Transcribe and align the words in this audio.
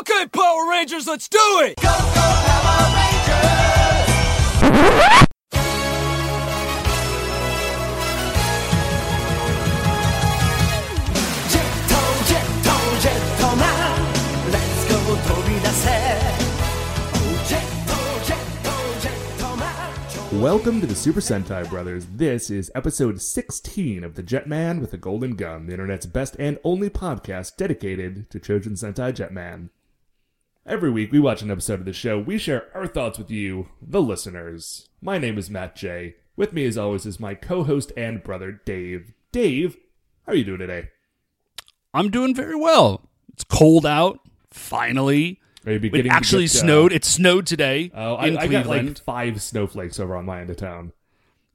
Okay, 0.00 0.26
Power 0.28 0.70
Rangers, 0.70 1.06
let's 1.06 1.28
do 1.28 1.38
it! 1.60 1.74
Welcome 20.32 20.80
to 20.80 20.86
the 20.86 20.94
Super 20.94 21.20
Sentai 21.20 21.68
Brothers. 21.68 22.06
This 22.06 22.48
is 22.48 22.72
episode 22.74 23.20
16 23.20 24.02
of 24.02 24.14
The 24.14 24.22
Jetman 24.22 24.80
with 24.80 24.94
a 24.94 24.96
Golden 24.96 25.36
Gun, 25.36 25.66
the 25.66 25.72
internet's 25.72 26.06
best 26.06 26.36
and 26.38 26.58
only 26.64 26.88
podcast 26.88 27.58
dedicated 27.58 28.30
to 28.30 28.40
Chojin 28.40 28.82
Sentai 28.82 29.12
Jetman. 29.12 29.68
Every 30.70 30.88
week 30.88 31.10
we 31.10 31.18
watch 31.18 31.42
an 31.42 31.50
episode 31.50 31.80
of 31.80 31.84
the 31.84 31.92
show, 31.92 32.16
we 32.20 32.38
share 32.38 32.68
our 32.76 32.86
thoughts 32.86 33.18
with 33.18 33.28
you, 33.28 33.70
the 33.82 34.00
listeners. 34.00 34.88
My 35.02 35.18
name 35.18 35.36
is 35.36 35.50
Matt 35.50 35.74
J. 35.74 36.14
With 36.36 36.52
me 36.52 36.64
as 36.64 36.78
always 36.78 37.04
is 37.06 37.18
my 37.18 37.34
co-host 37.34 37.90
and 37.96 38.22
brother 38.22 38.52
Dave. 38.64 39.12
Dave, 39.32 39.76
how 40.26 40.30
are 40.32 40.36
you 40.36 40.44
doing 40.44 40.60
today? 40.60 40.90
I'm 41.92 42.08
doing 42.08 42.36
very 42.36 42.54
well. 42.54 43.02
It's 43.32 43.42
cold 43.42 43.84
out, 43.84 44.20
finally. 44.52 45.40
It 45.66 46.06
actually 46.06 46.44
get, 46.44 46.54
uh, 46.54 46.60
snowed. 46.60 46.92
It 46.92 47.04
snowed 47.04 47.48
today 47.48 47.90
Oh, 47.92 48.14
I, 48.14 48.26
in 48.28 48.38
I 48.38 48.46
got 48.46 48.66
like 48.66 48.96
five 49.00 49.42
snowflakes 49.42 49.98
over 49.98 50.14
on 50.14 50.24
my 50.24 50.40
end 50.40 50.50
of 50.50 50.56
town. 50.56 50.92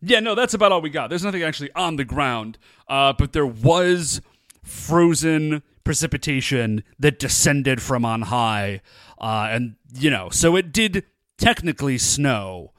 Yeah, 0.02 0.20
no, 0.20 0.36
that's 0.36 0.54
about 0.54 0.74
all 0.74 0.82
we 0.82 0.90
got. 0.90 1.10
There's 1.10 1.24
nothing 1.24 1.42
actually 1.42 1.72
on 1.72 1.96
the 1.96 2.04
ground, 2.04 2.58
uh, 2.90 3.14
but 3.14 3.32
there 3.32 3.48
was 3.48 4.20
frozen 4.62 5.64
precipitation 5.86 6.84
that 7.00 7.18
descended 7.18 7.82
from 7.82 8.04
on 8.04 8.24
high, 8.24 8.82
uh, 9.20 9.48
and 9.50 9.76
you 9.94 10.10
know, 10.10 10.30
so 10.30 10.58
it 10.58 10.74
did 10.74 11.06
technically 11.38 11.98
snow 11.98 12.74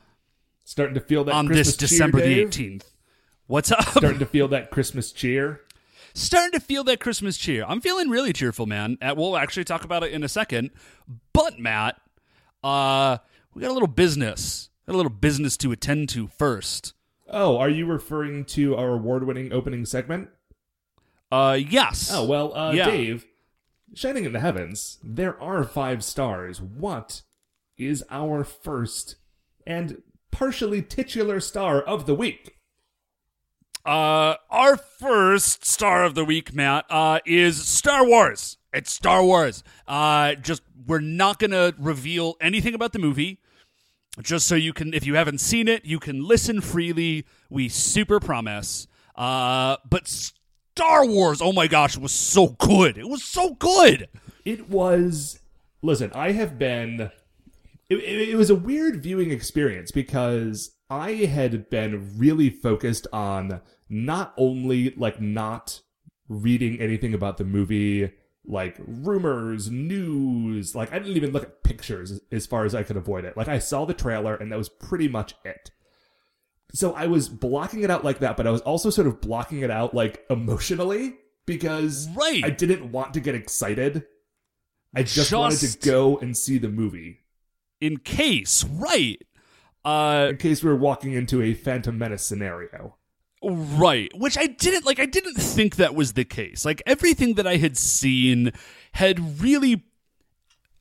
Starting 0.65 0.95
to 0.95 1.01
feel 1.01 1.23
that 1.25 1.33
on 1.33 1.47
Christmas 1.47 1.77
this 1.77 1.77
cheer, 1.77 1.99
December 1.99 2.21
the 2.21 2.45
18th. 2.45 2.83
What's 3.47 3.71
up? 3.71 3.89
Starting 3.91 4.19
to 4.19 4.27
feel 4.27 4.49
that 4.49 4.71
Christmas 4.73 5.13
cheer. 5.13 5.61
starting 6.13 6.59
to 6.59 6.61
feel 6.61 6.83
that 6.85 6.99
Christmas 6.99 7.37
cheer. 7.37 7.65
I'm 7.67 7.81
feeling 7.81 8.09
really 8.11 8.33
cheerful, 8.33 8.67
man. 8.67 8.99
Uh, 9.01 9.15
we'll 9.17 9.37
actually 9.37 9.63
talk 9.63 9.85
about 9.85 10.03
it 10.03 10.13
in 10.13 10.25
a 10.25 10.29
second. 10.29 10.71
But 11.33 11.61
Matt, 11.61 12.01
uh, 12.65 13.19
we 13.55 13.63
got 13.63 13.71
a 13.71 13.75
little 13.75 13.87
business, 13.87 14.71
got 14.87 14.95
a 14.95 14.97
little 14.97 15.09
business 15.09 15.57
to 15.59 15.71
attend 15.71 16.09
to 16.11 16.27
first. 16.27 16.95
Oh, 17.29 17.59
are 17.59 17.69
you 17.71 17.87
referring 17.87 18.45
to 18.47 18.75
our 18.77 18.95
award-winning 18.95 19.53
opening 19.53 19.85
segment? 19.87 20.31
Uh, 21.31 21.59
yes. 21.61 22.11
Oh 22.13 22.25
well, 22.25 22.57
uh, 22.57 22.73
Yeah. 22.73 22.87
Dave, 22.91 23.27
shining 23.95 24.25
in 24.25 24.33
the 24.33 24.41
heavens, 24.41 24.99
there 25.03 25.41
are 25.41 25.65
five 25.65 26.05
stars. 26.05 26.61
What 26.61 27.23
is 27.77 28.05
our 28.11 28.45
first 28.45 29.17
and 29.67 30.03
partially 30.31 30.83
titular 30.83 31.41
star 31.41 31.81
of 31.81 32.07
the 32.07 32.15
week? 32.15 32.53
Uh, 33.85 34.35
our 34.51 34.77
first 34.77 35.65
star 35.65 36.05
of 36.05 36.15
the 36.17 36.25
week, 36.25 36.53
Matt, 36.53 36.85
uh, 36.91 37.21
is 37.25 37.67
Star 37.69 38.05
Wars. 38.05 38.59
It's 38.73 38.91
Star 38.91 39.25
Wars. 39.25 39.63
Uh, 39.87 40.35
just 40.35 40.63
we're 40.87 41.01
not 41.01 41.39
gonna 41.39 41.73
reveal 41.79 42.35
anything 42.41 42.75
about 42.75 42.93
the 42.93 42.99
movie. 42.99 43.41
Just 44.21 44.49
so 44.49 44.55
you 44.55 44.73
can, 44.73 44.95
if 44.95 45.07
you 45.07 45.15
haven't 45.15 45.39
seen 45.39 45.69
it, 45.69 45.85
you 45.85 45.99
can 46.01 46.27
listen 46.27 46.61
freely. 46.61 47.27
We 47.51 47.69
super 47.69 48.19
promise. 48.19 48.87
Uh, 49.15 49.77
but 49.89 50.33
Star 50.77 51.07
Wars, 51.07 51.41
oh 51.41 51.55
my 51.55 51.67
gosh, 51.69 51.97
it 51.97 52.03
was 52.03 52.13
so 52.13 52.49
good. 52.49 52.99
It 52.99 53.09
was 53.09 53.25
so 53.25 53.55
good. 53.55 54.11
It 54.45 54.69
was. 54.69 55.41
Listen, 55.81 56.13
I 56.15 56.33
have 56.33 56.59
been. 56.59 57.11
It, 57.89 57.97
it, 57.97 58.29
it 58.29 58.37
was 58.37 58.51
a 58.51 58.55
weird 58.55 59.03
viewing 59.03 59.31
experience 59.31 59.91
because 59.91 60.77
I 60.91 61.13
had 61.13 61.71
been 61.71 62.13
really 62.19 62.51
focused 62.51 63.07
on 63.11 63.63
not 63.89 64.35
only 64.37 64.91
like 64.99 65.19
not 65.19 65.81
reading 66.29 66.79
anything 66.79 67.15
about 67.15 67.39
the 67.39 67.45
movie, 67.45 68.13
like 68.45 68.77
rumors, 68.87 69.71
news. 69.71 70.75
Like 70.75 70.93
I 70.93 70.99
didn't 70.99 71.17
even 71.17 71.33
look 71.33 71.45
at 71.45 71.63
pictures 71.63 72.21
as 72.31 72.45
far 72.45 72.67
as 72.67 72.75
I 72.75 72.83
could 72.83 72.99
avoid 72.99 73.25
it. 73.25 73.35
Like 73.35 73.49
I 73.49 73.61
saw 73.61 73.87
the 73.87 73.95
trailer 73.95 74.35
and 74.35 74.53
that 74.53 74.59
was 74.59 74.69
pretty 74.69 75.09
much 75.09 75.37
it. 75.43 75.71
So 76.75 76.93
I 76.93 77.07
was 77.07 77.29
blocking 77.29 77.83
it 77.83 77.91
out 77.91 78.05
like 78.05 78.19
that, 78.19 78.37
but 78.37 78.47
I 78.47 78.51
was 78.51 78.61
also 78.63 78.91
sort 78.91 79.07
of 79.07 79.21
blocking 79.21 79.61
it 79.61 79.71
out 79.71 79.95
like 79.95 80.25
emotionally 80.29 81.15
because 81.47 82.09
Right. 82.11 82.45
I 82.45 82.51
didn't 82.51 82.91
want 82.93 83.15
to 83.15 83.21
get 83.21 83.35
excited. 83.35 84.05
I 84.95 85.03
just, 85.03 85.33
wanted 85.33 85.59
to 85.59 85.79
go 85.87 86.19
and 86.19 86.37
see 86.37 86.59
the 86.59 86.69
movie 86.69 87.21
In 87.81 87.99
case, 87.99 88.65
right? 88.65 89.21
Uh, 89.85 90.29
in 90.31 90.37
case 90.39 90.65
we 90.65 90.71
were 90.71 90.77
walking 90.77 91.13
into 91.13 91.43
a 91.43 91.55
Phantom 91.55 91.97
Menace 91.97 92.27
scenario. 92.27 92.97
Right, 93.43 94.11
which 94.17 94.37
I 94.37 94.47
didn't 94.47 94.87
like. 94.87 94.99
I 94.99 95.07
didn't 95.07 95.35
think 95.37 95.77
that 95.77 95.95
was 95.95 96.15
the 96.15 96.25
case. 96.25 96.65
Like 96.65 96.83
everything 96.87 97.35
that 97.35 97.47
I 97.47 97.57
had 97.59 97.77
seen 97.77 98.53
had 98.93 99.41
really, 99.41 99.85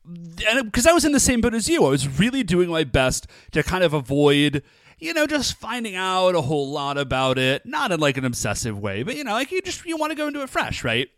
and 0.06 0.64
because 0.66 0.88
I 0.88 0.94
was 0.94 1.06
in 1.06 1.12
the 1.12 1.20
same 1.20 1.42
boat 1.42 1.54
as 1.54 1.70
you. 1.70 1.86
I 1.86 1.90
was 1.90 2.20
really 2.20 2.42
doing 2.42 2.70
my 2.70 2.84
best 2.84 3.28
to 3.52 3.62
kind 3.62 3.84
of 3.84 3.94
avoid, 3.94 4.64
you 5.00 5.14
know, 5.14 5.26
just 5.28 5.56
finding 5.58 5.96
out 5.96 6.36
a 6.36 6.42
whole 6.42 6.70
lot 6.72 6.98
about 6.98 7.38
it. 7.38 7.66
Not 7.66 7.92
in 7.92 8.00
like 8.00 8.18
an 8.18 8.26
obsessive 8.26 8.78
way, 8.80 9.04
but 9.04 9.16
you 9.16 9.24
know, 9.24 9.34
like 9.34 9.52
you 9.52 9.62
just 9.62 9.86
you 9.86 9.98
want 9.98 10.12
to 10.12 10.16
go 10.16 10.28
into 10.28 10.42
it 10.42 10.50
fresh, 10.50 10.84
right? 10.84 11.10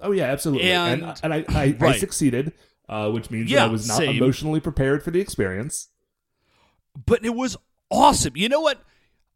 Oh 0.00 0.12
yeah, 0.12 0.24
absolutely. 0.24 0.70
And 0.72 1.02
And- 1.02 1.20
and, 1.22 1.34
I, 1.34 1.44
I, 1.48 1.76
I 1.80 1.92
succeeded, 1.98 2.52
uh, 2.88 3.10
which 3.10 3.30
means 3.30 3.48
that 3.50 3.54
Yeah, 3.56 3.64
I 3.64 3.68
was 3.68 3.86
not 3.86 3.98
same. 3.98 4.16
emotionally 4.16 4.60
prepared 4.60 5.02
for 5.02 5.10
the 5.10 5.20
experience. 5.20 5.88
but 7.06 7.24
it 7.24 7.34
was 7.34 7.56
awesome. 7.90 8.36
You 8.36 8.48
know 8.48 8.60
what? 8.60 8.82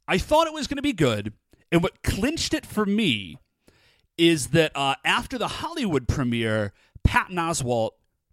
I 0.08 0.18
thought 0.18 0.46
it 0.46 0.52
was 0.52 0.66
going 0.66 0.76
to 0.76 0.82
be 0.82 0.92
good, 0.92 1.32
and 1.72 1.82
what 1.82 2.02
clinched 2.02 2.52
it 2.54 2.66
for 2.66 2.84
me 2.84 3.38
is 4.18 4.48
that 4.48 4.70
uh, 4.76 4.94
after 5.04 5.38
the 5.38 5.48
Hollywood 5.48 6.06
premiere, 6.08 6.72
Patton 7.04 7.36
Oswalt 7.36 7.90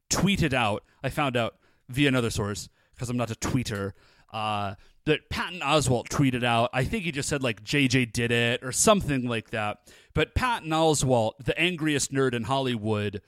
tweeted 0.09 0.53
out. 0.53 0.83
I 1.03 1.09
found 1.09 1.35
out 1.37 1.55
via 1.89 2.07
another 2.07 2.29
source 2.29 2.69
because 2.93 3.09
I'm 3.09 3.17
not 3.17 3.31
a 3.31 3.35
tweeter. 3.35 3.93
Uh, 4.31 4.75
that 5.05 5.29
Patton 5.29 5.61
Oswalt 5.61 6.09
tweeted 6.09 6.43
out. 6.43 6.69
I 6.73 6.83
think 6.83 7.03
he 7.03 7.11
just 7.11 7.29
said 7.29 7.43
like 7.43 7.63
JJ 7.63 8.13
did 8.13 8.31
it 8.31 8.63
or 8.63 8.71
something 8.71 9.27
like 9.27 9.49
that. 9.51 9.79
But 10.13 10.35
Patton 10.35 10.69
Oswalt, 10.69 11.33
the 11.43 11.57
angriest 11.59 12.11
nerd 12.11 12.33
in 12.33 12.43
Hollywood, 12.43 13.21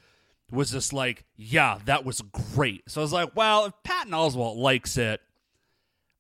was 0.52 0.72
just 0.72 0.94
like, 0.94 1.26
"Yeah, 1.36 1.80
that 1.86 2.06
was 2.06 2.22
great." 2.56 2.90
So 2.90 3.02
I 3.02 3.04
was 3.04 3.14
like, 3.14 3.36
"Well, 3.36 3.66
if 3.66 3.74
Patton 3.84 4.12
Oswalt 4.12 4.58
likes 4.58 4.98
it." 4.98 5.22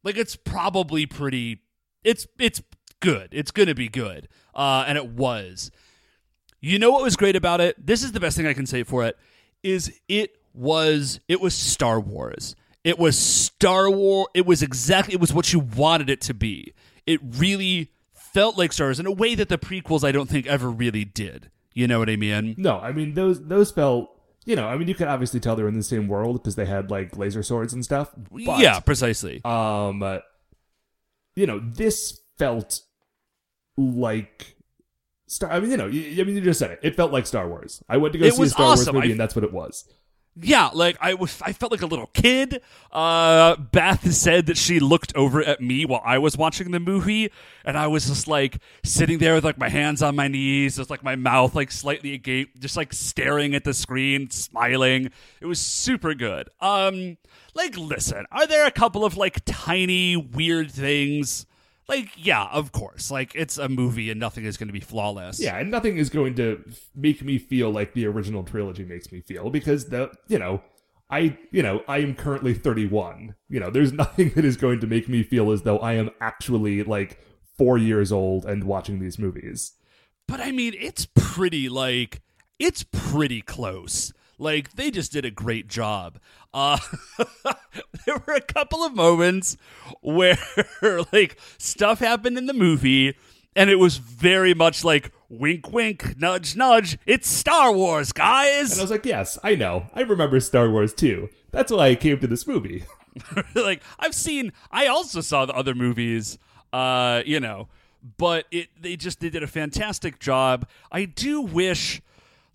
like 0.03 0.17
it's 0.17 0.35
probably 0.35 1.05
pretty 1.05 1.61
it's 2.03 2.27
it's 2.39 2.61
good 2.99 3.29
it's 3.31 3.51
gonna 3.51 3.75
be 3.75 3.87
good 3.89 4.27
uh 4.53 4.83
and 4.87 4.97
it 4.97 5.07
was 5.07 5.71
you 6.61 6.77
know 6.77 6.91
what 6.91 7.03
was 7.03 7.15
great 7.15 7.35
about 7.35 7.59
it 7.61 7.75
this 7.85 8.03
is 8.03 8.11
the 8.11 8.19
best 8.19 8.37
thing 8.37 8.45
i 8.45 8.53
can 8.53 8.65
say 8.65 8.83
for 8.83 9.03
it 9.05 9.17
is 9.63 9.99
it 10.07 10.37
was 10.53 11.19
it 11.27 11.41
was 11.41 11.53
star 11.53 11.99
wars 11.99 12.55
it 12.83 12.97
was 12.99 13.17
star 13.17 13.89
wars 13.89 14.27
it 14.33 14.45
was 14.45 14.61
exactly 14.61 15.13
it 15.13 15.19
was 15.19 15.33
what 15.33 15.51
you 15.53 15.59
wanted 15.59 16.09
it 16.09 16.21
to 16.21 16.33
be 16.33 16.73
it 17.05 17.19
really 17.23 17.91
felt 18.13 18.57
like 18.57 18.73
star 18.73 18.87
wars 18.87 18.99
in 18.99 19.05
a 19.05 19.11
way 19.11 19.35
that 19.35 19.49
the 19.49 19.57
prequels 19.57 20.03
i 20.03 20.11
don't 20.11 20.29
think 20.29 20.45
ever 20.47 20.69
really 20.69 21.05
did 21.05 21.49
you 21.73 21.87
know 21.87 21.99
what 21.99 22.09
i 22.09 22.15
mean 22.15 22.55
No, 22.57 22.79
I 22.79 22.91
mean 22.91 23.13
those 23.13 23.45
those 23.47 23.71
felt. 23.71 24.09
You 24.45 24.57
know, 24.57 24.67
I 24.67 24.75
mean, 24.75 24.89
you 24.89 24.93
could 24.93 25.07
obviously 25.07 25.39
tell 25.39 25.55
they're 25.55 25.69
in 25.69 25.73
the 25.73 25.81
same 25.81 26.09
world 26.09 26.33
because 26.43 26.55
they 26.55 26.65
had 26.65 26.91
like 26.91 27.15
laser 27.15 27.41
swords 27.41 27.71
and 27.71 27.81
stuff. 27.81 28.11
But, 28.29 28.59
yeah 28.59 28.79
precisely 28.81 29.41
Um, 29.45 30.03
uh, 30.03 30.17
you 31.33 31.47
know, 31.47 31.59
this 31.63 32.19
felt 32.37 32.81
like 33.77 34.55
Star. 35.27 35.49
I 35.49 35.59
mean, 35.61 35.71
you 35.71 35.77
know, 35.77 35.87
you, 35.87 36.21
I 36.21 36.25
mean, 36.25 36.35
you 36.35 36.41
just 36.41 36.59
said 36.59 36.71
it. 36.71 36.79
It 36.83 36.95
felt 36.95 37.11
like 37.13 37.25
Star 37.25 37.47
Wars. 37.47 37.81
I 37.89 37.97
went 37.97 38.11
to 38.13 38.19
go 38.19 38.25
It 38.25 38.33
see 38.35 38.43
a 38.43 38.49
Star 38.49 38.65
Wars 38.67 38.91
movie, 38.91 39.07
I- 39.07 39.11
and 39.11 39.19
that's 39.19 39.33
what 39.35 39.43
it 39.45 39.53
was. 39.53 39.85
Yeah, 40.35 40.71
like 40.73 40.97
I 40.99 41.13
was, 41.13 41.39
I 41.43 41.53
felt 41.53 41.71
like 41.71 41.83
a 41.83 41.85
little 41.85 42.07
kid. 42.07 42.61
Uh, 42.91 43.55
Beth 43.55 44.11
said 44.13 44.47
that 44.47 44.57
she 44.57 44.79
looked 44.79 45.15
over 45.15 45.43
at 45.43 45.61
me 45.61 45.85
while 45.85 46.01
I 46.03 46.17
was 46.17 46.35
watching 46.35 46.71
the 46.71 46.79
movie, 46.79 47.29
and 47.63 47.77
I 47.77 47.85
was 47.85 48.07
just 48.07 48.27
like 48.27 48.57
sitting 48.83 49.19
there 49.19 49.35
with 49.35 49.43
like 49.43 49.59
my 49.59 49.69
hands 49.69 50.01
on 50.01 50.15
my 50.15 50.27
knees, 50.27 50.77
just 50.77 50.89
like 50.89 51.03
my 51.03 51.15
mouth 51.15 51.53
like 51.53 51.71
slightly 51.71 52.13
agape, 52.15 52.59
just 52.59 52.75
like 52.75 52.93
staring 52.93 53.53
at 53.53 53.63
the 53.63 53.75
screen, 53.75 54.31
smiling. 54.31 55.11
It 55.39 55.45
was 55.45 55.59
super 55.59 56.15
good. 56.15 56.49
Um, 56.59 57.17
like, 57.53 57.77
listen, 57.77 58.25
are 58.31 58.47
there 58.47 58.65
a 58.65 58.71
couple 58.71 59.05
of 59.05 59.15
like 59.15 59.41
tiny 59.45 60.17
weird 60.17 60.71
things? 60.71 61.45
Like, 61.87 62.09
yeah, 62.15 62.45
of 62.45 62.71
course. 62.71 63.11
Like, 63.11 63.33
it's 63.35 63.57
a 63.57 63.67
movie 63.67 64.09
and 64.09 64.19
nothing 64.19 64.45
is 64.45 64.57
going 64.57 64.67
to 64.67 64.73
be 64.73 64.79
flawless. 64.79 65.39
Yeah, 65.39 65.57
and 65.57 65.69
nothing 65.69 65.97
is 65.97 66.09
going 66.09 66.35
to 66.35 66.63
make 66.95 67.21
me 67.23 67.37
feel 67.37 67.71
like 67.71 67.93
the 67.93 68.05
original 68.05 68.43
trilogy 68.43 68.85
makes 68.85 69.11
me 69.11 69.21
feel 69.21 69.49
because 69.49 69.89
the 69.89 70.11
you 70.27 70.39
know 70.39 70.61
I 71.09 71.37
you 71.51 71.61
know 71.61 71.83
I 71.87 71.99
am 71.99 72.15
currently 72.15 72.53
31. 72.53 73.35
You 73.49 73.59
know, 73.59 73.69
there's 73.69 73.91
nothing 74.03 74.29
that 74.35 74.45
is 74.45 74.57
going 74.57 74.79
to 74.79 74.87
make 74.87 75.09
me 75.09 75.23
feel 75.23 75.51
as 75.51 75.63
though 75.63 75.79
I 75.79 75.93
am 75.93 76.09
actually 76.21 76.83
like 76.83 77.19
4 77.57 77.77
years 77.77 78.11
old 78.11 78.45
and 78.45 78.63
watching 78.63 78.99
these 78.99 79.19
movies. 79.19 79.73
But 80.27 80.39
I 80.39 80.51
mean, 80.51 80.73
it's 80.79 81.07
pretty 81.13 81.69
like 81.69 82.21
it's 82.59 82.83
pretty 82.83 83.41
close. 83.41 84.13
Like 84.37 84.73
they 84.73 84.91
just 84.91 85.11
did 85.11 85.25
a 85.25 85.31
great 85.31 85.67
job. 85.67 86.19
Uh, 86.53 86.77
there 88.05 88.21
were 88.27 88.33
a 88.33 88.41
couple 88.41 88.83
of 88.83 88.93
moments 88.93 89.57
where 90.01 90.37
like 91.11 91.37
stuff 91.57 91.99
happened 91.99 92.37
in 92.37 92.45
the 92.45 92.53
movie, 92.53 93.15
and 93.55 93.69
it 93.69 93.77
was 93.77 93.97
very 93.97 94.53
much 94.53 94.83
like 94.83 95.11
wink, 95.29 95.71
wink, 95.71 96.19
nudge, 96.19 96.55
nudge. 96.55 96.97
It's 97.05 97.27
Star 97.29 97.71
Wars, 97.71 98.11
guys. 98.11 98.71
And 98.71 98.81
I 98.81 98.83
was 98.83 98.91
like, 98.91 99.05
yes, 99.05 99.37
I 99.43 99.55
know. 99.55 99.87
I 99.93 100.01
remember 100.01 100.39
Star 100.39 100.69
Wars 100.69 100.93
too. 100.93 101.29
That's 101.51 101.71
why 101.71 101.87
I 101.87 101.95
came 101.95 102.19
to 102.19 102.27
this 102.27 102.47
movie. 102.47 102.83
like 103.55 103.81
I've 103.99 104.15
seen. 104.15 104.53
I 104.71 104.87
also 104.87 105.21
saw 105.21 105.45
the 105.45 105.53
other 105.53 105.75
movies. 105.75 106.37
Uh, 106.71 107.21
you 107.25 107.39
know, 107.39 107.67
but 108.17 108.45
it 108.51 108.69
they 108.79 108.95
just 108.95 109.19
they 109.19 109.29
did 109.29 109.43
a 109.43 109.47
fantastic 109.47 110.19
job. 110.19 110.67
I 110.91 111.05
do 111.05 111.41
wish, 111.41 112.01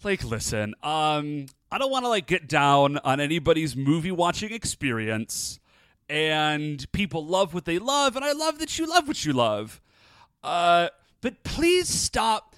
like, 0.03 0.25
listen, 0.25 0.75
um, 0.83 1.47
I 1.71 1.79
don't 1.79 1.91
want 1.91 2.05
to 2.05 2.09
like 2.09 2.27
get 2.27 2.49
down 2.49 2.99
on 2.99 3.21
anybody's 3.21 3.77
movie 3.77 4.13
watching 4.13 4.53
experience. 4.53 5.61
And 6.09 6.91
people 6.93 7.25
love 7.27 7.53
what 7.53 7.67
they 7.67 7.79
love, 7.79 8.17
and 8.17 8.25
I 8.25 8.33
love 8.33 8.59
that 8.61 8.79
you 8.79 8.87
love 8.89 9.07
what 9.07 9.27
you 9.27 9.35
love. 9.35 9.79
Uh, 10.43 10.89
but 11.21 11.43
please 11.45 11.89
stop. 11.89 12.57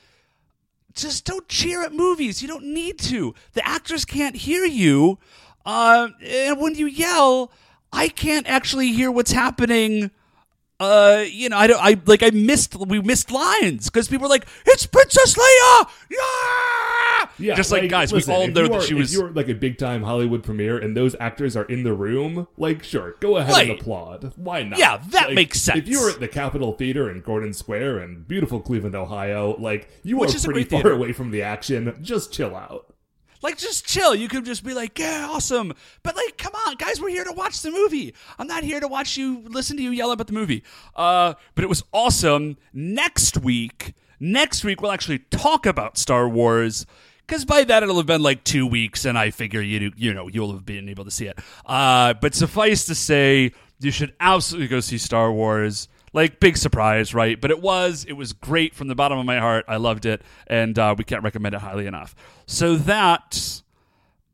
Just 0.95 1.25
don't 1.25 1.49
cheer 1.49 1.83
at 1.83 1.93
movies. 1.93 2.43
You 2.43 2.49
don't 2.49 2.67
need 2.67 2.99
to. 3.01 3.35
The 3.55 3.67
actors 3.67 4.05
can't 4.05 4.37
hear 4.37 4.65
you. 4.65 5.19
Uh, 5.65 6.09
and 6.25 6.61
when 6.61 6.77
you 6.77 6.87
yell, 6.87 7.51
I 7.93 8.09
can't 8.09 8.49
actually 8.49 8.93
hear 8.93 9.11
what's 9.11 9.33
happening. 9.33 10.11
Uh, 10.79 11.25
you 11.29 11.49
know, 11.49 11.59
I 11.59 11.67
don't. 11.67 11.83
I 11.83 12.01
like. 12.07 12.23
I 12.23 12.31
missed. 12.31 12.75
We 12.77 13.01
missed 13.03 13.31
lines 13.31 13.91
because 13.91 14.09
people 14.09 14.25
were 14.25 14.31
like, 14.31 14.47
"It's 14.65 14.87
Princess 14.87 15.35
Leia!" 15.35 15.89
Yeah, 16.11 16.19
Yeah, 17.41 17.55
Just 17.55 17.73
like, 17.73 17.89
guys, 17.91 18.13
listen, 18.13 18.33
we 18.35 18.41
all 18.41 18.47
know 18.49 18.63
you 18.63 18.69
that 18.69 18.83
she 18.83 18.95
was. 18.95 19.13
If 19.15 19.19
you're 19.21 19.31
like 19.31 19.49
a 19.49 19.55
big 19.55 19.79
time 19.79 20.03
Hollywood 20.03 20.43
premiere 20.45 20.79
and 20.79 20.97
those 20.97 21.17
actors 21.19 21.57
are 21.57 21.65
in 21.65 21.83
the 21.83 21.93
room, 21.95 22.47
like 22.57 22.85
sure, 22.85 23.17
go 23.21 23.37
ahead 23.39 23.53
Right. 23.53 23.71
and 23.71 23.81
applaud. 23.81 24.33
Why 24.37 24.63
not? 24.63 24.79
Yeah, 24.79 25.01
that 25.11 25.27
Like, 25.29 25.35
makes 25.35 25.61
sense. 25.61 25.79
If 25.81 25.89
you 25.89 26.01
were 26.01 26.11
at 26.11 26.21
the 26.21 26.29
Capitol 26.29 26.73
Theater 26.73 27.11
in 27.11 27.21
Gordon 27.23 27.53
Square 27.53 28.03
in 28.05 28.23
beautiful 28.25 28.61
Cleveland, 28.61 28.95
Ohio, 28.95 29.57
like 29.59 29.89
you 30.03 30.19
Which 30.19 30.35
are 30.35 30.41
pretty 30.41 30.65
far 30.65 30.83
theater. 30.83 30.95
away 30.95 31.13
from 31.13 31.31
the 31.31 31.43
action. 31.43 31.97
Just 32.03 32.33
chill 32.33 32.55
out. 32.55 32.87
Like, 33.43 33.57
just 33.57 33.87
chill. 33.87 34.15
You 34.15 34.29
could 34.29 34.45
just 34.45 34.63
be 34.63 34.75
like, 34.75 34.99
yeah, 34.99 35.27
awesome. 35.31 35.73
But, 36.03 36.15
like, 36.15 36.37
come 36.37 36.53
on, 36.67 36.75
guys, 36.77 37.01
we're 37.01 37.09
here 37.09 37.25
to 37.25 37.33
watch 37.33 37.63
the 37.63 37.71
movie. 37.71 38.15
I'm 38.39 38.47
not 38.47 38.65
here 38.65 38.81
to 38.81 38.87
watch 38.87 39.17
you, 39.17 39.43
listen 39.49 39.79
to 39.79 39.83
you 39.83 39.93
yell 39.93 40.11
about 40.13 40.27
the 40.27 40.35
movie. 40.35 40.63
Uh, 40.95 41.33
but 41.55 41.65
it 41.65 41.69
was 41.69 41.83
awesome. 41.91 42.59
Next 42.75 43.39
week, 43.39 43.95
next 44.21 44.63
week, 44.63 44.83
we'll 44.83 44.93
actually 44.93 45.21
talk 45.21 45.65
about 45.65 45.97
Star 45.97 46.29
Wars. 46.29 46.85
Because 47.31 47.45
by 47.45 47.63
that 47.63 47.85
it'll 47.85 47.97
have 47.99 48.07
been 48.07 48.25
like 48.25 48.43
two 48.43 48.67
weeks, 48.67 49.05
and 49.05 49.17
I 49.17 49.31
figure 49.31 49.61
you 49.61 49.93
you 49.97 50.13
know 50.13 50.27
you'll 50.27 50.51
have 50.51 50.67
been 50.67 50.89
able 50.89 51.05
to 51.05 51.13
see 51.13 51.27
it. 51.27 51.39
Uh, 51.65 52.13
but 52.15 52.35
suffice 52.35 52.87
to 52.87 52.95
say, 52.97 53.53
you 53.79 53.93
should 53.93 54.13
absolutely 54.19 54.67
go 54.67 54.81
see 54.81 54.99
Star 54.99 55.33
Wars. 55.33 55.87
Like 56.13 56.41
big 56.41 56.57
surprise, 56.57 57.15
right? 57.15 57.41
But 57.41 57.53
it 57.53 57.63
was 57.63 58.05
it 58.09 58.15
was 58.15 58.33
great 58.33 58.75
from 58.75 58.89
the 58.89 58.97
bottom 58.97 59.17
of 59.17 59.27
my 59.27 59.39
heart. 59.39 59.65
I 59.69 59.77
loved 59.77 60.07
it, 60.07 60.23
and 60.49 60.77
uh, 60.77 60.97
we 60.99 61.05
can't 61.05 61.23
recommend 61.23 61.55
it 61.55 61.61
highly 61.61 61.87
enough. 61.87 62.17
So 62.47 62.75
that 62.75 63.63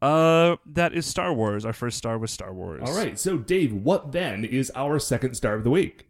uh, 0.00 0.56
that 0.64 0.94
is 0.94 1.04
Star 1.04 1.34
Wars. 1.34 1.66
Our 1.66 1.74
first 1.74 1.98
star 1.98 2.16
was 2.16 2.30
Star 2.30 2.54
Wars. 2.54 2.82
All 2.86 2.96
right. 2.96 3.18
So 3.18 3.36
Dave, 3.36 3.74
what 3.74 4.12
then 4.12 4.42
is 4.42 4.72
our 4.74 4.98
second 4.98 5.34
star 5.34 5.52
of 5.52 5.64
the 5.64 5.70
week? 5.70 6.05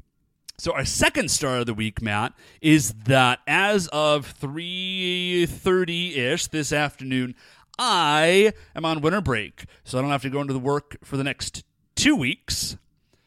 So 0.58 0.72
our 0.72 0.84
second 0.84 1.30
star 1.30 1.58
of 1.58 1.66
the 1.66 1.74
week, 1.74 2.00
Matt, 2.00 2.32
is 2.62 2.94
that 3.04 3.40
as 3.46 3.88
of 3.88 4.26
three 4.26 5.46
thirty 5.46 6.16
ish 6.16 6.46
this 6.46 6.72
afternoon, 6.72 7.34
I 7.78 8.52
am 8.74 8.84
on 8.86 9.00
winter 9.02 9.20
break, 9.20 9.66
so 9.84 9.98
I 9.98 10.00
don't 10.02 10.10
have 10.10 10.22
to 10.22 10.30
go 10.30 10.40
into 10.40 10.54
the 10.54 10.58
work 10.58 10.96
for 11.04 11.16
the 11.18 11.24
next 11.24 11.62
two 11.94 12.16
weeks. 12.16 12.78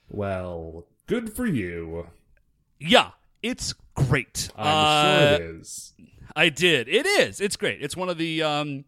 Well, 0.10 0.86
good 1.06 1.32
for 1.32 1.46
you. 1.46 2.08
Yeah, 2.80 3.12
it's 3.44 3.74
great. 3.94 4.50
I'm 4.56 4.66
Uh, 4.66 5.38
sure 5.38 5.46
it 5.46 5.56
is. 5.60 5.94
I 6.36 6.50
did. 6.50 6.88
It 6.88 7.06
is. 7.06 7.40
It's 7.42 7.56
great. 7.58 7.80
It's 7.82 7.96
one 7.96 8.10
of 8.10 8.18
the 8.18 8.42
um 8.42 8.86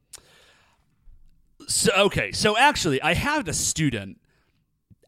so 1.67 1.91
okay, 2.05 2.31
so 2.31 2.57
actually 2.57 2.99
I 3.03 3.13
had 3.13 3.47
a 3.47 3.53
student 3.53 4.17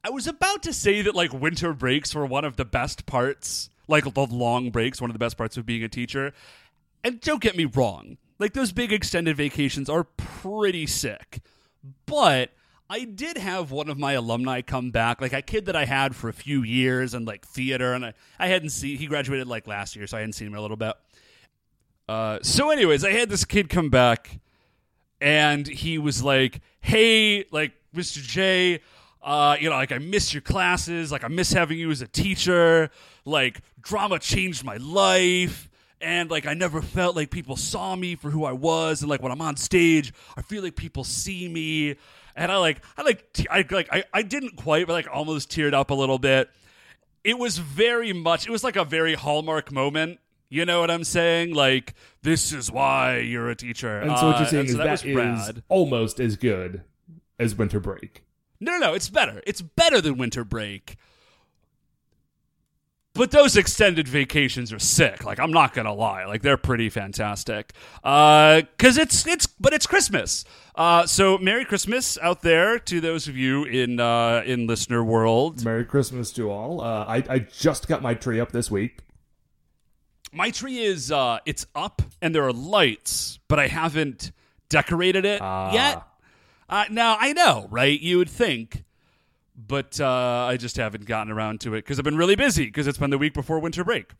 I 0.03 0.09
was 0.09 0.27
about 0.27 0.63
to 0.63 0.73
say 0.73 1.01
that 1.01 1.15
like 1.15 1.31
winter 1.33 1.73
breaks 1.73 2.13
were 2.13 2.25
one 2.25 2.43
of 2.43 2.57
the 2.57 2.65
best 2.65 3.05
parts, 3.05 3.69
like 3.87 4.03
the 4.13 4.27
long 4.27 4.69
breaks, 4.69 4.99
one 4.99 5.09
of 5.09 5.13
the 5.13 5.19
best 5.19 5.37
parts 5.37 5.55
of 5.55 5.65
being 5.65 5.83
a 5.83 5.89
teacher. 5.89 6.33
And 7.03 7.21
don't 7.21 7.41
get 7.41 7.55
me 7.55 7.65
wrong, 7.65 8.17
like 8.39 8.53
those 8.53 8.71
big 8.71 8.91
extended 8.91 9.37
vacations 9.37 9.89
are 9.89 10.03
pretty 10.03 10.87
sick. 10.87 11.41
But 12.05 12.51
I 12.89 13.05
did 13.05 13.37
have 13.37 13.71
one 13.71 13.89
of 13.89 13.97
my 13.97 14.13
alumni 14.13 14.61
come 14.61 14.91
back, 14.91 15.21
like 15.21 15.33
a 15.33 15.41
kid 15.41 15.65
that 15.65 15.75
I 15.75 15.85
had 15.85 16.15
for 16.15 16.29
a 16.29 16.33
few 16.33 16.63
years 16.63 17.13
and 17.13 17.25
like 17.25 17.45
theater, 17.45 17.93
and 17.93 18.05
I, 18.05 18.13
I 18.37 18.47
hadn't 18.47 18.69
seen 18.69 18.97
he 18.97 19.07
graduated 19.07 19.47
like 19.47 19.67
last 19.67 19.95
year, 19.95 20.05
so 20.05 20.17
I 20.17 20.19
hadn't 20.19 20.33
seen 20.33 20.47
him 20.47 20.53
in 20.53 20.59
a 20.59 20.61
little 20.61 20.77
bit. 20.77 20.93
Uh, 22.07 22.39
so, 22.41 22.69
anyways, 22.69 23.05
I 23.05 23.11
had 23.11 23.29
this 23.29 23.45
kid 23.45 23.69
come 23.69 23.89
back, 23.89 24.39
and 25.21 25.65
he 25.65 25.97
was 25.97 26.21
like, 26.21 26.61
"Hey, 26.81 27.45
like 27.51 27.71
Mr. 27.95 28.21
J, 28.21 28.81
uh, 29.23 29.55
you 29.59 29.69
know, 29.69 29.75
like 29.75 29.91
I 29.91 29.99
miss 29.99 30.33
your 30.33 30.41
classes, 30.41 31.11
like 31.11 31.23
I 31.23 31.27
miss 31.29 31.53
having 31.53 31.79
you 31.79 31.89
as 31.91 32.01
a 32.01 32.07
teacher. 32.07 32.89
Like 33.25 33.61
drama 33.81 34.19
changed 34.19 34.63
my 34.63 34.77
life." 34.77 35.69
And 36.01 36.29
like 36.29 36.45
I 36.45 36.53
never 36.53 36.81
felt 36.81 37.15
like 37.15 37.29
people 37.31 37.55
saw 37.55 37.95
me 37.95 38.15
for 38.15 38.29
who 38.29 38.43
I 38.43 38.51
was, 38.51 39.01
and 39.01 39.09
like 39.09 39.21
when 39.21 39.31
I'm 39.31 39.41
on 39.41 39.55
stage, 39.55 40.11
I 40.35 40.41
feel 40.41 40.61
like 40.61 40.75
people 40.75 41.05
see 41.05 41.47
me, 41.47 41.95
and 42.35 42.51
I 42.51 42.57
like 42.57 42.81
I 42.97 43.03
like 43.03 43.31
te- 43.31 43.47
I 43.49 43.63
like 43.71 43.87
I, 43.89 44.03
I 44.13 44.21
didn't 44.21 44.57
quite, 44.57 44.85
but 44.85 44.91
like 44.93 45.07
almost 45.09 45.49
teared 45.49 45.73
up 45.73 45.91
a 45.91 45.93
little 45.93 46.19
bit. 46.19 46.49
It 47.23 47.39
was 47.39 47.57
very 47.57 48.11
much 48.11 48.45
it 48.45 48.51
was 48.51 48.65
like 48.65 48.75
a 48.75 48.83
very 48.83 49.13
hallmark 49.13 49.71
moment. 49.71 50.19
You 50.49 50.65
know 50.65 50.81
what 50.81 50.91
i'm 50.91 51.05
saying? 51.05 51.53
Like 51.55 51.93
this 52.21 52.51
is 52.51 52.69
why 52.69 53.19
you're 53.19 53.49
a 53.49 53.55
teacher. 53.55 53.99
And 54.01 54.11
so 54.17 54.27
what 54.27 54.35
Uh, 54.35 54.39
you're 54.39 54.47
saying 54.49 54.59
and 54.59 54.69
is 54.69 54.75
so 54.75 54.77
that 54.79 55.05
was 55.05 55.49
is 55.49 55.61
almost 55.69 56.19
as 56.19 56.35
good 56.35 56.83
as 57.39 57.55
Winter 57.55 57.79
Break. 57.79 58.22
No 58.63 58.71
no 58.73 58.77
no 58.79 58.93
it's 58.93 59.09
better 59.09 59.41
it's 59.45 59.61
better 59.61 59.99
than 60.01 60.17
winter 60.17 60.43
break 60.43 60.95
but 63.15 63.29
those 63.29 63.55
extended 63.55 64.07
vacations 64.07 64.73
are 64.73 64.79
sick 64.79 65.23
like 65.23 65.39
i'm 65.39 65.51
not 65.51 65.73
gonna 65.73 65.93
lie 65.93 66.25
like 66.25 66.41
they're 66.41 66.57
pretty 66.57 66.89
fantastic 66.89 67.73
uh 68.03 68.61
because 68.61 68.97
it's 68.97 69.27
it's 69.27 69.45
but 69.45 69.73
it's 69.73 69.85
christmas 69.85 70.43
uh 70.75 71.05
so 71.05 71.37
merry 71.37 71.63
christmas 71.65 72.17
out 72.21 72.41
there 72.41 72.79
to 72.79 72.99
those 72.99 73.27
of 73.27 73.37
you 73.37 73.63
in 73.65 73.99
uh 73.99 74.41
in 74.45 74.65
listener 74.67 75.03
world 75.03 75.63
Merry 75.63 75.85
Christmas 75.85 76.31
to 76.33 76.49
all. 76.49 76.81
Uh, 76.81 77.05
I, 77.07 77.23
I 77.29 77.39
just 77.39 77.87
got 77.87 78.01
my 78.01 78.13
tree 78.15 78.39
up 78.39 78.51
this 78.51 78.71
week. 78.71 78.99
My 80.31 80.49
tree 80.49 80.79
is 80.79 81.11
uh 81.11 81.37
it's 81.45 81.67
up 81.75 82.01
and 82.21 82.33
there 82.33 82.43
are 82.45 82.51
lights, 82.53 83.37
but 83.47 83.59
I 83.59 83.67
haven't 83.67 84.31
decorated 84.69 85.25
it 85.25 85.39
Ah. 85.41 85.71
yet. 85.73 86.01
Uh 86.73 86.85
now 86.89 87.17
I 87.19 87.33
know, 87.33 87.67
right? 87.69 87.99
You 87.99 88.17
would 88.17 88.29
think, 88.29 88.83
but 89.55 89.99
uh 90.01 90.07
I 90.49 90.57
just 90.57 90.75
haven't 90.77 91.05
gotten 91.05 91.31
around 91.31 91.61
to 91.61 91.75
it 91.75 91.85
cuz 91.85 91.99
I've 91.99 92.03
been 92.05 92.17
really 92.17 92.35
busy 92.35 92.65
because 92.65 92.87
it's 92.87 92.97
been 92.97 93.11
the 93.11 93.17
week 93.19 93.33
before 93.35 93.59
winter 93.59 93.83
break. 93.83 94.11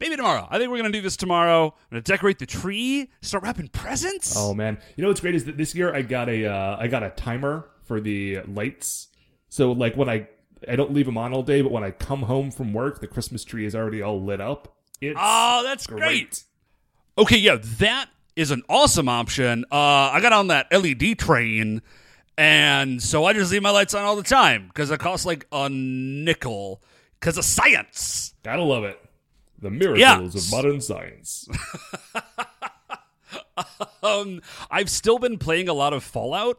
Maybe 0.00 0.16
tomorrow. 0.16 0.48
I 0.50 0.58
think 0.58 0.70
we're 0.70 0.78
going 0.78 0.90
to 0.90 0.98
do 0.98 1.00
this 1.02 1.16
tomorrow. 1.16 1.66
I'm 1.66 1.90
going 1.92 2.02
to 2.02 2.12
decorate 2.12 2.40
the 2.40 2.46
tree, 2.46 3.10
start 3.22 3.44
wrapping 3.44 3.68
presents. 3.68 4.34
Oh 4.36 4.52
man, 4.52 4.78
you 4.96 5.02
know 5.02 5.08
what's 5.08 5.20
great 5.20 5.36
is 5.36 5.44
that 5.44 5.56
this 5.56 5.72
year 5.72 5.94
I 5.94 6.02
got 6.02 6.28
a 6.28 6.46
uh, 6.46 6.76
I 6.80 6.88
got 6.88 7.04
a 7.04 7.10
timer 7.10 7.70
for 7.84 8.00
the 8.00 8.40
lights. 8.48 9.08
So 9.50 9.70
like 9.70 9.96
when 9.96 10.08
I 10.08 10.28
I 10.66 10.74
don't 10.74 10.92
leave 10.92 11.06
them 11.06 11.16
on 11.16 11.32
all 11.32 11.44
day, 11.44 11.62
but 11.62 11.70
when 11.70 11.84
I 11.84 11.92
come 11.92 12.22
home 12.22 12.50
from 12.50 12.72
work, 12.72 13.00
the 13.00 13.06
Christmas 13.06 13.44
tree 13.44 13.64
is 13.66 13.74
already 13.76 14.02
all 14.02 14.20
lit 14.20 14.40
up. 14.40 14.76
It's 15.00 15.18
Oh, 15.22 15.62
that's 15.62 15.86
great. 15.86 16.00
great. 16.00 16.44
Okay, 17.16 17.38
yeah, 17.38 17.58
that 17.78 18.08
is 18.36 18.50
an 18.50 18.62
awesome 18.68 19.08
option. 19.08 19.64
Uh, 19.70 19.76
I 20.12 20.20
got 20.20 20.32
on 20.32 20.48
that 20.48 20.66
LED 20.72 21.18
train, 21.18 21.82
and 22.36 23.02
so 23.02 23.24
I 23.24 23.32
just 23.32 23.52
leave 23.52 23.62
my 23.62 23.70
lights 23.70 23.94
on 23.94 24.04
all 24.04 24.16
the 24.16 24.22
time 24.22 24.68
because 24.68 24.90
it 24.90 25.00
costs 25.00 25.24
like 25.26 25.46
a 25.52 25.68
nickel 25.70 26.82
because 27.20 27.38
of 27.38 27.44
science. 27.44 28.34
Gotta 28.42 28.62
love 28.62 28.84
it. 28.84 28.98
The 29.60 29.70
miracles 29.70 30.00
Yeah. 30.00 30.20
of 30.20 30.50
modern 30.50 30.80
science. 30.80 31.48
Um, 34.02 34.42
I've 34.70 34.90
still 34.90 35.18
been 35.18 35.38
playing 35.38 35.68
a 35.68 35.72
lot 35.72 35.92
of 35.92 36.02
Fallout. 36.04 36.58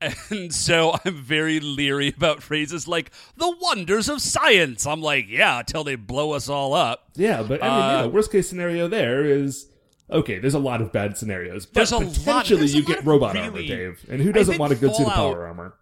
And 0.30 0.52
so 0.54 0.94
I'm 1.04 1.14
very 1.14 1.60
leery 1.60 2.08
about 2.16 2.42
phrases 2.42 2.88
like 2.88 3.10
the 3.36 3.54
wonders 3.60 4.08
of 4.08 4.22
science. 4.22 4.86
I'm 4.86 5.02
like, 5.02 5.28
yeah, 5.28 5.58
until 5.58 5.84
they 5.84 5.94
blow 5.94 6.32
us 6.32 6.48
all 6.48 6.72
up. 6.72 7.10
Yeah, 7.16 7.42
but 7.42 7.62
I 7.62 7.66
mean, 7.68 7.78
Uh, 7.84 8.02
know, 8.02 8.08
worst 8.08 8.32
case 8.32 8.48
scenario 8.48 8.88
there 8.88 9.26
is 9.26 9.66
okay. 10.10 10.38
There's 10.38 10.54
a 10.54 10.58
lot 10.58 10.80
of 10.80 10.92
bad 10.92 11.16
scenarios, 11.16 11.66
but 11.66 11.74
There's 11.74 11.92
a 11.92 11.98
potentially 11.98 12.66
you 12.66 12.82
get 12.82 13.04
robot 13.04 13.36
armor, 13.36 13.62
Dave. 13.62 14.04
And 14.08 14.20
who 14.20 14.32
doesn't 14.32 14.58
want 14.58 14.72
a 14.72 14.76
good 14.76 14.94
suit 14.94 15.06
of 15.06 15.12
power 15.12 15.46
armor? 15.46 15.74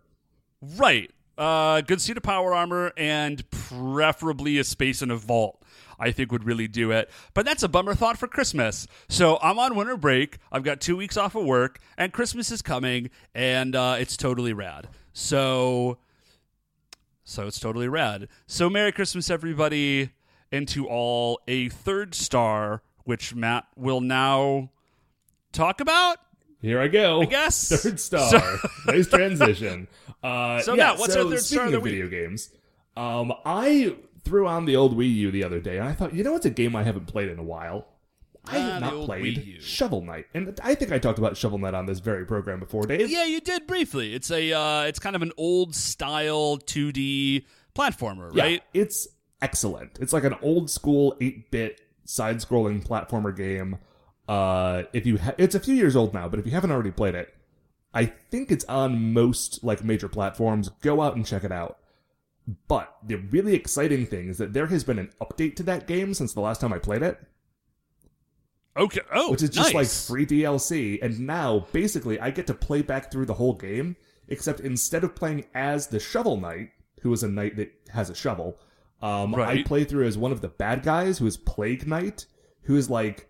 Right. 0.61 1.11
Uh, 1.37 1.81
good 1.83 2.01
suit 2.01 2.17
of 2.17 2.23
power 2.25 2.53
armor 2.53 2.93
and 2.97 3.49
preferably 3.51 4.59
a 4.59 4.65
space 4.65 5.03
in 5.03 5.11
a 5.11 5.17
vault. 5.17 5.63
I 5.99 6.13
think 6.13 6.31
would 6.33 6.45
really 6.45 6.69
do 6.69 6.91
it. 6.93 7.11
But 7.35 7.45
that's 7.45 7.63
a 7.63 7.69
bummer 7.69 7.95
thought 7.95 8.19
for 8.19 8.29
Christmas. 8.29 8.87
So 9.09 9.39
I'm 9.43 9.59
on 9.59 9.75
winter 9.75 9.97
break. 9.97 10.39
I've 10.53 10.63
got 10.63 10.81
two 10.81 10.97
weeks 10.97 11.17
off 11.17 11.35
of 11.35 11.45
work, 11.45 11.81
and 11.97 12.13
Christmas 12.13 12.51
is 12.51 12.63
coming, 12.63 13.11
and 13.35 13.75
uh, 13.75 13.97
it's 13.99 14.17
totally 14.17 14.53
rad. 14.53 14.89
So, 15.13 15.99
so 17.25 17.47
it's 17.47 17.59
totally 17.59 17.89
rad. 17.89 18.29
So 18.47 18.71
Merry 18.71 18.93
Christmas, 18.93 19.29
everybody, 19.29 20.11
and 20.53 20.69
to 20.69 20.87
all 20.87 21.41
a 21.49 21.69
third 21.69 22.15
star, 22.15 22.83
which 23.09 23.35
Matt 23.35 23.65
will 23.75 24.03
now 24.03 24.69
talk 25.53 25.81
about. 25.81 26.19
Here 26.61 26.79
I 26.79 26.89
go. 26.89 27.23
I 27.23 27.25
guess. 27.25 27.69
Third 27.83 27.99
star. 27.99 28.29
So- 28.31 28.69
nice 28.87 29.09
transition. 29.09 29.89
Uh, 30.23 30.61
So, 30.61 30.75
yeah, 30.75 30.89
Matt, 30.91 30.99
what's 30.99 31.15
so 31.15 31.25
our 31.25 31.31
third 31.31 31.41
speaking 31.41 31.69
star 31.69 31.77
of 31.79 31.83
video 31.85 32.07
games, 32.09 32.51
um, 32.99 33.33
I 33.47 33.95
threw 34.25 34.47
on 34.47 34.67
the 34.67 34.77
old 34.77 34.95
Wii 34.99 35.15
U 35.15 35.31
the 35.31 35.43
other 35.43 35.59
day, 35.61 35.79
and 35.79 35.89
I 35.89 35.95
thought, 35.95 36.13
you 36.13 36.23
know, 36.23 36.33
what's 36.33 36.45
a 36.45 36.51
game 36.51 36.77
I 36.77 36.83
haven't 36.83 37.07
played 37.07 37.29
in 37.31 37.39
a 37.39 37.43
while. 37.43 37.87
I 38.45 38.57
Ah, 38.59 38.61
have 38.61 38.81
the 38.83 38.91
not 38.99 39.05
played 39.07 39.59
Shovel 39.63 40.03
Knight, 40.03 40.27
and 40.35 40.59
I 40.63 40.75
think 40.75 40.93
I 40.93 40.99
talked 40.99 41.19
about 41.19 41.37
Shovel 41.37 41.59
Knight 41.59 41.75
on 41.75 41.87
this 41.87 42.01
very 42.01 42.27
program 42.27 42.61
before, 42.61 42.83
Dave. 42.85 43.09
Yeah, 43.09 43.25
you 43.25 43.41
did 43.41 43.67
briefly. 43.67 44.15
It's 44.15 44.31
a 44.31 44.53
uh, 44.53 44.83
it's 44.83 44.99
kind 44.99 45.17
of 45.17 45.23
an 45.23 45.33
old 45.39 45.75
style 45.75 46.59
2D 46.59 47.45
platformer, 47.75 48.35
Yeah, 48.35 48.43
right? 48.45 48.63
it's 48.75 49.07
excellent. 49.41 49.99
It's 50.01 50.13
like 50.13 50.25
an 50.25 50.35
old 50.43 50.71
school 50.71 51.17
8-bit 51.21 51.81
side-scrolling 52.09 52.87
platformer 52.87 53.37
game. 53.37 53.79
Uh, 54.27 54.85
if 54.93 55.07
you 55.07 55.19
ha- 55.19 55.35
it's 55.39 55.55
a 55.55 55.61
few 55.61 55.75
years 55.75 55.97
old 55.97 56.15
now, 56.15 56.29
but 56.29 56.39
if 56.39 56.47
you 56.47 56.53
haven't 56.53 56.71
already 56.71 56.91
played 56.91 57.15
it, 57.15 57.35
I 57.95 58.07
think 58.07 58.51
it's 58.51 58.65
on 58.65 59.13
most 59.13 59.63
like 59.65 59.85
major 59.85 60.09
platforms. 60.09 60.69
Go 60.81 61.01
out 61.01 61.17
and 61.17 61.25
check 61.27 61.45
it 61.45 61.53
out. 61.53 61.79
But 62.67 62.95
the 63.07 63.17
really 63.17 63.55
exciting 63.55 64.07
thing 64.07 64.29
is 64.29 64.39
that 64.39 64.53
there 64.55 64.67
has 64.67 64.85
been 64.85 64.99
an 64.99 65.11
update 65.21 65.57
to 65.57 65.63
that 65.65 65.87
game 65.87 66.15
since 66.15 66.33
the 66.33 66.41
last 66.41 66.61
time 66.61 66.73
I 66.73 66.79
played 66.79 67.03
it, 67.03 67.21
Okay. 68.79 69.01
Oh, 69.13 69.33
which 69.33 69.43
is 69.43 69.51
just 69.51 69.75
like 69.75 69.89
free 69.89 70.25
DLC. 70.25 71.03
And 71.03 71.21
now, 71.21 71.67
basically, 71.73 72.21
I 72.21 72.31
get 72.31 72.47
to 72.47 72.55
play 72.55 72.81
back 72.81 73.11
through 73.11 73.27
the 73.27 73.35
whole 73.35 73.55
game, 73.55 73.97
except 74.29 74.61
instead 74.61 75.03
of 75.03 75.17
playing 75.17 75.47
as 75.55 75.89
the 75.89 75.99
Shovel 75.99 76.37
Knight, 76.37 76.71
who 77.03 77.13
is 77.13 77.23
a 77.25 77.29
knight 77.29 77.57
that 77.57 77.73
has 77.93 78.09
a 78.09 78.15
shovel, 78.15 78.57
um, 79.01 79.35
I 79.35 79.63
play 79.63 79.85
through 79.85 80.07
as 80.07 80.19
one 80.19 80.33
of 80.33 80.41
the 80.41 80.49
bad 80.49 80.83
guys, 80.83 81.19
who 81.19 81.27
is 81.27 81.37
Plague 81.37 81.87
Knight, 81.87 82.27
who 82.63 82.77
is 82.77 82.91
like 82.91 83.29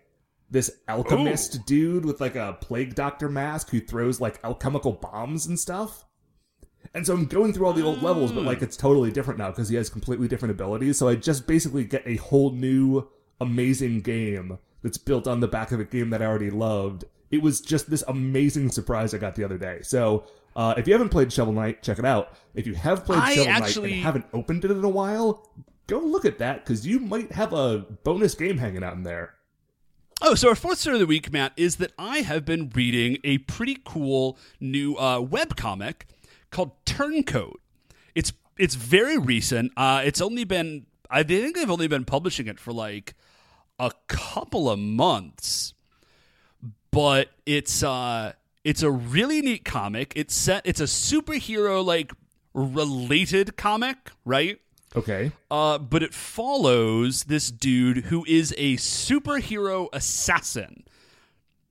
this 0.49 0.71
alchemist 0.87 1.55
Ooh. 1.55 1.63
dude 1.65 2.05
with 2.05 2.19
like 2.19 2.35
a 2.35 2.57
plague 2.59 2.95
doctor 2.95 3.29
mask 3.29 3.69
who 3.69 3.79
throws 3.79 4.19
like 4.19 4.39
alchemical 4.43 4.93
bombs 4.93 5.45
and 5.45 5.59
stuff. 5.59 6.05
And 6.93 7.05
so 7.05 7.13
I'm 7.13 7.25
going 7.25 7.53
through 7.53 7.67
all 7.67 7.73
the 7.73 7.83
old 7.83 8.01
levels, 8.01 8.31
but 8.31 8.43
like 8.43 8.61
it's 8.63 8.77
totally 8.77 9.11
different 9.11 9.37
now 9.37 9.49
because 9.49 9.69
he 9.69 9.75
has 9.75 9.89
completely 9.89 10.27
different 10.27 10.51
abilities. 10.51 10.97
So 10.97 11.07
I 11.07 11.15
just 11.15 11.45
basically 11.45 11.83
get 11.83 12.01
a 12.07 12.15
whole 12.15 12.51
new 12.51 13.07
amazing 13.39 14.01
game 14.01 14.57
that's 14.81 14.97
built 14.97 15.27
on 15.27 15.39
the 15.39 15.47
back 15.47 15.71
of 15.71 15.79
a 15.79 15.85
game 15.85 16.09
that 16.09 16.21
I 16.21 16.25
already 16.25 16.49
loved. 16.49 17.05
It 17.29 17.43
was 17.43 17.61
just 17.61 17.91
this 17.91 18.03
amazing 18.07 18.71
surprise 18.71 19.13
I 19.13 19.19
got 19.19 19.35
the 19.35 19.43
other 19.43 19.57
day. 19.57 19.79
So 19.83 20.25
uh, 20.59 20.73
if 20.77 20.87
you 20.87 20.93
haven't 20.93 21.07
played 21.09 21.31
Shovel 21.31 21.53
Knight, 21.53 21.81
check 21.81 21.99
it 21.99 22.05
out. 22.05 22.33
If 22.53 22.67
you 22.67 22.73
have 22.75 23.05
played 23.05 23.19
I 23.19 23.33
Shovel 23.35 23.49
actually- 23.51 23.89
Knight 23.91 23.95
and 23.95 24.03
haven't 24.03 24.25
opened 24.33 24.65
it 24.65 24.71
in 24.71 24.83
a 24.83 24.89
while, 24.89 25.49
go 25.87 25.99
look 25.99 26.25
at 26.25 26.37
that 26.39 26.65
because 26.65 26.85
you 26.85 26.99
might 26.99 27.31
have 27.31 27.53
a 27.53 27.79
bonus 28.03 28.35
game 28.35 28.57
hanging 28.57 28.83
out 28.83 28.93
in 28.93 29.03
there. 29.03 29.35
Oh, 30.21 30.35
so 30.35 30.49
our 30.49 30.55
fourth 30.55 30.79
story 30.79 30.97
of 30.97 30.99
the 30.99 31.05
week, 31.07 31.31
Matt, 31.31 31.53
is 31.55 31.77
that 31.77 31.93
I 31.97 32.17
have 32.19 32.43
been 32.43 32.69
reading 32.75 33.19
a 33.23 33.37
pretty 33.37 33.77
cool 33.85 34.37
new 34.59 34.97
uh, 34.97 35.21
web 35.21 35.55
comic 35.55 36.07
called 36.51 36.71
Turncoat. 36.85 37.61
It's 38.15 38.33
it's 38.57 38.75
very 38.75 39.17
recent. 39.17 39.71
Uh, 39.77 40.01
it's 40.03 40.19
only 40.19 40.43
been 40.43 40.87
I 41.09 41.23
think 41.23 41.55
they've 41.55 41.71
only 41.71 41.87
been 41.87 42.03
publishing 42.03 42.47
it 42.47 42.59
for 42.59 42.73
like 42.73 43.13
a 43.79 43.91
couple 44.07 44.69
of 44.69 44.77
months, 44.77 45.73
but 46.91 47.29
it's 47.45 47.81
uh 47.81 48.33
it's 48.69 48.83
a 48.83 48.91
really 48.91 49.41
neat 49.41 49.65
comic. 49.65 50.13
It's 50.15 50.35
set. 50.35 50.61
It's 50.63 50.79
a 50.79 50.83
superhero 50.83 51.83
like 51.83 52.13
related 52.53 53.57
comic, 53.57 54.11
right? 54.25 54.59
Okay. 54.95 55.31
Uh, 55.49 55.79
but 55.79 56.03
it 56.03 56.13
follows 56.13 57.23
this 57.23 57.49
dude 57.49 58.05
who 58.05 58.23
is 58.27 58.53
a 58.59 58.75
superhero 58.75 59.87
assassin. 59.91 60.83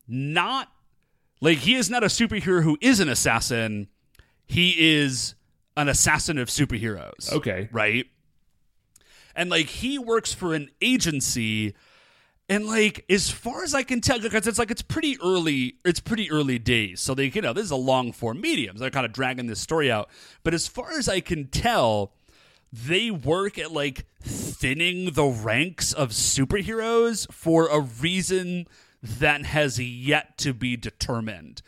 Not 0.09 0.73
like 1.41 1.59
he 1.59 1.77
is 1.77 1.89
not 1.89 2.03
a 2.03 2.09
superhero 2.09 2.65
who 2.65 2.77
is 2.81 2.99
an 2.99 3.09
assassin. 3.09 3.87
He 4.45 4.97
is 4.97 5.37
an 5.77 5.89
assassin 5.89 6.37
of 6.37 6.49
superheroes. 6.49 7.33
Okay. 7.33 7.69
Right? 7.71 8.07
And 9.37 9.51
like 9.51 9.67
he 9.67 10.01
works 10.01 10.35
for 10.35 10.53
an 10.53 10.69
agency 10.83 11.77
and 12.49 12.67
like 12.67 13.05
as 13.11 13.31
far 13.31 13.63
as 13.63 13.75
I 13.75 13.83
can 13.83 14.01
tell, 14.01 14.19
because 14.19 14.47
it's 14.47 14.59
like 14.59 14.71
it's 14.71 14.83
pretty 14.83 15.19
early, 15.23 15.77
it's 15.85 16.01
pretty 16.01 16.31
early 16.31 16.59
days. 16.59 17.01
So 17.01 17.15
they, 17.15 17.27
you 17.27 17.43
know, 17.43 17.53
this 17.53 17.65
is 17.65 17.71
a 17.71 17.77
long 17.77 18.13
form 18.13 18.41
medium. 18.41 18.77
So 18.77 18.83
they're 18.83 18.91
kind 18.91 19.07
of 19.07 19.13
dragging 19.13 19.47
this 19.47 19.61
story 19.61 19.91
out. 19.91 20.09
But 20.43 20.55
as 20.55 20.67
far 20.67 20.93
as 20.93 21.09
I 21.09 21.21
can 21.21 21.49
tell, 21.49 22.13
they 22.73 23.11
work 23.11 23.59
at 23.59 23.73
like 23.73 24.07
thinning 24.23 25.13
the 25.13 25.25
ranks 25.25 25.93
of 25.93 26.11
superheroes 26.11 27.31
for 27.33 27.69
a 27.69 27.81
reason 27.81 28.67
that 29.03 29.45
has 29.45 29.79
yet 29.79 30.39
to 30.39 30.53
be 30.53 30.77
determined. 30.77 31.63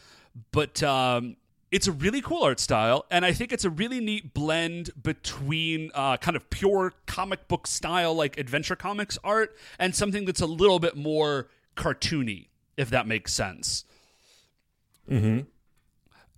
But 0.53 0.83
um, 0.83 1.37
it's 1.71 1.87
a 1.87 1.93
really 1.93 2.21
cool 2.21 2.43
art 2.43 2.59
style, 2.59 3.07
and 3.11 3.25
I 3.25 3.33
think 3.33 3.53
it's 3.53 3.65
a 3.65 3.71
really 3.71 4.01
neat 4.01 4.35
blend 4.35 4.91
between 5.01 5.91
uh, 5.95 6.17
kind 6.17 6.37
of 6.37 6.51
pure 6.51 6.93
comic 7.07 7.47
book 7.47 7.67
style, 7.67 8.15
like 8.15 8.39
adventure 8.39 8.77
comics 8.77 9.19
art, 9.23 9.57
and 9.79 9.95
something 9.95 10.25
that's 10.25 10.41
a 10.41 10.47
little 10.47 10.81
bit 10.81 10.97
more 10.97 11.49
cartoony, 11.77 12.49
if 12.77 12.91
that 12.91 13.07
makes 13.07 13.33
sense. 13.33 13.85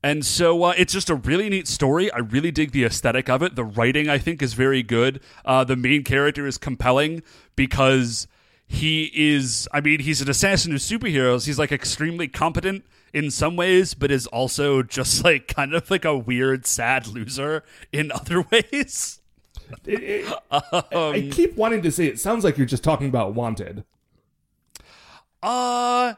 And 0.03 0.27
so 0.27 0.65
uh, 0.65 0.75
it's 0.77 0.93
just 0.93 1.09
a 1.09 1.15
really 1.15 1.49
neat 1.49 1.69
story. 1.69 2.11
I 2.11 2.19
really 2.19 2.51
dig 2.51 2.73
the 2.73 2.85
aesthetic 2.85 3.31
of 3.31 3.43
it. 3.43 3.55
The 3.55 3.65
writing, 3.65 4.09
I 4.09 4.19
think, 4.19 4.43
is 4.43 4.53
very 4.55 4.83
good. 4.83 5.21
Uh, 5.45 5.63
the 5.65 5.77
main 5.77 6.03
character 6.03 6.47
is 6.47 6.59
compelling 6.59 7.23
because 7.55 8.27
he 8.67 9.11
is, 9.15 9.69
I 9.73 9.81
mean, 9.81 10.01
he's 10.01 10.21
an 10.21 10.29
assassin 10.29 10.73
of 10.73 10.81
superheroes. 10.81 11.47
He's 11.47 11.59
like 11.59 11.71
extremely 11.71 12.27
competent 12.27 12.85
in 13.13 13.31
some 13.31 13.57
ways, 13.57 13.95
but 13.95 14.11
is 14.11 14.27
also 14.29 14.83
just 14.83 15.23
like 15.25 15.49
kind 15.49 15.75
of 15.75 15.91
like 15.91 16.05
a 16.05 16.17
weird, 16.17 16.67
sad 16.67 17.07
loser 17.07 17.63
in 17.93 18.11
other 18.15 18.43
ways. 18.43 19.21
It- 19.87 20.03
it- 20.03 20.27
Um, 20.53 21.15
I 21.15 21.29
keep 21.33 21.57
wanting 21.57 21.83
to 21.83 21.91
say 21.91 22.07
it 22.07 22.21
sounds 22.21 22.45
like 22.45 22.57
you're 22.59 22.67
just 22.67 22.85
talking 22.85 23.09
about 23.09 23.35
Wanted. 23.35 23.85
Uh, 25.43 26.15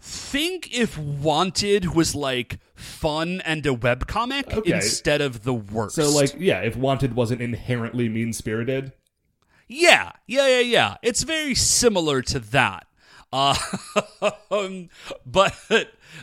think 0.00 0.72
if 0.76 0.96
Wanted 0.96 1.94
was 1.94 2.14
like 2.14 2.58
fun 2.74 3.40
and 3.44 3.64
a 3.66 3.70
webcomic 3.70 4.52
Okay. 4.52 4.72
instead 4.74 5.20
of 5.20 5.42
the 5.42 5.52
worst. 5.54 5.96
So, 5.96 6.10
like, 6.10 6.34
yeah, 6.38 6.60
if 6.60 6.76
Wanted 6.76 7.14
wasn't 7.14 7.42
inherently 7.42 8.08
mean 8.08 8.32
spirited. 8.32 8.92
Yeah, 9.68 10.12
yeah, 10.26 10.46
yeah, 10.48 10.60
yeah. 10.60 10.94
It's 11.02 11.22
very 11.22 11.54
similar 11.54 12.22
to 12.22 12.38
that. 12.40 12.86
Uh, 13.32 13.54
but 15.26 15.54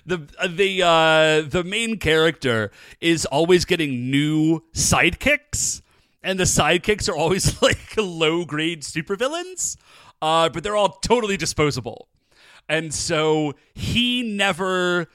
the 0.06 0.28
the 0.50 0.84
uh, 0.84 1.42
the 1.48 1.64
main 1.66 1.98
character 1.98 2.72
is 3.00 3.26
always 3.26 3.64
getting 3.66 4.12
new 4.12 4.62
sidekicks, 4.74 5.82
and 6.22 6.40
the 6.40 6.44
sidekicks 6.44 7.08
are 7.08 7.16
always 7.16 7.62
like 7.62 7.96
low 7.98 8.44
grade 8.44 8.82
supervillains, 8.82 9.78
uh, 10.22 10.50
but 10.50 10.64
they're 10.64 10.76
all 10.76 10.98
totally 11.00 11.38
disposable, 11.38 12.10
and 12.68 12.94
so 12.94 13.54
he 13.74 14.24
never 14.24 15.08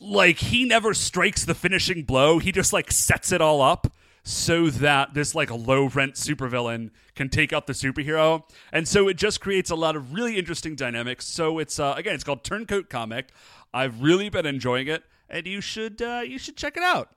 like 0.00 0.38
he 0.38 0.64
never 0.64 0.94
strikes 0.94 1.44
the 1.44 1.54
finishing 1.54 2.04
blow. 2.04 2.38
He 2.38 2.52
just 2.52 2.72
like 2.72 2.90
sets 2.90 3.32
it 3.32 3.42
all 3.42 3.60
up 3.60 3.92
so 4.30 4.70
that 4.70 5.12
this 5.14 5.34
like 5.34 5.50
a 5.50 5.54
low 5.54 5.86
rent 5.88 6.14
supervillain 6.14 6.90
can 7.14 7.28
take 7.28 7.52
out 7.52 7.66
the 7.66 7.72
superhero. 7.72 8.44
And 8.72 8.86
so 8.86 9.08
it 9.08 9.16
just 9.16 9.40
creates 9.40 9.70
a 9.70 9.74
lot 9.74 9.96
of 9.96 10.12
really 10.14 10.38
interesting 10.38 10.74
dynamics. 10.76 11.26
So 11.26 11.58
it's 11.58 11.78
uh, 11.80 11.94
again, 11.96 12.14
it's 12.14 12.24
called 12.24 12.44
Turncoat 12.44 12.88
Comic. 12.88 13.30
I've 13.74 14.00
really 14.02 14.28
been 14.28 14.46
enjoying 14.46 14.88
it, 14.88 15.04
and 15.28 15.46
you 15.46 15.60
should 15.60 16.00
uh, 16.00 16.22
you 16.24 16.38
should 16.38 16.56
check 16.56 16.76
it 16.76 16.82
out. 16.82 17.10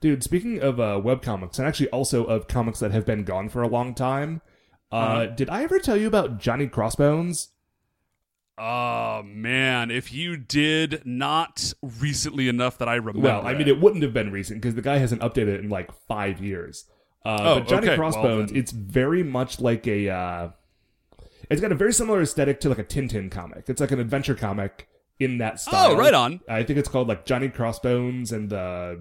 Dude, 0.00 0.22
speaking 0.22 0.60
of 0.60 0.78
uh, 0.78 1.00
web 1.02 1.22
comics, 1.22 1.58
and 1.58 1.66
actually 1.66 1.88
also 1.90 2.24
of 2.24 2.48
comics 2.48 2.80
that 2.80 2.90
have 2.90 3.06
been 3.06 3.24
gone 3.24 3.48
for 3.48 3.62
a 3.62 3.68
long 3.68 3.94
time, 3.94 4.42
uh, 4.92 4.94
Uh-huh. 4.96 5.26
did 5.26 5.48
I 5.48 5.62
ever 5.62 5.78
tell 5.78 5.96
you 5.96 6.06
about 6.06 6.38
Johnny 6.38 6.66
Crossbones? 6.66 7.48
Oh 8.62 9.22
man, 9.24 9.90
if 9.90 10.12
you 10.12 10.36
did 10.36 11.02
not 11.06 11.72
recently 11.82 12.46
enough 12.48 12.76
that 12.78 12.88
I 12.88 12.96
remember. 12.96 13.20
Well, 13.20 13.46
I 13.46 13.54
mean, 13.54 13.68
it 13.68 13.80
wouldn't 13.80 14.02
have 14.02 14.12
been 14.12 14.30
recent 14.30 14.60
because 14.60 14.74
the 14.74 14.82
guy 14.82 14.98
hasn't 14.98 15.22
updated 15.22 15.48
it 15.54 15.60
in 15.60 15.70
like 15.70 15.90
five 16.06 16.40
years. 16.42 16.84
Uh, 17.24 17.38
Oh, 17.40 17.54
but 17.60 17.68
Johnny 17.68 17.86
okay. 17.88 17.96
Crossbones, 17.96 18.50
then- 18.50 18.58
it's 18.60 18.70
very 18.72 19.22
much 19.22 19.60
like 19.60 19.86
a. 19.86 20.08
Uh, 20.10 20.48
it's 21.50 21.60
got 21.60 21.72
a 21.72 21.74
very 21.74 21.92
similar 21.92 22.20
aesthetic 22.20 22.60
to 22.60 22.68
like 22.68 22.78
a 22.78 22.84
Tintin 22.84 23.30
comic. 23.30 23.64
It's 23.68 23.80
like 23.80 23.90
an 23.92 23.98
adventure 23.98 24.34
comic 24.34 24.88
in 25.18 25.38
that 25.38 25.58
style. 25.60 25.92
Oh, 25.92 25.96
right 25.96 26.14
on. 26.14 26.40
I 26.48 26.62
think 26.62 26.78
it's 26.78 26.88
called 26.88 27.08
like 27.08 27.24
Johnny 27.24 27.48
Crossbones 27.48 28.30
and 28.30 28.52
uh, 28.52 28.96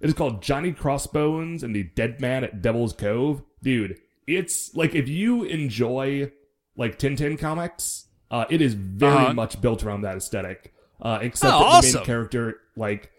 it 0.00 0.08
is 0.08 0.14
called 0.14 0.42
Johnny 0.42 0.72
Crossbones 0.72 1.62
and 1.62 1.74
the 1.74 1.82
Dead 1.82 2.20
Man 2.20 2.44
at 2.44 2.62
Devil's 2.62 2.92
Cove. 2.94 3.42
Dude, 3.62 3.98
it's 4.26 4.74
like 4.74 4.94
if 4.94 5.08
you 5.08 5.42
enjoy 5.44 6.30
like 6.76 6.98
Tintin 6.98 7.38
comics, 7.38 8.05
uh, 8.30 8.44
it 8.50 8.60
is 8.60 8.74
very 8.74 9.12
Uh-huh. 9.14 9.32
much 9.34 9.60
built 9.60 9.84
around 9.84 10.02
that 10.02 10.16
aesthetic. 10.16 10.72
Uh, 11.00 11.18
except 11.20 11.52
Oh, 11.54 11.80
that 11.80 11.84
the 11.84 11.98
main 11.98 12.04
character, 12.06 12.60
like, 12.76 13.10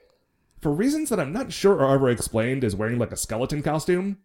for 0.61 0.71
reasons 0.71 1.09
that 1.09 1.19
I'm 1.19 1.31
not 1.31 1.53
sure 1.53 1.79
are 1.79 1.93
ever 1.93 2.09
explained, 2.09 2.63
is 2.63 2.75
wearing 2.75 2.97
like 2.97 3.11
a 3.11 3.17
skeleton 3.17 3.61
costume. 3.61 4.17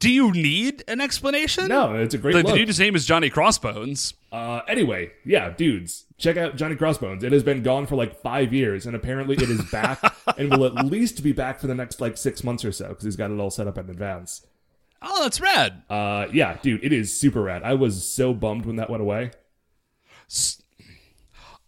Do 0.00 0.10
you 0.10 0.32
need 0.32 0.82
an 0.88 1.00
explanation? 1.00 1.68
No, 1.68 1.94
it's 1.94 2.12
a 2.12 2.18
great 2.18 2.32
The, 2.34 2.42
the 2.42 2.52
dude's 2.52 2.80
name 2.80 2.96
is 2.96 3.06
Johnny 3.06 3.30
Crossbones. 3.30 4.12
Uh, 4.32 4.60
anyway, 4.66 5.12
yeah, 5.24 5.50
dudes, 5.50 6.04
check 6.18 6.36
out 6.36 6.56
Johnny 6.56 6.74
Crossbones. 6.74 7.22
It 7.22 7.30
has 7.30 7.44
been 7.44 7.62
gone 7.62 7.86
for 7.86 7.94
like 7.94 8.20
five 8.20 8.52
years, 8.52 8.86
and 8.86 8.96
apparently 8.96 9.36
it 9.36 9.48
is 9.48 9.62
back, 9.70 10.00
and 10.36 10.50
will 10.50 10.66
at 10.66 10.84
least 10.86 11.22
be 11.22 11.30
back 11.32 11.60
for 11.60 11.68
the 11.68 11.76
next 11.76 12.00
like 12.00 12.16
six 12.16 12.42
months 12.42 12.64
or 12.64 12.72
so 12.72 12.88
because 12.88 13.04
he's 13.04 13.14
got 13.14 13.30
it 13.30 13.38
all 13.38 13.50
set 13.50 13.68
up 13.68 13.78
in 13.78 13.88
advance. 13.88 14.44
Oh, 15.00 15.22
that's 15.22 15.40
rad. 15.40 15.82
Uh, 15.88 16.26
yeah, 16.32 16.58
dude, 16.60 16.84
it 16.84 16.92
is 16.92 17.18
super 17.18 17.42
rad. 17.42 17.62
I 17.62 17.74
was 17.74 18.06
so 18.06 18.34
bummed 18.34 18.66
when 18.66 18.76
that 18.76 18.90
went 18.90 19.02
away. 19.02 19.30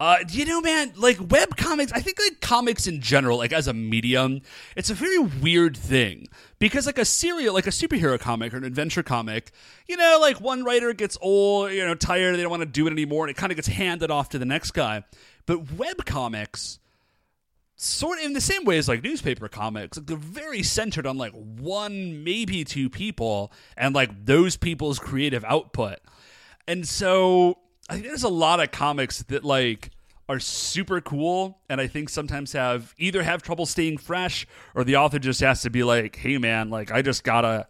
Uh, 0.00 0.16
you 0.30 0.46
know, 0.46 0.62
man, 0.62 0.92
like 0.96 1.18
web 1.30 1.56
comics, 1.56 1.92
I 1.92 2.00
think 2.00 2.18
like 2.18 2.40
comics 2.40 2.86
in 2.86 3.02
general, 3.02 3.36
like 3.36 3.52
as 3.52 3.68
a 3.68 3.74
medium, 3.74 4.40
it's 4.74 4.88
a 4.88 4.94
very 4.94 5.18
weird 5.18 5.76
thing 5.76 6.26
because 6.58 6.86
like 6.86 6.96
a 6.96 7.04
serial, 7.04 7.52
like 7.52 7.66
a 7.66 7.70
superhero 7.70 8.18
comic 8.18 8.54
or 8.54 8.56
an 8.56 8.64
adventure 8.64 9.02
comic, 9.02 9.52
you 9.86 9.98
know, 9.98 10.16
like 10.18 10.40
one 10.40 10.64
writer 10.64 10.94
gets 10.94 11.18
old, 11.20 11.72
you 11.72 11.84
know, 11.84 11.94
tired, 11.94 12.34
they 12.36 12.40
don't 12.40 12.50
want 12.50 12.62
to 12.62 12.66
do 12.66 12.86
it 12.86 12.92
anymore, 12.92 13.24
and 13.24 13.30
it 13.30 13.36
kind 13.36 13.52
of 13.52 13.56
gets 13.56 13.68
handed 13.68 14.10
off 14.10 14.30
to 14.30 14.38
the 14.38 14.46
next 14.46 14.70
guy. 14.70 15.04
But 15.44 15.72
web 15.72 16.04
comics, 16.06 16.78
sort 17.82 18.18
of 18.18 18.24
in 18.24 18.34
the 18.34 18.40
same 18.40 18.64
way 18.64 18.76
as 18.76 18.88
like 18.88 19.02
newspaper 19.02 19.48
comics, 19.48 19.96
like 19.96 20.06
they're 20.06 20.16
very 20.16 20.62
centered 20.62 21.06
on 21.06 21.16
like 21.16 21.32
one, 21.32 22.22
maybe 22.22 22.62
two 22.62 22.90
people, 22.90 23.52
and 23.76 23.94
like 23.94 24.26
those 24.26 24.56
people's 24.56 24.98
creative 24.98 25.44
output. 25.44 25.98
And 26.68 26.86
so 26.86 27.58
I 27.88 27.94
think 27.94 28.06
there's 28.06 28.22
a 28.22 28.28
lot 28.28 28.60
of 28.60 28.70
comics 28.70 29.22
that 29.24 29.44
like 29.44 29.90
are 30.28 30.38
super 30.38 31.00
cool 31.00 31.58
and 31.68 31.80
I 31.80 31.86
think 31.86 32.08
sometimes 32.08 32.52
have 32.52 32.94
either 32.98 33.22
have 33.22 33.42
trouble 33.42 33.66
staying 33.66 33.98
fresh 33.98 34.46
or 34.74 34.84
the 34.84 34.96
author 34.96 35.18
just 35.18 35.40
has 35.40 35.62
to 35.62 35.70
be 35.70 35.82
like, 35.82 36.16
"Hey 36.16 36.36
man, 36.36 36.68
like 36.68 36.92
I 36.92 37.00
just 37.00 37.24
got 37.24 37.40
to 37.42 37.66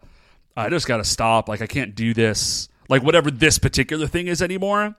I 0.56 0.68
just 0.68 0.88
got 0.88 0.96
to 0.96 1.04
stop. 1.04 1.48
Like 1.48 1.62
I 1.62 1.66
can't 1.66 1.94
do 1.94 2.12
this. 2.14 2.68
Like 2.88 3.04
whatever 3.04 3.30
this 3.30 3.58
particular 3.58 4.08
thing 4.08 4.26
is 4.26 4.42
anymore." 4.42 4.96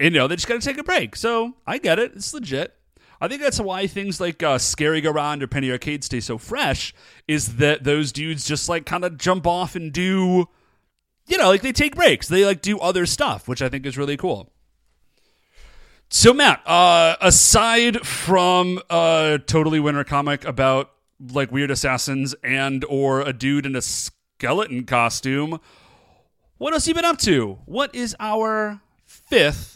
And, 0.00 0.12
you 0.12 0.20
know, 0.20 0.26
they 0.26 0.34
just 0.34 0.48
got 0.48 0.60
to 0.60 0.66
take 0.66 0.76
a 0.76 0.82
break. 0.82 1.14
So, 1.14 1.54
I 1.68 1.78
get 1.78 2.00
it. 2.00 2.12
It's 2.16 2.34
legit. 2.34 2.74
I 3.24 3.28
think 3.28 3.40
that's 3.40 3.60
why 3.60 3.86
things 3.86 4.20
like 4.20 4.42
uh, 4.42 4.58
Scary 4.58 5.00
Go 5.00 5.10
Round 5.10 5.42
or 5.42 5.46
Penny 5.46 5.70
Arcade 5.70 6.04
stay 6.04 6.20
so 6.20 6.36
fresh 6.36 6.92
is 7.26 7.56
that 7.56 7.82
those 7.82 8.12
dudes 8.12 8.46
just 8.46 8.68
like 8.68 8.84
kind 8.84 9.04
of 9.04 9.16
jump 9.16 9.46
off 9.46 9.74
and 9.74 9.92
do 9.92 10.48
you 11.26 11.38
know, 11.38 11.48
like 11.48 11.62
they 11.62 11.72
take 11.72 11.94
breaks. 11.94 12.28
They 12.28 12.44
like 12.44 12.60
do 12.60 12.78
other 12.78 13.06
stuff, 13.06 13.48
which 13.48 13.62
I 13.62 13.68
think 13.68 13.86
is 13.86 13.96
really 13.96 14.16
cool. 14.16 14.52
So 16.10 16.34
Matt, 16.34 16.60
uh, 16.66 17.16
aside 17.20 18.06
from 18.06 18.80
a 18.90 19.40
totally 19.46 19.80
winter 19.80 20.04
comic 20.04 20.44
about 20.44 20.90
like 21.18 21.50
weird 21.50 21.70
assassins 21.70 22.34
and 22.44 22.84
or 22.88 23.22
a 23.22 23.32
dude 23.32 23.66
in 23.66 23.74
a 23.74 23.82
skeleton 23.82 24.84
costume, 24.84 25.60
what 26.58 26.74
else 26.74 26.86
you 26.86 26.94
been 26.94 27.04
up 27.04 27.18
to? 27.20 27.58
What 27.64 27.94
is 27.94 28.14
our 28.20 28.80
fifth 29.06 29.73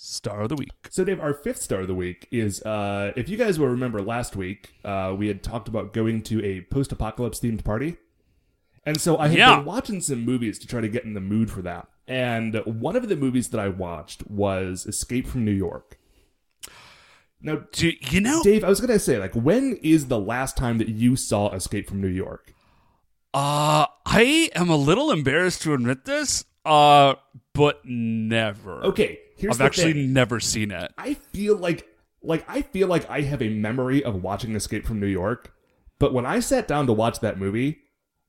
star 0.00 0.42
of 0.42 0.48
the 0.48 0.54
week? 0.56 0.70
So, 0.90 1.04
Dave, 1.04 1.20
our 1.20 1.34
fifth 1.34 1.60
star 1.60 1.80
of 1.80 1.88
the 1.88 1.94
week 1.94 2.28
is 2.30 2.62
uh, 2.62 3.12
if 3.16 3.28
you 3.28 3.36
guys 3.36 3.58
will 3.58 3.68
remember 3.68 4.00
last 4.00 4.36
week, 4.36 4.74
uh, 4.84 5.14
we 5.18 5.26
had 5.28 5.42
talked 5.42 5.68
about 5.68 5.92
going 5.92 6.22
to 6.22 6.42
a 6.44 6.62
post 6.62 6.92
apocalypse 6.92 7.40
themed 7.40 7.64
party. 7.64 7.96
And 8.86 8.98
so 9.00 9.18
I 9.18 9.28
had 9.28 9.36
Yeah. 9.38 9.56
been 9.56 9.64
watching 9.66 10.00
some 10.00 10.24
movies 10.24 10.58
to 10.60 10.66
try 10.66 10.80
to 10.80 10.88
get 10.88 11.04
in 11.04 11.12
the 11.14 11.20
mood 11.20 11.50
for 11.50 11.60
that. 11.62 11.88
And 12.06 12.54
one 12.64 12.96
of 12.96 13.08
the 13.08 13.16
movies 13.16 13.48
that 13.48 13.60
I 13.60 13.68
watched 13.68 14.26
was 14.30 14.86
Escape 14.86 15.26
from 15.26 15.44
New 15.44 15.52
York. 15.52 15.98
Now, 17.42 17.64
Do 17.72 17.92
you 18.10 18.20
know? 18.20 18.42
Dave, 18.42 18.64
I 18.64 18.68
was 18.68 18.80
going 18.80 18.92
to 18.92 18.98
say, 18.98 19.18
like, 19.18 19.34
when 19.34 19.76
is 19.82 20.06
the 20.08 20.18
last 20.18 20.56
time 20.56 20.78
that 20.78 20.88
you 20.88 21.16
saw 21.16 21.50
Escape 21.52 21.88
from 21.88 22.00
New 22.00 22.08
York? 22.08 22.54
Uh, 23.34 23.86
I 24.06 24.50
am 24.54 24.70
a 24.70 24.76
little 24.76 25.10
embarrassed 25.10 25.62
to 25.62 25.74
admit 25.74 26.04
this. 26.06 26.44
Uh, 26.64 27.14
but 27.52 27.80
never. 27.84 28.82
Okay, 28.84 29.18
here's 29.38 29.60
I've 29.60 29.66
actually 29.66 29.92
thing. 29.94 30.12
never 30.12 30.40
seen 30.40 30.70
it. 30.70 30.92
I 30.98 31.14
feel 31.14 31.56
like 31.56 31.86
like 32.22 32.44
I 32.48 32.62
feel 32.62 32.88
like 32.88 33.08
I 33.08 33.22
have 33.22 33.40
a 33.42 33.48
memory 33.48 34.02
of 34.02 34.22
watching 34.22 34.54
Escape 34.54 34.86
from 34.86 35.00
New 35.00 35.06
York, 35.06 35.54
but 35.98 36.12
when 36.12 36.26
I 36.26 36.40
sat 36.40 36.68
down 36.68 36.86
to 36.86 36.92
watch 36.92 37.20
that 37.20 37.38
movie, 37.38 37.78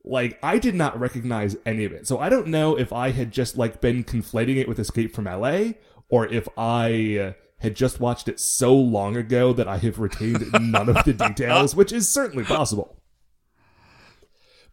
like 0.04 0.40
I 0.44 0.60
did 0.60 0.76
not 0.76 1.00
recognize 1.00 1.56
any 1.66 1.86
of 1.86 1.92
it. 1.92 2.08
So 2.08 2.20
I 2.20 2.30
don't 2.30 2.48
know 2.48 2.78
if 2.78 2.94
I 2.94 3.12
had 3.12 3.32
just 3.32 3.58
like 3.58 3.82
been 3.82 4.04
conflating 4.04 4.58
it 4.58 4.68
with 4.68 4.80
Escape 4.80 5.14
from 5.14 5.26
LA 5.26 5.72
or 6.10 6.28
if 6.28 6.48
I 6.58 7.18
uh, 7.20 7.34
had 7.60 7.76
just 7.76 8.00
watched 8.00 8.28
it 8.28 8.40
so 8.40 8.74
long 8.76 9.16
ago 9.16 9.54
that 9.54 9.68
I 9.68 9.78
have 9.78 10.00
retained 10.00 10.46
none 10.60 10.90
of 10.90 11.04
the 11.04 11.14
details, 11.28 11.76
which 11.76 11.92
is 11.92 12.12
certainly 12.12 12.44
possible. 12.44 12.96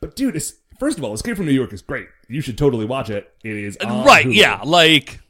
But 0.00 0.14
dude, 0.16 0.36
it's, 0.36 0.54
first 0.78 0.98
of 0.98 1.04
all, 1.04 1.12
Escape 1.12 1.36
from 1.36 1.46
New 1.46 1.52
York 1.52 1.72
is 1.72 1.82
great. 1.82 2.06
You 2.28 2.40
should 2.40 2.58
totally 2.58 2.84
watch 2.84 3.10
it. 3.10 3.32
It 3.44 3.56
is 3.56 3.76
right, 3.82 4.26
Hulu. 4.26 4.34
yeah. 4.34 4.60
Like, 4.64 5.20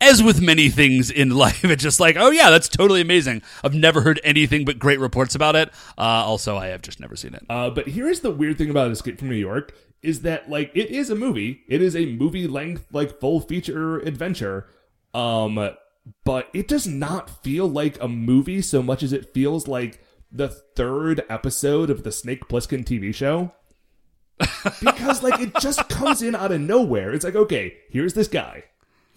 as 0.00 0.22
with 0.22 0.40
many 0.40 0.68
things 0.68 1.10
in 1.10 1.30
life, 1.36 1.64
it's 1.64 1.82
just 1.82 2.00
like, 2.00 2.16
oh, 2.18 2.30
yeah, 2.30 2.50
that's 2.50 2.68
totally 2.68 3.00
amazing. 3.00 3.42
I've 3.64 3.74
never 3.74 4.02
heard 4.02 4.20
anything 4.24 4.64
but 4.64 4.78
great 4.78 5.00
reports 5.00 5.34
about 5.34 5.56
it. 5.56 5.70
Uh, 5.96 6.02
also, 6.02 6.56
I 6.56 6.68
have 6.68 6.82
just 6.82 7.00
never 7.00 7.16
seen 7.16 7.34
it. 7.34 7.44
Uh, 7.48 7.70
but 7.70 7.88
here's 7.88 8.20
the 8.20 8.30
weird 8.30 8.58
thing 8.58 8.70
about 8.70 8.90
Escape 8.90 9.18
from 9.18 9.28
New 9.28 9.36
York 9.36 9.74
is 10.02 10.22
that 10.22 10.48
like 10.48 10.70
it 10.74 10.90
is 10.90 11.10
a 11.10 11.14
movie. 11.14 11.62
It 11.68 11.82
is 11.82 11.96
a 11.96 12.06
movie 12.06 12.46
length 12.46 12.86
like 12.92 13.18
full 13.18 13.40
feature 13.40 13.98
adventure. 13.98 14.68
Um 15.14 15.70
but 16.24 16.48
it 16.54 16.68
does 16.68 16.86
not 16.86 17.42
feel 17.42 17.66
like 17.66 18.00
a 18.00 18.06
movie 18.06 18.62
so 18.62 18.82
much 18.82 19.02
as 19.02 19.12
it 19.12 19.34
feels 19.34 19.66
like 19.66 20.00
the 20.30 20.48
third 20.48 21.24
episode 21.28 21.90
of 21.90 22.04
the 22.04 22.12
Snake 22.12 22.46
Plissken 22.48 22.84
TV 22.84 23.12
show. 23.12 23.52
because 24.80 25.22
like 25.22 25.40
it 25.40 25.52
just 25.60 25.88
comes 25.88 26.22
in 26.22 26.36
out 26.36 26.52
of 26.52 26.60
nowhere. 26.60 27.12
It's 27.12 27.24
like, 27.24 27.34
okay, 27.34 27.78
here's 27.90 28.14
this 28.14 28.28
guy. 28.28 28.64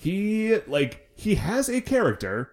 He 0.01 0.55
like 0.65 1.09
he 1.13 1.35
has 1.35 1.69
a 1.69 1.81
character. 1.81 2.51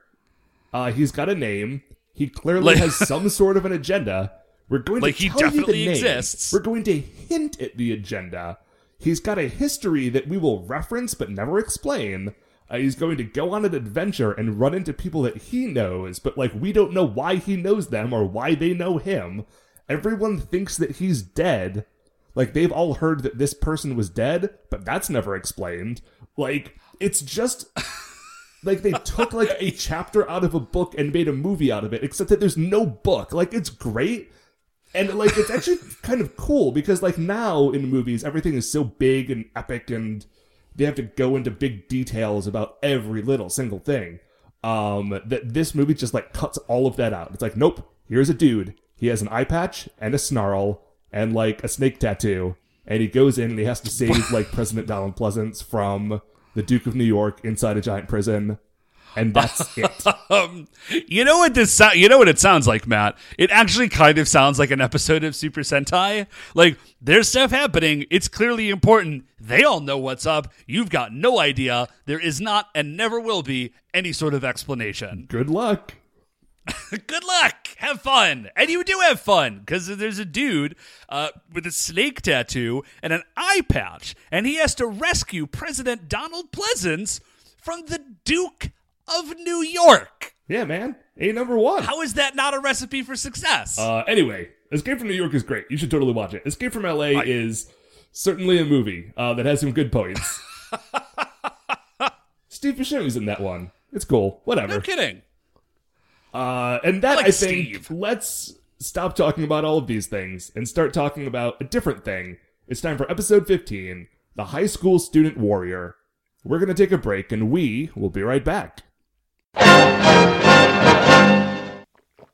Uh 0.72 0.90
he's 0.90 1.12
got 1.12 1.28
a 1.28 1.35
name. 1.35 1.82
He 2.12 2.26
clearly 2.28 2.64
Like- 2.74 2.78
has 2.78 2.96
some 2.96 3.28
sort 3.40 3.56
of 3.56 3.64
an 3.64 3.72
agenda. 3.72 4.32
We're 4.68 4.78
going 4.80 5.00
Like, 5.00 5.16
to 5.18 5.22
he 5.22 5.28
tell 5.28 5.54
you 5.54 5.64
the 5.64 5.72
name. 5.72 5.90
exists. 5.90 6.52
We're 6.52 6.59
going 6.59 6.82
to 6.85 6.98
hint 6.98 7.61
at 7.61 7.76
the 7.76 7.92
agenda. 7.92 8.59
He's 8.98 9.20
got 9.20 9.38
a 9.38 9.46
history 9.48 10.09
that 10.09 10.26
we 10.26 10.37
will 10.38 10.64
reference 10.66 11.14
but 11.14 11.30
never 11.30 11.61
explain. 11.61 12.35
Uh, 12.68 12.78
he's 12.78 12.96
going 12.96 13.16
to 13.18 13.22
go 13.22 13.52
on 13.52 13.64
an 13.64 13.76
adventure 13.76 14.32
and 14.32 14.59
run 14.59 14.74
into 14.74 14.92
people 14.92 15.22
that 15.22 15.37
he 15.37 15.66
knows, 15.66 16.18
but 16.18 16.37
like 16.37 16.52
we 16.52 16.72
don't 16.72 16.92
know 16.92 17.06
why 17.06 17.37
he 17.37 17.54
knows 17.56 17.88
them 17.90 18.12
or 18.12 18.24
why 18.24 18.56
they 18.56 18.74
know 18.74 18.98
him. 18.98 19.46
Everyone 19.88 20.40
thinks 20.40 20.76
that 20.78 20.96
he's 20.96 21.22
dead. 21.22 21.87
Like 22.35 22.52
they've 22.52 22.72
all 22.72 22.94
heard 22.94 23.22
that 23.22 23.38
this 23.38 23.54
person 23.54 23.94
was 23.94 24.11
dead, 24.11 24.50
but 24.68 24.85
that's 24.85 25.09
never 25.09 25.37
explained. 25.37 26.00
Like 26.37 26.76
it's 27.00 27.20
just 27.20 27.66
like 28.62 28.82
they 28.82 28.92
took 28.92 29.32
like 29.32 29.50
a 29.59 29.70
chapter 29.76 30.28
out 30.28 30.44
of 30.44 30.54
a 30.54 30.61
book 30.61 30.94
and 30.98 31.12
made 31.12 31.28
a 31.28 31.32
movie 31.32 31.72
out 31.72 31.85
of 31.85 31.92
it, 31.92 32.04
except 32.04 32.30
that 32.30 32.40
there's 32.40 32.56
no 32.56 32.85
book. 32.85 33.32
Like 33.32 33.54
it's 33.54 33.70
great. 33.70 34.32
And 34.94 35.12
like 35.14 35.37
it's 35.37 35.50
actually 35.50 35.78
kind 36.02 36.20
of 36.20 36.37
cool 36.37 36.72
because 36.72 37.02
like 37.02 37.18
now 37.18 37.70
in 37.70 37.88
movies 37.88 38.24
everything 38.24 38.54
is 38.54 38.70
so 38.70 38.85
big 38.85 39.30
and 39.30 39.46
epic 39.54 39.90
and 39.90 40.26
they 40.74 40.85
have 40.85 40.94
to 40.96 41.02
go 41.02 41.37
into 41.37 41.50
big 41.50 41.88
details 41.88 42.46
about 42.46 42.76
every 42.82 43.22
little 43.22 43.48
single 43.48 43.78
thing. 43.78 44.20
Um 44.64 45.20
that 45.26 45.54
this 45.54 45.74
movie 45.74 45.94
just 45.94 46.14
like 46.14 46.32
cuts 46.32 46.59
all 46.68 46.87
of 46.87 46.96
that 46.96 47.12
out. 47.12 47.30
It's 47.32 47.42
like, 47.42 47.56
nope, 47.56 47.92
here's 48.09 48.30
a 48.30 48.35
dude. 48.35 48.74
He 48.96 49.09
has 49.09 49.22
an 49.22 49.28
eye 49.28 49.44
patch 49.44 49.88
and 49.98 50.14
a 50.14 50.18
snarl 50.18 50.82
and 51.12 51.35
like 51.35 51.62
a 51.62 51.68
snake 51.68 51.98
tattoo. 51.98 52.56
And 52.87 53.00
he 53.00 53.09
goes 53.09 53.37
in 53.37 53.50
and 53.50 53.59
he 53.59 53.64
has 53.64 53.80
to 53.80 53.90
save 53.90 54.30
like 54.32 54.52
President 54.52 54.87
Donald 54.87 55.16
Pleasence 55.16 55.62
from 55.62 56.20
the 56.57 56.62
Duke 56.62 56.87
of 56.87 56.97
New 56.97 57.05
York 57.05 57.40
inside 57.45 57.77
a 57.77 57.81
giant 57.81 58.09
prison. 58.09 58.59
And 59.14 59.33
that's 59.33 59.79
it. 59.79 60.05
Um, 60.31 60.69
you 61.07 61.25
know 61.25 61.38
what 61.38 61.55
this 61.55 61.73
so- 61.73 61.92
you 61.92 62.09
know 62.09 62.19
what 62.19 62.29
it 62.29 62.38
sounds 62.38 62.66
like, 62.66 62.87
Matt? 62.87 63.16
It 63.38 63.51
actually 63.51 63.88
kind 63.88 64.19
of 64.19 64.27
sounds 64.29 64.59
like 64.59 64.71
an 64.71 64.81
episode 64.81 65.25
of 65.25 65.35
Super 65.37 65.61
Sentai. 65.61 66.27
Like 66.55 66.77
there's 67.01 67.29
stuff 67.29 67.51
happening. 67.51 68.05
It's 68.11 68.29
clearly 68.29 68.69
important. 68.69 69.25
They 69.40 69.62
all 69.64 69.81
know 69.81 69.97
what's 69.97 70.27
up. 70.27 70.53
You've 70.66 70.90
got 70.90 71.14
no 71.14 71.38
idea. 71.38 71.88
There 72.07 72.21
is 72.21 72.40
not 72.40 72.69
and 72.75 72.97
never 72.97 73.19
will 73.21 73.42
be 73.42 73.73
any 73.95 74.12
sort 74.12 74.35
of 74.35 74.45
explanation. 74.45 75.27
Good 75.29 75.49
luck. 75.49 75.95
Good 76.90 77.24
luck. 77.24 77.68
Have 77.79 78.00
fun. 78.02 78.50
And 78.57 78.70
you 78.70 78.83
do 78.85 78.98
have 79.00 79.20
fun 79.20 79.61
because 79.61 79.87
there's 79.87 80.18
a 80.18 80.24
dude 80.24 80.76
uh, 81.09 81.29
with 81.52 81.66
a 81.66 81.70
snake 81.70 82.22
tattoo 82.22 82.83
and 83.02 83.12
an 83.12 83.22
eye 83.37 83.62
patch, 83.68 84.14
and 84.31 84.46
he 84.46 84.57
has 84.57 84.74
to 84.76 84.87
rescue 84.87 85.46
President 85.46 86.09
Donald 86.09 86.52
Pleasence 86.52 87.20
from 87.62 87.87
the 87.87 88.00
Duke 88.24 88.70
of 89.09 89.37
New 89.38 89.62
York. 89.62 90.35
Yeah, 90.48 90.64
man. 90.64 90.96
A 91.18 91.33
number 91.33 91.57
one. 91.57 91.83
How 91.83 92.02
is 92.02 92.14
that 92.14 92.35
not 92.37 92.55
a 92.55 92.61
recipe 92.61 93.02
for 93.02 93.16
success? 93.16 93.79
Uh, 93.79 94.05
anyway, 94.07 94.48
Escape 94.72 94.98
from 94.98 95.09
New 95.09 95.14
York 95.14 95.35
is 95.35 95.42
great. 95.42 95.66
You 95.70 95.76
should 95.76 95.90
totally 95.90 96.12
watch 96.12 96.35
it. 96.35 96.42
Escape 96.46 96.72
from 96.72 96.83
LA 96.83 97.20
is 97.24 97.70
certainly 98.12 98.59
a 98.59 98.64
movie 98.64 99.12
uh, 99.16 99.35
that 99.35 99.46
has 99.46 99.61
some 99.61 99.72
good 99.72 99.90
points. 99.92 100.40
Steve 102.48 102.74
Buscemi's 102.74 103.16
in 103.16 103.26
that 103.26 103.40
one. 103.40 103.70
It's 103.92 104.05
cool. 104.05 104.40
Whatever. 104.44 104.68
No 104.74 104.81
kidding. 104.81 105.22
Uh, 106.37 106.81
and 106.85 107.01
that 107.01 107.16
like 107.16 107.29
I 107.29 107.31
think 107.31 107.66
Steve. 107.68 107.90
let's 107.90 108.57
stop 108.79 109.16
talking 109.16 109.42
about 109.42 109.64
all 109.64 109.79
of 109.79 109.87
these 109.87 110.07
things 110.07 110.53
and 110.55 110.68
start 110.68 110.92
talking 110.92 111.27
about 111.27 111.57
a 111.62 111.64
different 111.64 112.05
thing. 112.05 112.37
It's 112.68 112.83
time 112.83 112.99
for 112.99 113.11
episode 113.11 113.46
15, 113.46 114.07
The 114.35 114.44
High 114.44 114.66
School 114.66 114.99
Student 114.99 115.38
Warrior. 115.38 115.96
We're 116.44 116.59
going 116.59 116.68
to 116.68 116.75
take 116.75 116.92
a 116.92 116.99
break 116.99 117.33
and 117.33 117.51
we 117.51 117.90
will 117.96 118.11
be 118.11 118.22
right 118.22 118.44
back. 118.44 118.83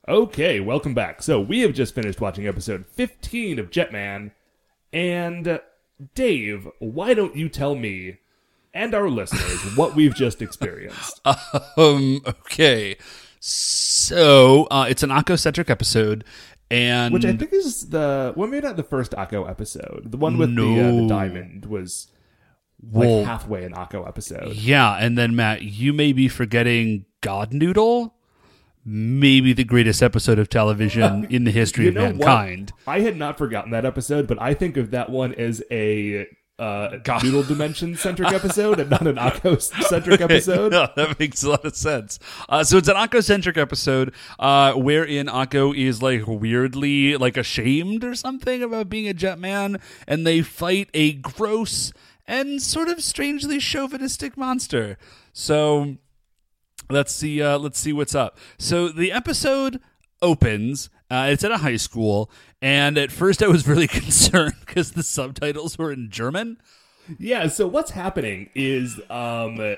Okay, 0.09 0.59
welcome 0.59 0.95
back. 0.95 1.23
So, 1.23 1.41
we 1.41 1.61
have 1.61 1.73
just 1.73 1.95
finished 1.95 2.21
watching 2.21 2.49
episode 2.49 2.87
15 2.89 3.61
of 3.61 3.71
Jetman. 3.71 4.33
And, 4.93 5.47
uh, 5.47 5.59
Dave, 6.17 6.67
why 6.81 7.15
don't 7.15 7.37
you 7.37 7.49
tell 7.49 7.77
me 7.77 8.19
and 8.75 8.95
our 8.95 9.09
listeners 9.09 9.77
what 9.77 9.95
we've 9.95 10.15
just 10.15 10.43
experienced? 10.43 11.21
Um. 11.77 12.21
Okay. 12.27 12.97
So 13.45 14.69
uh, 14.71 14.87
it's 14.89 15.03
an 15.03 15.11
Akko-centric 15.11 15.69
episode, 15.69 16.23
and 16.71 17.13
Which 17.13 17.25
I 17.25 17.37
think 17.37 17.53
is 17.53 17.89
the 17.91 18.33
well, 18.37 18.47
maybe 18.49 18.65
not 18.67 18.77
the 18.77 18.85
first 18.85 19.13
Akko 19.13 19.51
episode. 19.51 20.03
The 20.13 20.17
one 20.17 20.39
with 20.39 20.55
the, 20.55 20.63
uh, 20.81 20.93
the 21.03 21.07
diamond 21.09 21.67
was 21.67 22.07
like 22.81 23.09
Well, 23.09 23.25
halfway 23.25 23.65
an 23.65 23.73
Akko 23.73 24.07
episode. 24.07 24.55
yeah, 24.55 24.95
and 24.97 25.19
then 25.19 25.35
Matt, 25.35 25.63
you 25.63 25.93
may 25.93 26.13
be 26.13 26.29
forgetting 26.29 27.05
God 27.21 27.53
Noodle, 27.53 28.15
maybe 28.85 29.53
the 29.53 29.65
greatest 29.65 30.05
episode 30.05 30.39
of 30.39 30.49
television 30.49 31.25
in 31.31 31.43
the 31.43 31.51
history 31.51 31.85
You 31.87 31.91
of 31.91 31.95
know 31.97 32.05
what? 32.05 32.17
mankind. 32.19 32.73
I 32.87 33.01
had 33.01 33.17
not 33.17 33.39
forgotten 33.39 33.73
that 33.73 33.85
episode, 33.85 34.29
but 34.29 34.41
I 34.41 34.55
think 34.55 34.77
of 34.77 34.93
that 34.93 35.11
one 35.11 35.35
as 35.35 35.65
a 35.69 36.29
uh, 36.59 36.99
noodle 37.23 37.43
dimension 37.43 37.97
centric 37.97 38.31
episode 38.33 38.79
and 38.79 38.91
not 38.91 39.07
an 39.07 39.17
Akko 39.17 39.61
centric 39.61 40.21
episode. 40.21 40.73
no, 40.73 40.89
that 40.97 41.19
makes 41.19 41.43
a 41.43 41.51
lot 41.51 41.65
of 41.65 41.75
sense. 41.75 42.19
Uh, 42.49 42.63
so 42.63 42.77
it's 42.77 42.89
an 42.89 42.97
Akko-centric 42.97 43.57
episode, 43.57 44.15
uh, 44.39 44.73
wherein 44.75 45.27
Akko 45.27 45.77
is 45.77 46.03
like 46.03 46.27
weirdly 46.27 47.17
like 47.17 47.37
ashamed 47.37 48.05
or 48.05 48.15
something 48.15 48.63
about 48.63 48.89
being 48.89 49.09
a 49.09 49.15
Jetman, 49.15 49.81
and 50.07 50.27
they 50.27 50.43
fight 50.43 50.89
a 50.95 51.13
gross 51.15 51.93
and 52.27 52.63
sort 52.63 52.89
of 52.89 53.03
strangely 53.03 53.59
chauvinistic 53.59 54.37
monster. 54.37 54.97
So 55.33 55.97
let's 56.91 57.15
see. 57.15 57.43
Uh, 57.43 57.59
let's 57.59 57.79
see 57.79 57.93
what's 57.93 58.15
up. 58.15 58.39
So 58.59 58.89
the 58.89 59.11
episode 59.11 59.81
opens. 60.21 60.91
Uh, 61.11 61.29
it's 61.31 61.45
at 61.45 61.51
a 61.51 61.59
high 61.59 61.77
school, 61.77 62.31
and 62.63 62.97
at 62.97 63.13
first 63.13 63.43
I 63.43 63.49
was 63.49 63.69
really 63.69 63.87
concerned 63.89 64.55
because 64.73 64.93
the 64.93 65.03
subtitles 65.03 65.77
were 65.77 65.93
in 65.93 66.09
German. 66.09 66.57
Yeah, 67.19 67.49
so 67.49 67.67
what's 67.67 67.91
happening 67.91 68.49
is 68.55 69.01
um 69.11 69.77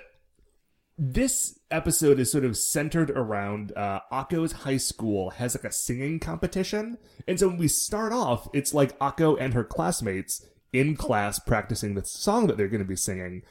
this 0.96 1.58
episode 1.72 2.20
is 2.20 2.30
sort 2.30 2.44
of 2.44 2.56
centered 2.56 3.10
around 3.10 3.72
uh 3.76 4.00
Akko's 4.12 4.52
high 4.52 4.76
school 4.76 5.30
has 5.30 5.56
like 5.56 5.64
a 5.64 5.72
singing 5.72 6.20
competition. 6.20 6.98
And 7.26 7.40
so 7.40 7.48
when 7.48 7.56
we 7.56 7.66
start 7.66 8.12
off, 8.12 8.48
it's 8.52 8.72
like 8.72 8.96
Akko 9.00 9.36
and 9.40 9.52
her 9.52 9.64
classmates 9.64 10.46
in 10.72 10.94
class 10.94 11.40
practicing 11.40 11.94
the 11.94 12.04
song 12.04 12.46
that 12.46 12.56
they're 12.56 12.68
going 12.68 12.82
to 12.82 12.88
be 12.88 12.96
singing. 12.96 13.42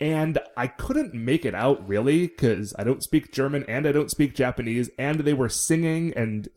And 0.00 0.38
I 0.56 0.66
couldn't 0.66 1.14
make 1.14 1.44
it 1.44 1.54
out 1.54 1.86
really 1.86 2.28
cuz 2.28 2.72
I 2.78 2.84
don't 2.84 3.02
speak 3.02 3.32
German 3.32 3.66
and 3.68 3.86
I 3.86 3.92
don't 3.92 4.10
speak 4.10 4.34
Japanese 4.34 4.88
and 4.98 5.20
they 5.20 5.34
were 5.34 5.50
singing 5.50 6.14
and 6.14 6.48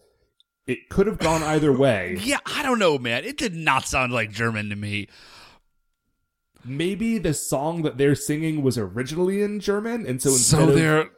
it 0.67 0.89
could 0.89 1.07
have 1.07 1.17
gone 1.17 1.41
either 1.43 1.71
way. 1.77 2.17
Yeah, 2.21 2.39
I 2.45 2.61
don't 2.63 2.79
know, 2.79 2.97
man. 2.97 3.23
It 3.25 3.37
did 3.37 3.55
not 3.55 3.87
sound 3.87 4.11
like 4.13 4.31
German 4.31 4.69
to 4.69 4.75
me. 4.75 5.07
Maybe 6.65 7.17
the 7.17 7.33
song 7.33 7.83
that 7.83 7.97
they're 7.97 8.15
singing 8.15 8.61
was 8.61 8.77
originally 8.77 9.41
in 9.41 9.59
German 9.59 10.05
and 10.05 10.21
so 10.21 10.29
instead 10.31 10.57
So 10.59 10.65
they're 10.67 11.09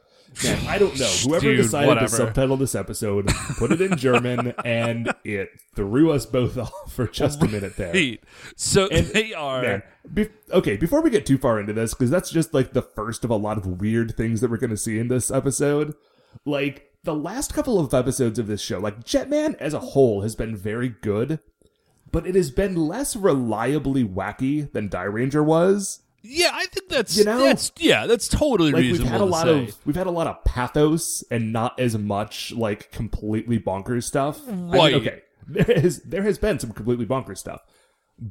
Man, 0.44 0.64
I 0.68 0.78
don't 0.78 0.96
know. 0.96 1.06
Whoever 1.24 1.40
Dude, 1.40 1.56
decided 1.56 1.88
whatever. 1.88 2.06
to 2.06 2.12
subtitle 2.14 2.56
this 2.56 2.76
episode 2.76 3.26
put 3.58 3.72
it 3.72 3.80
in 3.80 3.96
German, 3.96 4.54
and 4.64 5.12
it 5.24 5.48
threw 5.74 6.12
us 6.12 6.24
both 6.24 6.56
off 6.58 6.92
for 6.92 7.08
just 7.08 7.42
a 7.42 7.48
minute 7.48 7.76
there. 7.76 8.16
So 8.54 8.86
And- 8.86 9.08
they 9.08 9.34
are. 9.34 9.60
Man, 9.60 9.82
be- 10.14 10.28
okay, 10.52 10.76
before 10.76 11.02
we 11.02 11.10
get 11.10 11.26
too 11.26 11.36
far 11.36 11.58
into 11.58 11.72
this, 11.72 11.94
because 11.94 12.10
that's 12.10 12.30
just 12.30 12.54
like 12.54 12.74
the 12.74 12.82
first 12.82 13.24
of 13.24 13.30
a 13.30 13.34
lot 13.34 13.58
of 13.58 13.80
weird 13.80 14.16
things 14.16 14.40
that 14.40 14.52
we're 14.52 14.58
going 14.58 14.70
to 14.70 14.76
see 14.76 15.00
in 15.00 15.08
this 15.08 15.32
episode. 15.32 15.96
Like 16.44 16.89
the 17.04 17.14
last 17.14 17.54
couple 17.54 17.78
of 17.78 17.92
episodes 17.94 18.38
of 18.38 18.46
this 18.46 18.60
show, 18.60 18.78
like 18.78 19.04
Jetman 19.04 19.56
as 19.56 19.74
a 19.74 19.80
whole 19.80 20.22
has 20.22 20.36
been 20.36 20.56
very 20.56 20.88
good, 20.88 21.40
but 22.12 22.26
it 22.26 22.34
has 22.34 22.50
been 22.50 22.76
less 22.76 23.16
reliably 23.16 24.04
wacky 24.04 24.70
than 24.72 24.88
Dairanger 24.88 25.44
was. 25.44 26.02
Yeah, 26.22 26.50
I 26.52 26.66
think 26.66 26.90
that's 26.90 27.16
You 27.16 27.24
know? 27.24 27.38
that's 27.38 27.72
yeah, 27.78 28.06
that's 28.06 28.28
totally 28.28 28.72
like 28.72 28.82
we've 28.82 29.02
had 29.02 29.22
a 29.22 29.24
lot 29.24 29.44
say. 29.46 29.64
of 29.68 29.86
we've 29.86 29.96
had 29.96 30.06
a 30.06 30.10
lot 30.10 30.26
of 30.26 30.44
pathos 30.44 31.24
and 31.30 31.50
not 31.52 31.80
as 31.80 31.96
much 31.96 32.52
like 32.52 32.92
completely 32.92 33.58
bonkers 33.58 34.04
stuff. 34.04 34.38
I 34.46 34.52
mean, 34.52 34.70
Right. 34.70 34.94
okay, 34.94 35.22
there 35.48 35.64
has 35.80 36.00
there 36.02 36.22
has 36.22 36.36
been 36.38 36.58
some 36.58 36.72
completely 36.72 37.06
bonkers 37.06 37.38
stuff, 37.38 37.62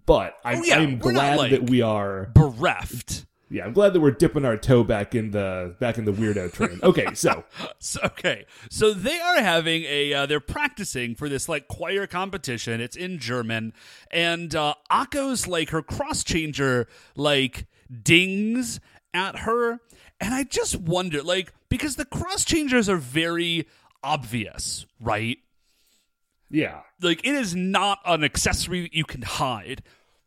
but 0.05 0.35
I'm, 0.45 0.59
Oh, 0.59 0.63
yeah, 0.63 0.77
we're 0.85 1.11
not, 1.11 1.13
glad 1.13 1.37
like- 1.39 1.51
that 1.51 1.69
we 1.71 1.81
are. 1.81 2.29
bereft. 2.35 3.25
Yeah, 3.51 3.65
I'm 3.65 3.73
glad 3.73 3.93
that 3.93 3.99
we're 3.99 4.11
dipping 4.11 4.45
our 4.45 4.57
toe 4.57 4.83
back 4.83 5.15
in 5.15 5.31
the 5.31 5.75
back 5.79 5.97
in 5.97 6.05
the 6.05 6.13
weirdo 6.13 6.53
train. 6.53 6.79
Okay, 6.83 7.07
so 7.15 7.45
So, 7.79 7.99
okay, 8.03 8.45
so 8.69 8.93
they 8.93 9.19
are 9.19 9.41
having 9.41 9.83
a 9.85 10.13
uh, 10.13 10.25
they're 10.27 10.39
practicing 10.39 11.15
for 11.15 11.27
this 11.27 11.49
like 11.49 11.67
choir 11.67 12.05
competition. 12.05 12.79
It's 12.79 12.95
in 12.95 13.17
German, 13.17 13.73
and 14.11 14.53
uh, 14.53 14.75
Akko's 14.91 15.47
like 15.47 15.69
her 15.69 15.81
cross 15.81 16.23
changer 16.23 16.87
like 17.15 17.65
dings 18.03 18.79
at 19.15 19.39
her, 19.39 19.79
and 20.19 20.33
I 20.33 20.43
just 20.43 20.75
wonder 20.75 21.23
like 21.23 21.51
because 21.69 21.95
the 21.95 22.05
cross 22.05 22.45
changers 22.45 22.87
are 22.87 22.97
very 22.97 23.67
obvious, 24.03 24.85
right? 24.99 25.39
yeah, 26.51 26.81
Like 27.01 27.25
it 27.25 27.35
is 27.35 27.55
not 27.55 27.99
an 28.05 28.23
accessory 28.23 28.81
that 28.81 28.93
you 28.93 29.05
can 29.05 29.21
hide. 29.21 29.83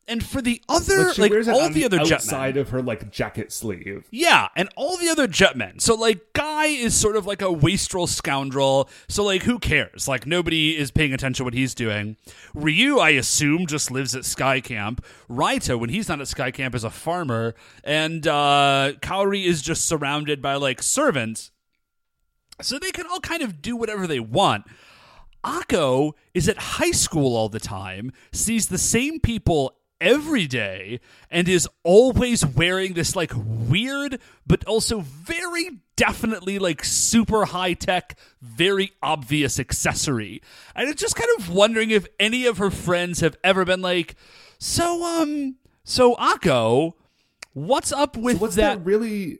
And 0.09 0.25
for 0.25 0.43
the 0.43 0.61
other, 0.69 1.13
like 1.17 1.33
all 1.47 1.71
the, 1.71 1.85
other 1.85 2.01
outside 2.01 2.57
jetmen, 2.57 2.61
of 2.61 2.71
her 2.71 2.83
like 2.83 3.13
jacket 3.13 3.53
sleeve. 3.53 4.05
yeah, 4.11 4.49
and 4.57 4.69
all 4.75 4.97
the 4.97 5.09
other 5.09 5.29
jetmen. 5.29 5.81
So 5.81 5.95
like, 5.95 6.33
Guy 6.33 6.67
is 6.67 6.95
sort 6.95 7.17
of 7.17 7.25
like 7.25 7.41
a 7.41 7.53
wastrel 7.53 8.09
scoundrel. 8.09 8.91
So 9.09 9.23
like, 9.23 9.45
who 9.45 9.61
cares? 9.61 10.09
Like 10.09 10.27
nobody 10.27 10.77
is 10.77 10.91
paying 10.91 11.13
attention 11.15 11.39
to 11.39 11.45
what 11.45 11.55
he's 11.55 11.73
doing. 11.73 12.17
Ryu, 12.53 12.99
I 12.99 13.11
assume, 13.11 13.67
just 13.67 13.93
lives 13.93 14.17
at 14.17 14.25
Sky 14.25 14.61
Camp. 14.61 15.05
Raita, 15.31 15.79
when 15.79 15.91
he's 15.91 16.09
not 16.09 16.21
at 16.21 16.29
Sky 16.29 16.51
Camp, 16.51 16.75
is 16.75 16.83
a 16.83 16.91
farmer, 16.91 17.55
and 17.85 18.27
uh, 18.27 18.95
Kaori 19.01 19.45
is 19.45 19.63
just 19.63 19.85
surrounded 19.85 20.43
by 20.43 20.57
like 20.57 20.83
servants. 20.83 21.53
So 22.61 22.79
they 22.79 22.91
can 22.91 23.07
all 23.07 23.21
kind 23.21 23.43
of 23.43 23.63
do 23.63 23.77
whatever 23.77 24.07
they 24.07 24.21
want. 24.21 24.67
Akko 25.45 26.13
is 26.35 26.49
at 26.49 26.57
high 26.59 26.93
school 26.93 27.37
all 27.37 27.49
the 27.49 27.61
time, 27.61 28.13
sees 28.33 28.69
the 28.69 28.79
same 28.79 29.19
people 29.21 29.75
every 30.03 30.47
day, 30.47 31.01
and 31.31 31.49
is 31.49 31.67
always 31.85 32.45
wearing 32.45 32.93
this 32.93 33.17
like 33.17 33.33
weird, 33.35 34.21
but 34.47 34.65
also 34.65 35.01
very 35.01 35.79
definitely 35.97 36.59
like 36.59 36.85
super 36.85 37.47
high 37.47 37.73
tech, 37.73 38.19
very 38.43 38.93
obvious 39.03 39.59
accessory. 39.59 40.43
And 40.75 40.91
it's 40.91 41.01
just 41.01 41.17
kind 41.17 41.31
of 41.39 41.49
wondering 41.49 41.91
if 41.91 42.07
any 42.21 42.45
of 42.45 42.59
her 42.59 42.71
friends 42.71 43.21
have 43.21 43.37
ever 43.43 43.65
been 43.65 43.81
like, 43.81 44.17
so, 44.59 45.05
um, 45.05 45.57
so 45.85 46.17
Akko, 46.17 46.95
what's 47.53 47.93
up 47.93 48.17
with 48.17 48.41
What's 48.41 48.57
that? 48.57 48.79
that, 48.79 48.85
really? 48.85 49.39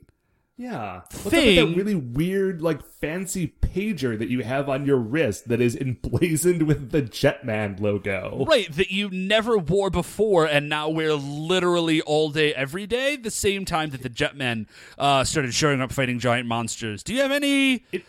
Yeah, 0.55 1.01
what's 1.23 1.23
with 1.23 1.33
that 1.33 1.73
really 1.75 1.95
weird, 1.95 2.61
like 2.61 2.85
fancy 2.85 3.55
pager 3.61 4.17
that 4.19 4.29
you 4.29 4.43
have 4.43 4.69
on 4.69 4.85
your 4.85 4.97
wrist 4.97 5.47
that 5.47 5.59
is 5.59 5.75
emblazoned 5.75 6.63
with 6.63 6.91
the 6.91 7.01
Jetman 7.01 7.79
logo? 7.79 8.45
Right, 8.47 8.71
that 8.73 8.91
you 8.91 9.09
never 9.09 9.57
wore 9.57 9.89
before 9.89 10.45
and 10.45 10.69
now 10.69 10.89
wear 10.89 11.15
literally 11.15 12.01
all 12.01 12.29
day, 12.29 12.53
every 12.53 12.85
day, 12.85 13.15
the 13.15 13.31
same 13.31 13.65
time 13.65 13.89
that 13.89 14.03
the 14.03 14.11
Jetmen 14.11 14.67
uh, 14.99 15.23
started 15.23 15.55
showing 15.55 15.81
up 15.81 15.91
fighting 15.91 16.19
giant 16.19 16.47
monsters. 16.47 17.01
Do 17.01 17.15
you 17.15 17.21
have 17.21 17.31
any. 17.31 17.85
It, 17.91 18.05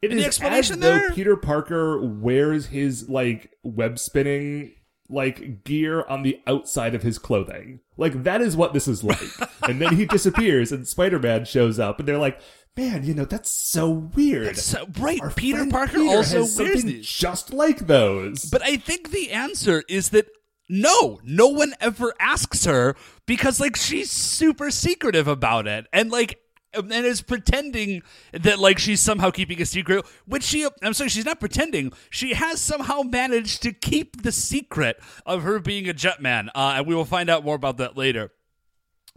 it 0.00 0.12
Any 0.12 0.20
is 0.20 0.26
explanation 0.28 0.74
as 0.74 0.80
though 0.80 0.98
there? 0.98 1.10
Peter 1.10 1.36
Parker 1.36 2.00
wears 2.00 2.66
his 2.66 3.08
like 3.08 3.50
web 3.64 3.98
spinning 3.98 4.72
like 5.10 5.64
gear 5.64 6.04
on 6.08 6.22
the 6.22 6.40
outside 6.46 6.94
of 6.94 7.02
his 7.02 7.18
clothing. 7.18 7.80
Like 7.96 8.22
that 8.22 8.40
is 8.40 8.56
what 8.56 8.72
this 8.72 8.88
is 8.88 9.04
like. 9.04 9.20
and 9.68 9.80
then 9.80 9.96
he 9.96 10.06
disappears 10.06 10.72
and 10.72 10.86
Spider-Man 10.86 11.44
shows 11.44 11.78
up 11.78 11.98
and 11.98 12.08
they're 12.08 12.18
like, 12.18 12.40
"Man, 12.76 13.04
you 13.04 13.14
know, 13.14 13.24
that's 13.24 13.50
so 13.50 13.90
weird." 13.90 14.56
So, 14.56 14.86
right, 14.98 15.20
Our 15.20 15.30
Peter 15.30 15.66
Parker 15.66 15.98
Peter 15.98 16.16
also 16.16 16.40
has 16.40 16.58
wears 16.58 16.84
these. 16.84 17.06
just 17.06 17.52
like 17.52 17.86
those. 17.86 18.44
But 18.44 18.62
I 18.62 18.76
think 18.76 19.10
the 19.10 19.30
answer 19.32 19.82
is 19.88 20.10
that 20.10 20.26
no, 20.72 21.20
no 21.24 21.48
one 21.48 21.74
ever 21.80 22.14
asks 22.20 22.64
her 22.64 22.94
because, 23.26 23.58
like, 23.58 23.74
she's 23.74 24.08
super 24.08 24.70
secretive 24.70 25.26
about 25.26 25.66
it. 25.66 25.86
And, 25.92 26.12
like, 26.12 26.38
and 26.74 26.92
is 26.92 27.22
pretending 27.22 28.02
that 28.32 28.58
like 28.58 28.78
she's 28.78 29.00
somehow 29.00 29.30
keeping 29.30 29.60
a 29.60 29.66
secret 29.66 30.04
which 30.26 30.42
she 30.42 30.66
i'm 30.82 30.94
sorry 30.94 31.10
she's 31.10 31.24
not 31.24 31.40
pretending 31.40 31.92
she 32.10 32.34
has 32.34 32.60
somehow 32.60 33.02
managed 33.02 33.62
to 33.62 33.72
keep 33.72 34.22
the 34.22 34.32
secret 34.32 35.00
of 35.26 35.42
her 35.42 35.58
being 35.58 35.88
a 35.88 35.94
jetman 35.94 36.48
uh, 36.54 36.74
and 36.76 36.86
we 36.86 36.94
will 36.94 37.04
find 37.04 37.28
out 37.28 37.44
more 37.44 37.56
about 37.56 37.76
that 37.78 37.96
later 37.96 38.30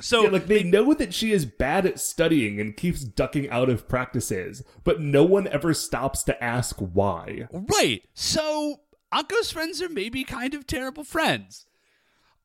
so 0.02 0.24
Yeah, 0.24 0.30
like 0.30 0.48
they 0.48 0.64
know 0.64 0.94
that 0.96 1.14
she 1.14 1.32
is 1.32 1.46
bad 1.46 1.86
at 1.86 2.00
studying 2.00 2.60
and 2.60 2.76
keeps 2.76 3.04
ducking 3.04 3.50
out 3.52 3.70
of 3.70 3.88
practices, 3.88 4.64
but 4.84 5.00
no 5.00 5.24
one 5.24 5.48
ever 5.48 5.74
stops 5.74 6.24
to 6.24 6.44
ask 6.44 6.78
why. 6.80 7.48
Right. 7.52 8.02
So 8.16 8.82
Akko's 9.12 9.52
friends 9.52 9.82
are 9.84 9.90
maybe 9.90 10.24
kind 10.24 10.56
of 10.56 10.66
terrible 10.66 11.04
friends. 11.04 11.68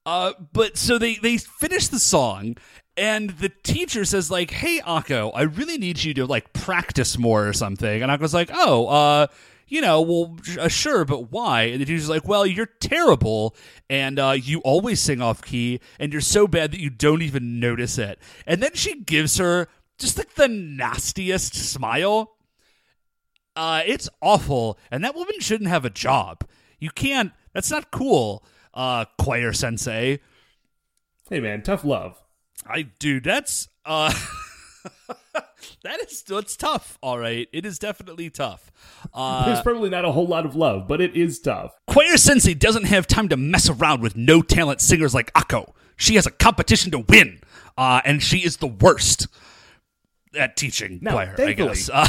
Uh, 0.08 0.32
but 0.54 0.78
so 0.78 0.96
they 0.96 1.16
they 1.16 1.36
finish 1.36 1.88
the 1.88 1.98
song, 1.98 2.56
and 2.96 3.28
the 3.28 3.50
teacher 3.62 4.06
says 4.06 4.30
like, 4.30 4.50
"Hey, 4.50 4.80
Akko, 4.80 5.30
I 5.34 5.42
really 5.42 5.76
need 5.76 6.02
you 6.02 6.14
to 6.14 6.24
like 6.24 6.54
practice 6.54 7.18
more 7.18 7.46
or 7.46 7.52
something." 7.52 8.02
And 8.02 8.10
Akko's 8.10 8.32
like, 8.32 8.50
"Oh, 8.52 8.86
uh." 8.86 9.26
You 9.70 9.82
know, 9.82 10.00
well, 10.00 10.38
uh, 10.58 10.68
sure, 10.68 11.04
but 11.04 11.30
why? 11.30 11.64
And 11.64 11.82
the 11.82 11.84
teacher's 11.84 12.08
like, 12.08 12.26
well, 12.26 12.46
you're 12.46 12.70
terrible, 12.80 13.54
and 13.90 14.18
uh, 14.18 14.30
you 14.30 14.60
always 14.60 14.98
sing 14.98 15.20
off 15.20 15.42
key, 15.42 15.80
and 15.98 16.10
you're 16.10 16.22
so 16.22 16.48
bad 16.48 16.72
that 16.72 16.80
you 16.80 16.88
don't 16.88 17.20
even 17.20 17.60
notice 17.60 17.98
it. 17.98 18.18
And 18.46 18.62
then 18.62 18.70
she 18.72 19.02
gives 19.02 19.36
her 19.36 19.68
just 19.98 20.16
like 20.16 20.36
the 20.36 20.48
nastiest 20.48 21.54
smile. 21.54 22.32
Uh, 23.54 23.82
it's 23.84 24.08
awful, 24.22 24.78
and 24.90 25.04
that 25.04 25.14
woman 25.14 25.38
shouldn't 25.38 25.68
have 25.68 25.84
a 25.84 25.90
job. 25.90 26.48
You 26.78 26.88
can't. 26.88 27.32
That's 27.52 27.70
not 27.70 27.90
cool, 27.90 28.42
uh, 28.74 29.04
choir 29.18 29.52
sensei. 29.52 30.20
Hey 31.30 31.40
man, 31.40 31.62
tough 31.62 31.84
love. 31.84 32.22
I 32.66 32.82
dude, 32.98 33.24
that's 33.24 33.68
uh, 33.84 34.12
that 35.82 36.00
is 36.02 36.24
it's 36.28 36.56
tough. 36.56 36.98
All 37.02 37.18
right, 37.18 37.48
it 37.52 37.64
is 37.66 37.78
definitely 37.78 38.30
tough. 38.30 38.70
Uh, 39.12 39.46
There's 39.46 39.60
probably 39.62 39.90
not 39.90 40.04
a 40.04 40.12
whole 40.12 40.26
lot 40.26 40.44
of 40.46 40.56
love, 40.56 40.88
but 40.88 41.00
it 41.00 41.16
is 41.16 41.38
tough. 41.40 41.72
choir 41.86 42.16
sensei 42.16 42.54
doesn't 42.54 42.84
have 42.84 43.06
time 43.06 43.28
to 43.28 43.36
mess 43.36 43.68
around 43.68 44.00
with 44.02 44.16
no 44.16 44.42
talent 44.42 44.80
singers 44.80 45.14
like 45.14 45.32
Akko. 45.34 45.72
She 45.96 46.14
has 46.14 46.26
a 46.26 46.30
competition 46.30 46.90
to 46.92 47.00
win, 47.00 47.40
uh, 47.76 48.00
and 48.04 48.22
she 48.22 48.38
is 48.38 48.58
the 48.58 48.66
worst 48.68 49.26
at 50.36 50.56
teaching 50.56 50.98
Now, 51.02 51.12
choir. 51.12 51.32
I 51.32 51.36
thankfully- 51.36 51.68
guess. 51.74 51.90
Uh, 51.92 52.06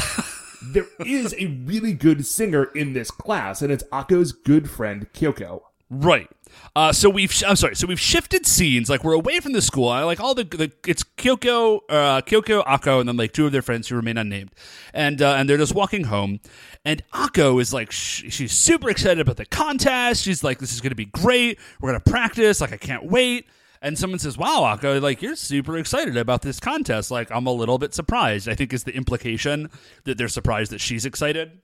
There 0.62 0.86
is 1.06 1.34
a 1.38 1.46
really 1.64 1.94
good 1.94 2.26
singer 2.26 2.64
in 2.74 2.92
this 2.92 3.10
class, 3.10 3.62
and 3.62 3.72
it's 3.72 3.82
Akko's 3.84 4.32
good 4.32 4.68
friend 4.68 5.10
Kyoko. 5.14 5.62
Right. 5.88 6.28
Uh, 6.76 6.92
so 6.92 7.10
we've 7.10 7.32
I'm 7.46 7.56
sorry. 7.56 7.74
So 7.74 7.86
we've 7.86 8.00
shifted 8.00 8.46
scenes. 8.46 8.88
Like 8.88 9.04
we're 9.04 9.14
away 9.14 9.40
from 9.40 9.52
the 9.52 9.62
school. 9.62 9.88
I 9.88 10.02
like 10.02 10.20
all 10.20 10.34
the, 10.34 10.44
the 10.44 10.72
it's 10.86 11.02
Kyoko, 11.02 11.80
uh, 11.88 12.20
Kyoko, 12.22 12.64
Akko, 12.64 13.00
and 13.00 13.08
then 13.08 13.16
like 13.16 13.32
two 13.32 13.46
of 13.46 13.52
their 13.52 13.62
friends 13.62 13.88
who 13.88 13.96
remain 13.96 14.16
unnamed, 14.16 14.52
and 14.94 15.20
uh, 15.20 15.34
and 15.34 15.48
they're 15.48 15.56
just 15.56 15.74
walking 15.74 16.04
home. 16.04 16.40
And 16.84 17.02
Akko 17.12 17.60
is 17.60 17.72
like 17.72 17.90
sh- 17.90 18.24
she's 18.30 18.52
super 18.52 18.88
excited 18.88 19.20
about 19.20 19.36
the 19.36 19.46
contest. 19.46 20.22
She's 20.22 20.42
like, 20.42 20.58
this 20.58 20.72
is 20.72 20.80
going 20.80 20.90
to 20.90 20.96
be 20.96 21.06
great. 21.06 21.58
We're 21.80 21.90
gonna 21.90 22.00
practice. 22.00 22.60
Like 22.60 22.72
I 22.72 22.78
can't 22.78 23.04
wait. 23.04 23.46
And 23.82 23.98
someone 23.98 24.18
says, 24.18 24.36
"Wow, 24.36 24.60
Akko, 24.76 25.00
like 25.00 25.22
you're 25.22 25.36
super 25.36 25.78
excited 25.78 26.16
about 26.16 26.42
this 26.42 26.60
contest." 26.60 27.10
Like 27.10 27.30
I'm 27.30 27.46
a 27.46 27.52
little 27.52 27.78
bit 27.78 27.94
surprised. 27.94 28.48
I 28.48 28.54
think 28.54 28.72
is 28.72 28.84
the 28.84 28.94
implication 28.94 29.70
that 30.04 30.18
they're 30.18 30.28
surprised 30.28 30.70
that 30.72 30.82
she's 30.82 31.06
excited. 31.06 31.62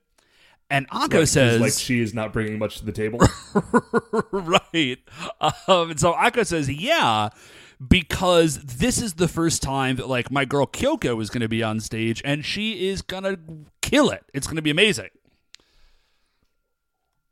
And 0.68 0.88
Akko 0.90 1.20
Like, 1.20 1.28
says, 1.28 1.60
like 1.60 1.72
she 1.74 2.00
is 2.00 2.12
not 2.12 2.32
bringing 2.32 2.58
much 2.58 2.78
to 2.78 2.84
the 2.84 2.92
table. 2.92 3.20
right. 4.32 4.98
Um, 5.68 5.90
and 5.90 6.00
so 6.00 6.12
Akko 6.14 6.44
says, 6.44 6.68
yeah, 6.68 7.28
because 7.86 8.58
this 8.64 9.00
is 9.00 9.14
the 9.14 9.28
first 9.28 9.62
time 9.62 9.96
that 9.96 10.08
like 10.08 10.30
my 10.32 10.44
girl 10.44 10.66
Kyoko 10.66 11.20
is 11.22 11.30
going 11.30 11.42
to 11.42 11.48
be 11.48 11.62
on 11.62 11.78
stage, 11.78 12.20
and 12.24 12.44
she 12.44 12.88
is 12.88 13.00
gonna 13.02 13.38
kill 13.80 14.10
it. 14.10 14.24
It's 14.34 14.46
going 14.48 14.56
to 14.56 14.62
be 14.62 14.70
amazing. 14.70 15.10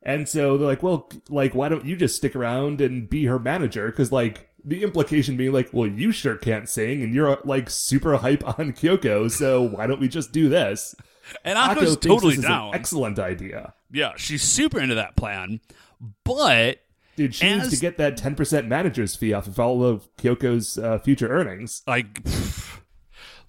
and 0.03 0.29
so 0.29 0.57
they're 0.59 0.69
like, 0.69 0.83
well, 0.83 1.11
like, 1.29 1.55
why 1.55 1.69
don't 1.69 1.85
you 1.87 1.97
just 1.97 2.15
stick 2.17 2.37
around 2.37 2.81
and 2.81 3.09
be 3.09 3.25
her 3.25 3.39
manager? 3.39 3.87
Because, 3.87 4.13
like, 4.13 4.49
the 4.65 4.83
implication 4.83 5.37
being 5.37 5.53
like, 5.53 5.71
well, 5.73 5.87
you 5.89 6.11
sure 6.13 6.37
can't 6.37 6.69
sing, 6.69 7.03
and 7.03 7.15
you're, 7.15 7.39
like, 7.45 7.69
super 7.71 8.17
hype 8.17 8.47
on 8.59 8.73
Kyoko, 8.73 9.31
so 9.31 9.63
why 9.63 9.87
don't 9.87 10.01
we 10.01 10.09
just 10.09 10.33
do 10.33 10.49
this? 10.49 10.95
And 11.45 11.59
Akko's 11.59 11.97
thinks 11.97 12.07
totally 12.07 12.37
this 12.37 12.39
is 12.41 12.45
an 12.45 12.51
down. 12.51 12.75
excellent 12.75 13.19
idea. 13.19 13.75
yeah, 13.91 14.13
she's 14.17 14.43
super 14.43 14.81
into 14.81 14.95
that 14.95 15.17
plan, 15.17 15.61
but 16.25 16.81
Dude, 17.17 17.35
she 17.35 17.49
needs 17.49 17.71
to 17.71 17.77
get 17.81 17.97
that 17.99 18.19
10% 18.19 18.67
manager's 18.67 19.15
fee 19.15 19.33
off 19.33 19.47
of 19.47 19.59
all 19.61 19.85
of 19.85 20.09
Kyoko's 20.17 20.77
uh, 20.79 20.99
future 20.99 21.29
earnings. 21.29 21.83
like. 21.87 22.21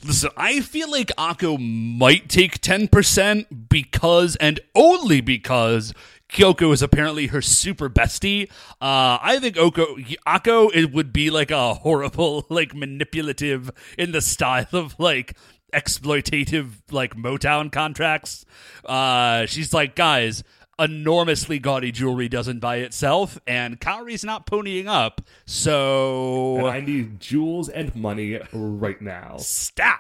Listen, 0.03 0.29
I 0.37 0.59
feel 0.59 0.91
like 0.91 1.07
Akko 1.17 1.57
might 1.57 2.29
take 2.29 2.61
10% 2.61 3.69
because, 3.69 4.35
and 4.35 4.59
only 4.75 5.19
because, 5.21 5.93
Kyoko 6.29 6.73
is 6.73 6.81
apparently 6.81 7.27
her 7.27 7.41
super 7.41 7.89
bestie. 7.89 8.49
Uh, 8.81 9.17
I 9.21 9.37
think 9.39 9.57
Oko, 9.57 9.95
Akko 10.27 10.71
it 10.73 10.91
would 10.93 11.13
be 11.13 11.29
like 11.29 11.51
a 11.51 11.75
horrible, 11.75 12.45
like 12.49 12.73
manipulative 12.73 13.69
in 13.97 14.11
the 14.11 14.21
style 14.21 14.67
of 14.73 14.99
like 14.99 15.35
exploitative, 15.73 16.69
like 16.91 17.15
Motown 17.15 17.71
contracts. 17.71 18.45
Uh, 18.83 19.45
she's 19.45 19.73
like, 19.73 19.95
guys, 19.95 20.43
enormously 20.79 21.59
gaudy 21.59 21.91
jewelry 21.91 22.27
doesn't 22.27 22.59
buy 22.59 22.77
itself, 22.77 23.39
and 23.47 23.79
Kaori's 23.79 24.23
not 24.23 24.45
ponying 24.45 24.87
up, 24.87 25.21
so 25.45 26.57
And 26.57 26.67
I 26.67 26.79
need 26.81 27.19
jewels 27.19 27.69
and 27.69 27.95
money 27.95 28.39
right 28.51 29.01
now. 29.01 29.37
Stop. 29.37 29.99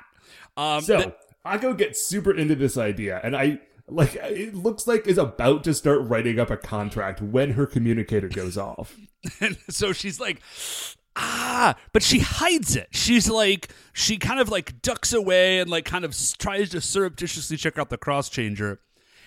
Um, 0.57 0.81
So, 0.81 0.97
th- 0.97 1.13
Akko 1.45 1.77
gets 1.77 2.05
super 2.05 2.33
into 2.33 2.55
this 2.55 2.77
idea, 2.77 3.21
and 3.23 3.35
I. 3.35 3.59
Like 3.87 4.15
it 4.15 4.55
looks 4.55 4.87
like 4.87 5.05
is 5.07 5.17
about 5.17 5.63
to 5.65 5.73
start 5.73 6.01
writing 6.01 6.39
up 6.39 6.49
a 6.49 6.57
contract 6.57 7.21
when 7.21 7.51
her 7.51 7.65
communicator 7.65 8.27
goes 8.27 8.57
off. 8.57 8.97
And 9.39 9.57
so 9.69 9.93
she's 9.93 10.19
like, 10.19 10.41
ah, 11.15 11.75
but 11.93 12.01
she 12.03 12.19
hides 12.19 12.75
it. 12.75 12.87
She's 12.91 13.29
like, 13.29 13.69
she 13.93 14.17
kind 14.17 14.39
of 14.39 14.49
like 14.49 14.81
ducks 14.81 15.13
away 15.13 15.59
and 15.59 15.69
like 15.69 15.85
kind 15.85 16.03
of 16.03 16.15
tries 16.37 16.69
to 16.71 16.81
surreptitiously 16.81 17.57
check 17.57 17.77
out 17.77 17.89
the 17.89 17.97
cross 17.97 18.29
changer. 18.29 18.79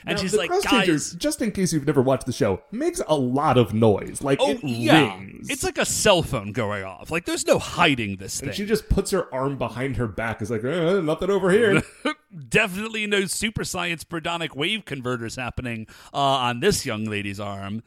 And 0.06 0.16
Now, 0.16 0.22
she's 0.22 0.34
like, 0.34 0.50
changer, 0.62 0.92
guys, 0.92 1.12
just 1.14 1.42
in 1.42 1.50
case 1.52 1.72
you've 1.72 1.87
never 1.87 2.00
watched 2.00 2.26
the 2.26 2.32
show, 2.32 2.62
makes 2.70 3.00
a 3.06 3.16
lot 3.16 3.58
of 3.58 3.74
noise. 3.74 4.22
Like 4.22 4.38
oh 4.40 4.50
it 4.52 4.64
yeah, 4.64 5.16
rings. 5.18 5.50
it's 5.50 5.64
like 5.64 5.78
a 5.78 5.84
cell 5.84 6.22
phone 6.22 6.52
going 6.52 6.84
off. 6.84 7.11
Like 7.11 7.24
there's 7.24 7.46
no 7.46 7.58
hiding 7.58 8.16
this 8.16 8.40
thing. 8.40 8.50
and 8.50 8.56
she 8.56 8.64
just 8.64 8.88
puts 8.88 9.11
her 9.11 9.32
arm 9.34 9.58
behind 9.58 9.96
her 9.96 10.06
back. 10.06 10.40
Is 10.40 10.50
like 10.50 10.64
uh, 10.64 11.00
nothing 11.00 11.30
over 11.30 11.50
here. 11.50 11.82
Definitely 12.48 13.06
no 13.06 13.26
super 13.26 13.64
science 13.64 14.04
birdonic 14.04 14.54
wave 14.54 14.84
converters 14.84 15.37
happening 15.37 15.87
uh, 16.14 16.16
on 16.18 16.61
this 16.61 16.87
young 16.87 17.04
lady's 17.04 17.40
arm. 17.40 17.82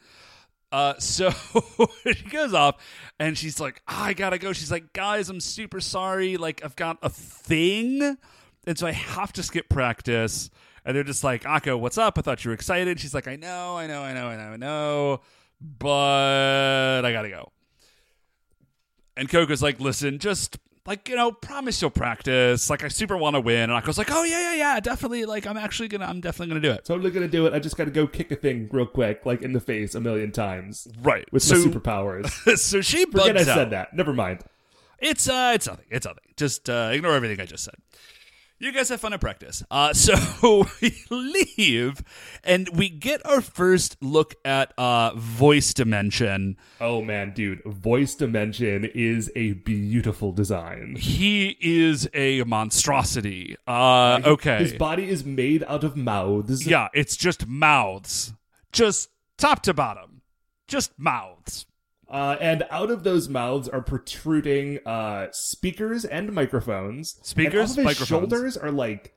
Uh, 0.71 0.93
so 0.99 1.29
she 2.05 2.23
goes 2.29 2.53
off 2.53 2.75
and 3.19 3.37
she's 3.37 3.59
like, 3.59 3.81
"Ah, 3.87 4.05
I 4.05 4.13
gotta 4.13 4.37
go. 4.37 4.53
She's 4.53 4.71
like, 4.71 4.93
guys, 4.93 5.29
I'm 5.29 5.41
super 5.41 5.79
sorry. 5.81 6.37
Like, 6.37 6.63
I've 6.63 6.75
got 6.75 6.97
a 7.01 7.09
thing. 7.09 8.17
And 8.67 8.77
so 8.77 8.87
I 8.87 8.91
have 8.91 9.33
to 9.33 9.43
skip 9.43 9.69
practice. 9.69 10.49
And 10.85 10.95
they're 10.95 11.03
just 11.03 11.23
like, 11.23 11.43
Akko, 11.43 11.79
what's 11.79 11.97
up? 11.97 12.17
I 12.17 12.21
thought 12.21 12.43
you 12.43 12.49
were 12.49 12.55
excited. 12.55 12.99
She's 12.99 13.13
like, 13.13 13.27
I 13.27 13.35
know, 13.35 13.77
I 13.77 13.85
know, 13.87 14.01
I 14.01 14.13
know, 14.13 14.27
I 14.27 14.35
know, 14.35 14.53
I 14.53 14.57
know. 14.57 15.21
But 15.61 17.01
I 17.05 17.11
gotta 17.11 17.29
go. 17.29 17.51
And 19.15 19.29
Kyoko's 19.29 19.61
like, 19.61 19.79
listen, 19.79 20.17
just 20.19 20.57
like, 20.87 21.07
you 21.09 21.15
know, 21.15 21.31
promise 21.31 21.79
you'll 21.81 21.91
practice. 21.91 22.69
Like 22.69 22.83
I 22.83 22.87
super 22.87 23.15
want 23.15 23.35
to 23.35 23.39
win. 23.41 23.69
And 23.69 23.71
Akko's 23.71 23.97
like, 23.99 24.09
oh 24.11 24.23
yeah, 24.23 24.39
yeah, 24.39 24.53
yeah, 24.55 24.79
definitely. 24.79 25.25
Like 25.25 25.45
I'm 25.45 25.57
actually 25.57 25.89
gonna 25.89 26.05
I'm 26.05 26.21
definitely 26.21 26.47
gonna 26.55 26.61
do 26.61 26.71
it. 26.71 26.85
totally 26.85 27.11
gonna 27.11 27.27
do 27.27 27.45
it. 27.45 27.53
I 27.53 27.59
just 27.59 27.77
gotta 27.77 27.91
go 27.91 28.07
kick 28.07 28.31
a 28.31 28.35
thing 28.35 28.67
real 28.71 28.87
quick, 28.87 29.23
like 29.25 29.43
in 29.43 29.53
the 29.53 29.59
face 29.59 29.93
a 29.93 30.01
million 30.01 30.31
times 30.31 30.87
Right. 31.03 31.31
with 31.31 31.43
so, 31.43 31.55
my 31.55 31.61
superpowers. 31.65 32.57
so 32.57 32.81
she 32.81 33.05
bugs 33.05 33.27
Forget 33.27 33.47
I 33.47 33.51
out. 33.51 33.55
said 33.55 33.69
that. 33.69 33.93
Never 33.93 34.13
mind. 34.13 34.39
It's 34.97 35.29
uh, 35.29 35.51
it's 35.53 35.67
nothing. 35.67 35.85
It's 35.91 36.05
nothing. 36.07 36.23
Just 36.37 36.69
uh, 36.69 36.89
ignore 36.91 37.13
everything 37.13 37.39
I 37.39 37.45
just 37.45 37.63
said. 37.65 37.75
You 38.61 38.71
guys 38.71 38.89
have 38.89 39.01
fun 39.01 39.11
at 39.11 39.19
practice. 39.19 39.63
Uh, 39.71 39.91
so 39.95 40.67
we 40.81 41.03
leave, 41.09 42.03
and 42.43 42.69
we 42.69 42.89
get 42.89 43.25
our 43.25 43.41
first 43.41 43.97
look 44.01 44.35
at 44.45 44.71
uh, 44.77 45.13
voice 45.15 45.73
dimension. 45.73 46.57
Oh 46.79 47.01
man, 47.01 47.33
dude, 47.33 47.63
voice 47.63 48.13
dimension 48.13 48.85
is 48.85 49.31
a 49.35 49.53
beautiful 49.53 50.31
design. 50.31 50.95
He 50.95 51.57
is 51.59 52.07
a 52.13 52.43
monstrosity. 52.43 53.55
Uh, 53.65 54.21
okay, 54.23 54.59
His 54.59 54.73
body 54.73 55.09
is 55.09 55.25
made 55.25 55.63
out 55.63 55.83
of 55.83 55.97
mouths. 55.97 56.67
yeah, 56.67 56.89
it's 56.93 57.17
just 57.17 57.47
mouths, 57.47 58.31
just 58.71 59.09
top 59.39 59.63
to 59.63 59.73
bottom, 59.73 60.21
just 60.67 60.91
mouths. 60.99 61.65
Uh, 62.11 62.35
and 62.41 62.65
out 62.69 62.91
of 62.91 63.03
those 63.03 63.29
mouths 63.29 63.69
are 63.69 63.81
protruding 63.81 64.79
uh, 64.85 65.27
speakers 65.31 66.03
and 66.03 66.33
microphones. 66.33 67.17
Speakers, 67.23 67.53
and 67.53 67.61
off 67.61 67.69
of 67.69 67.75
his 67.77 67.85
microphones. 67.85 68.07
shoulders 68.07 68.57
are 68.57 68.69
like 68.69 69.13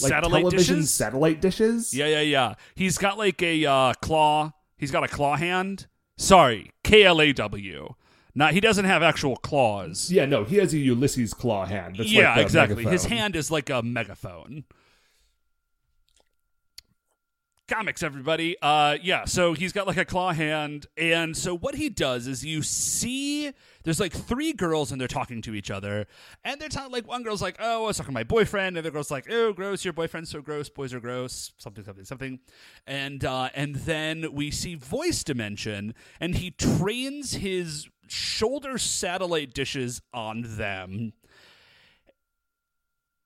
like 0.00 0.10
Satellite 0.10 0.40
television 0.40 0.76
dishes? 0.76 0.94
satellite 0.94 1.40
dishes. 1.40 1.94
Yeah, 1.94 2.06
yeah, 2.06 2.20
yeah. 2.22 2.54
He's 2.74 2.96
got 2.98 3.18
like 3.18 3.42
a 3.42 3.66
uh, 3.66 3.92
claw. 4.00 4.52
He's 4.78 4.90
got 4.90 5.04
a 5.04 5.08
claw 5.08 5.36
hand. 5.36 5.86
Sorry, 6.16 6.72
K 6.82 7.04
L 7.04 7.20
A 7.20 7.32
W. 7.32 7.94
Not 8.34 8.54
he 8.54 8.60
doesn't 8.60 8.86
have 8.86 9.02
actual 9.02 9.36
claws. 9.36 10.10
Yeah, 10.10 10.24
no, 10.24 10.44
he 10.44 10.56
has 10.56 10.72
a 10.72 10.78
Ulysses 10.78 11.34
Klaw 11.34 11.66
hand. 11.66 11.96
That's 11.98 12.10
yeah, 12.10 12.36
like 12.36 12.44
exactly. 12.44 12.84
His 12.84 13.04
hand 13.04 13.36
is 13.36 13.50
like 13.50 13.68
a 13.68 13.82
megaphone. 13.82 14.64
Comics, 17.68 18.02
everybody. 18.02 18.56
Uh, 18.62 18.96
yeah. 19.02 19.26
So 19.26 19.52
he's 19.52 19.74
got 19.74 19.86
like 19.86 19.98
a 19.98 20.06
claw 20.06 20.32
hand, 20.32 20.86
and 20.96 21.36
so 21.36 21.54
what 21.54 21.74
he 21.74 21.90
does 21.90 22.26
is 22.26 22.42
you 22.42 22.62
see 22.62 23.52
there's 23.84 24.00
like 24.00 24.14
three 24.14 24.54
girls 24.54 24.90
and 24.90 24.98
they're 24.98 25.06
talking 25.06 25.42
to 25.42 25.54
each 25.54 25.70
other, 25.70 26.06
and 26.42 26.58
they're 26.58 26.70
talking 26.70 26.90
like 26.90 27.06
one 27.06 27.22
girl's 27.22 27.42
like, 27.42 27.56
"Oh, 27.60 27.84
I 27.84 27.86
was 27.88 27.98
talking 27.98 28.08
to 28.08 28.14
my 28.14 28.24
boyfriend," 28.24 28.78
and 28.78 28.86
the 28.86 28.90
girl's 28.90 29.10
like, 29.10 29.30
"Oh, 29.30 29.52
gross, 29.52 29.84
your 29.84 29.92
boyfriend's 29.92 30.30
so 30.30 30.40
gross. 30.40 30.70
Boys 30.70 30.94
are 30.94 31.00
gross." 31.00 31.52
Something, 31.58 31.84
something, 31.84 32.06
something, 32.06 32.38
and 32.86 33.22
uh, 33.22 33.50
and 33.54 33.74
then 33.74 34.32
we 34.32 34.50
see 34.50 34.74
voice 34.74 35.22
dimension, 35.22 35.94
and 36.20 36.36
he 36.36 36.50
trains 36.50 37.34
his 37.34 37.86
shoulder 38.08 38.78
satellite 38.78 39.52
dishes 39.52 40.00
on 40.14 40.42
them 40.56 41.12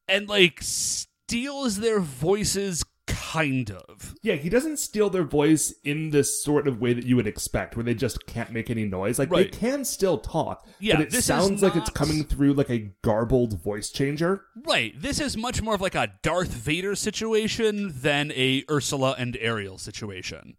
and 0.08 0.28
like 0.28 0.58
steals 0.60 1.78
their 1.78 2.00
voices 2.00 2.82
kind 3.12 3.70
of 3.70 4.14
Yeah, 4.22 4.34
he 4.34 4.48
doesn't 4.48 4.78
steal 4.78 5.10
their 5.10 5.22
voice 5.24 5.72
in 5.84 6.10
this 6.10 6.42
sort 6.42 6.66
of 6.66 6.80
way 6.80 6.92
that 6.94 7.04
you 7.04 7.16
would 7.16 7.26
expect, 7.26 7.76
where 7.76 7.84
they 7.84 7.94
just 7.94 8.26
can't 8.26 8.50
make 8.52 8.70
any 8.70 8.84
noise. 8.84 9.18
Like 9.18 9.30
Right. 9.30 9.50
they 9.52 9.58
can 9.58 9.84
still 9.84 10.18
talk, 10.18 10.66
Yeah, 10.80 10.96
but 10.98 11.14
it 11.14 11.22
sounds 11.22 11.62
like 11.62 11.76
it's 11.76 11.90
coming 11.90 12.24
through 12.24 12.54
like 12.54 12.70
a 12.70 12.90
garbled 13.02 13.60
voice 13.62 13.90
changer. 13.90 14.44
right 14.66 14.94
this 15.00 15.20
is 15.20 15.36
much 15.36 15.60
more 15.62 15.74
of 15.74 15.80
like 15.80 15.94
a 15.94 16.12
darth 16.22 16.52
vader 16.52 16.94
situation 16.94 17.92
than 18.02 18.32
a 18.32 18.64
ursula 18.70 19.14
and 19.18 19.36
ariel 19.40 19.78
situation 19.78 20.56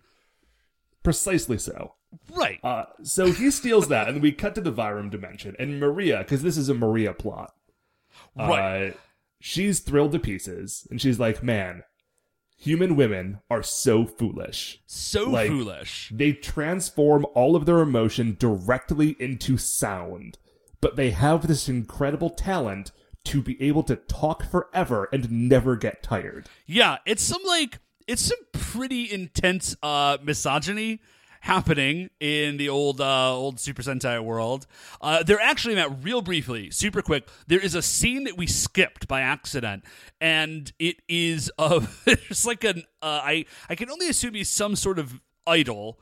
Precisely 1.04 1.58
so. 1.58 1.96
right 2.34 2.60
Uh, 2.64 2.86
so 3.02 3.32
he 3.32 3.52
steals 3.52 3.88
that, 3.90 4.08
and 4.08 4.22
we 4.22 4.32
cut 4.32 4.56
to 4.56 4.62
the 4.62 4.72
Vyram 4.72 5.10
dimension, 5.12 5.56
and 5.60 5.80
Maria, 5.80 6.20
because 6.20 6.44
this 6.44 6.56
is 6.58 6.70
a 6.70 6.74
Maria 6.74 7.14
plot. 7.14 7.54
right 8.38 8.90
Uh, 8.90 8.94
she's 9.42 9.80
thrilled 9.82 10.14
to 10.14 10.20
pieces, 10.20 10.88
and 10.90 11.02
she's 11.02 11.20
like, 11.20 11.44
"Man, 11.44 11.84
human 12.64 12.96
women 12.96 13.40
are 13.50 13.62
so 13.64 14.06
foolish. 14.06 14.80
so 14.86 15.30
like- 15.30 15.50
foolish 15.50 16.12
They 16.16 16.32
transform 16.32 17.26
all 17.36 17.56
of 17.56 17.66
their 17.66 17.80
emotion 17.80 18.38
directly 18.40 19.16
into 19.20 19.58
sound, 19.58 20.38
but 20.80 20.96
they 20.96 21.10
have 21.12 21.48
this 21.48 21.68
incredible 21.68 22.30
talent 22.30 22.92
to 23.26 23.42
be 23.42 23.62
able 23.62 23.84
to 23.84 23.96
talk 23.96 24.50
forever 24.50 25.10
and 25.12 25.30
never 25.50 25.76
get 25.76 26.04
tired." 26.04 26.48
yeah 26.66 26.98
it's 27.06 27.24
some 27.24 27.42
like 27.46 27.80
it's 28.08 28.22
some 28.22 28.40
pretty 28.54 29.12
intense 29.12 29.76
uh 29.84 30.18
misogyny 30.24 31.00
happening 31.44 32.10
in 32.22 32.56
the 32.56 32.70
old 32.70 33.02
uh, 33.02 33.34
old 33.34 33.60
Super 33.60 33.82
Sentai 33.82 34.24
world. 34.24 34.66
Uh, 35.02 35.24
there 35.24 35.40
actually, 35.42 35.76
Matt, 35.76 36.04
real 36.04 36.22
briefly, 36.22 36.72
super 36.72 37.02
quick, 37.02 37.28
there 37.48 37.60
is 37.60 37.76
a 37.76 37.82
scene 37.82 38.24
that 38.24 38.38
we 38.38 38.48
skipped 38.48 39.08
by 39.08 39.22
accident, 39.22 39.84
and 40.22 40.72
it 40.80 40.98
is 41.08 41.50
of 41.58 42.02
it's 42.06 42.46
like 42.48 42.64
an 42.64 42.84
uh, 43.02 43.22
I 43.24 43.46
I 43.70 43.76
can 43.76 43.90
only 43.90 44.10
assume 44.10 44.34
he's 44.34 44.50
some 44.50 44.76
sort 44.76 44.98
of 44.98 45.22
idol. 45.46 46.00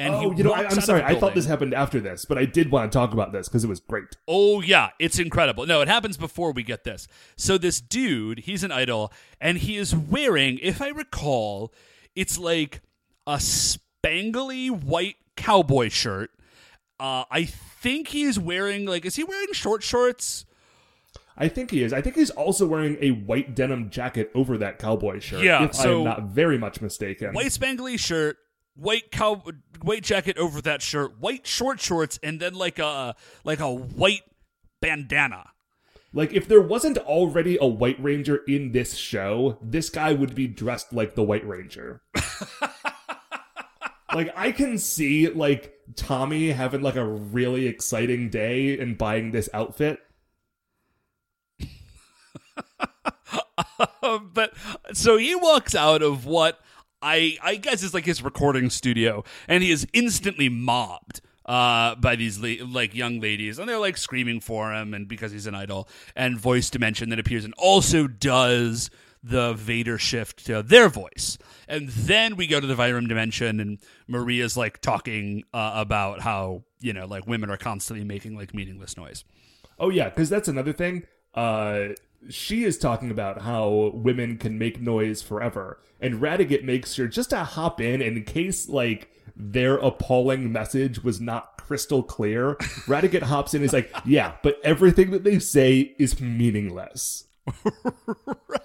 And 0.00 0.14
oh, 0.14 0.32
you 0.32 0.44
know, 0.44 0.52
I, 0.52 0.64
I'm 0.64 0.80
sorry. 0.80 1.02
I 1.02 1.18
thought 1.18 1.34
this 1.34 1.46
happened 1.46 1.74
after 1.74 1.98
this, 1.98 2.24
but 2.24 2.38
I 2.38 2.44
did 2.44 2.70
want 2.70 2.90
to 2.90 2.96
talk 2.96 3.12
about 3.12 3.32
this 3.32 3.48
because 3.48 3.64
it 3.64 3.68
was 3.68 3.80
great. 3.80 4.16
Oh 4.28 4.60
yeah, 4.60 4.90
it's 4.98 5.18
incredible. 5.18 5.66
No, 5.66 5.80
it 5.80 5.88
happens 5.88 6.16
before 6.16 6.52
we 6.52 6.62
get 6.62 6.84
this. 6.84 7.08
So 7.36 7.58
this 7.58 7.80
dude, 7.80 8.40
he's 8.40 8.62
an 8.62 8.70
idol, 8.70 9.12
and 9.40 9.58
he 9.58 9.76
is 9.76 9.94
wearing, 9.94 10.60
if 10.62 10.80
I 10.80 10.88
recall, 10.88 11.74
it's 12.14 12.38
like 12.38 12.80
a 13.26 13.40
spangly 14.04 14.70
white 14.70 15.16
cowboy 15.36 15.88
shirt. 15.88 16.30
Uh, 17.00 17.24
I 17.30 17.44
think 17.44 18.08
he's 18.08 18.38
wearing 18.38 18.86
like, 18.86 19.04
is 19.04 19.16
he 19.16 19.24
wearing 19.24 19.52
short 19.52 19.82
shorts? 19.82 20.44
I 21.36 21.46
think 21.48 21.70
he 21.70 21.84
is. 21.84 21.92
I 21.92 22.00
think 22.02 22.16
he's 22.16 22.30
also 22.30 22.66
wearing 22.66 22.96
a 23.00 23.10
white 23.12 23.54
denim 23.54 23.90
jacket 23.90 24.32
over 24.34 24.58
that 24.58 24.80
cowboy 24.80 25.20
shirt. 25.20 25.44
Yeah, 25.44 25.64
if 25.64 25.74
so- 25.74 25.98
I'm 25.98 26.04
not 26.04 26.22
very 26.24 26.58
much 26.58 26.80
mistaken. 26.80 27.32
White 27.32 27.46
spangly 27.46 27.98
shirt, 27.98 28.38
white 28.74 29.12
cow, 29.12 29.44
white 29.82 30.02
jacket 30.02 30.36
over 30.36 30.60
that 30.62 30.82
shirt, 30.82 31.20
white 31.20 31.46
short 31.46 31.80
shorts, 31.80 32.18
and 32.24 32.40
then 32.40 32.54
like 32.54 32.80
a 32.80 33.14
like 33.44 33.60
a 33.60 33.72
white 33.72 34.22
bandana. 34.80 35.50
Like 36.12 36.32
if 36.32 36.48
there 36.48 36.60
wasn't 36.60 36.98
already 36.98 37.58
a 37.60 37.66
White 37.66 38.02
Ranger 38.02 38.36
in 38.48 38.72
this 38.72 38.94
show, 38.96 39.58
this 39.62 39.90
guy 39.90 40.14
would 40.14 40.34
be 40.34 40.48
dressed 40.48 40.92
like 40.92 41.14
the 41.14 41.22
White 41.22 41.46
Ranger. 41.46 42.00
like 44.14 44.32
I 44.36 44.52
can 44.52 44.78
see 44.78 45.28
like 45.28 45.74
Tommy 45.96 46.50
having 46.50 46.82
like 46.82 46.96
a 46.96 47.04
really 47.04 47.66
exciting 47.66 48.30
day 48.30 48.78
and 48.78 48.96
buying 48.96 49.32
this 49.32 49.48
outfit. 49.52 50.00
but 54.32 54.52
so 54.92 55.16
he 55.16 55.34
walks 55.34 55.74
out 55.74 56.02
of 56.02 56.26
what 56.26 56.60
I 57.02 57.36
I 57.42 57.56
guess 57.56 57.82
is 57.82 57.94
like 57.94 58.06
his 58.06 58.22
recording 58.22 58.70
studio, 58.70 59.24
and 59.46 59.62
he 59.62 59.70
is 59.70 59.86
instantly 59.92 60.48
mobbed 60.48 61.20
uh, 61.46 61.94
by 61.96 62.16
these 62.16 62.38
la- 62.38 62.66
like 62.66 62.94
young 62.94 63.20
ladies, 63.20 63.58
and 63.58 63.68
they're 63.68 63.78
like 63.78 63.96
screaming 63.96 64.40
for 64.40 64.72
him, 64.72 64.94
and 64.94 65.08
because 65.08 65.32
he's 65.32 65.46
an 65.46 65.54
idol, 65.54 65.88
and 66.16 66.38
voice 66.38 66.70
dimension 66.70 67.10
that 67.10 67.18
appears 67.18 67.44
and 67.44 67.54
also 67.56 68.06
does 68.06 68.90
the 69.22 69.54
Vader 69.54 69.98
shift 69.98 70.46
to 70.46 70.62
their 70.62 70.88
voice, 70.88 71.38
and 71.66 71.88
then 71.88 72.36
we 72.36 72.46
go 72.46 72.60
to 72.60 72.66
the 72.66 72.74
Vyram 72.74 73.08
dimension, 73.08 73.60
and 73.60 73.78
Maria's 74.06 74.56
like 74.56 74.80
talking 74.80 75.44
uh, 75.52 75.72
about 75.74 76.20
how 76.20 76.64
you 76.80 76.92
know 76.92 77.06
like 77.06 77.26
women 77.26 77.50
are 77.50 77.56
constantly 77.56 78.04
making 78.04 78.36
like 78.36 78.54
meaningless 78.54 78.96
noise. 78.96 79.24
Oh 79.78 79.90
yeah, 79.90 80.08
because 80.08 80.28
that's 80.28 80.48
another 80.48 80.72
thing. 80.72 81.04
Uh, 81.34 81.88
she 82.28 82.64
is 82.64 82.78
talking 82.78 83.10
about 83.10 83.42
how 83.42 83.92
women 83.94 84.38
can 84.38 84.58
make 84.58 84.80
noise 84.80 85.22
forever, 85.22 85.80
and 86.00 86.20
Radiguet 86.20 86.64
makes 86.64 86.92
sure 86.92 87.06
just 87.06 87.30
to 87.30 87.38
hop 87.38 87.80
in 87.80 88.02
in 88.02 88.24
case 88.24 88.68
like 88.68 89.10
their 89.36 89.76
appalling 89.76 90.50
message 90.50 91.04
was 91.04 91.20
not 91.20 91.58
crystal 91.58 92.02
clear. 92.02 92.56
Radiguet 92.86 93.22
hops 93.22 93.54
in 93.54 93.58
and 93.58 93.66
is 93.66 93.72
like, 93.72 93.92
"Yeah, 94.04 94.34
but 94.42 94.58
everything 94.64 95.10
that 95.12 95.22
they 95.22 95.38
say 95.38 95.94
is 95.98 96.20
meaningless. 96.20 97.24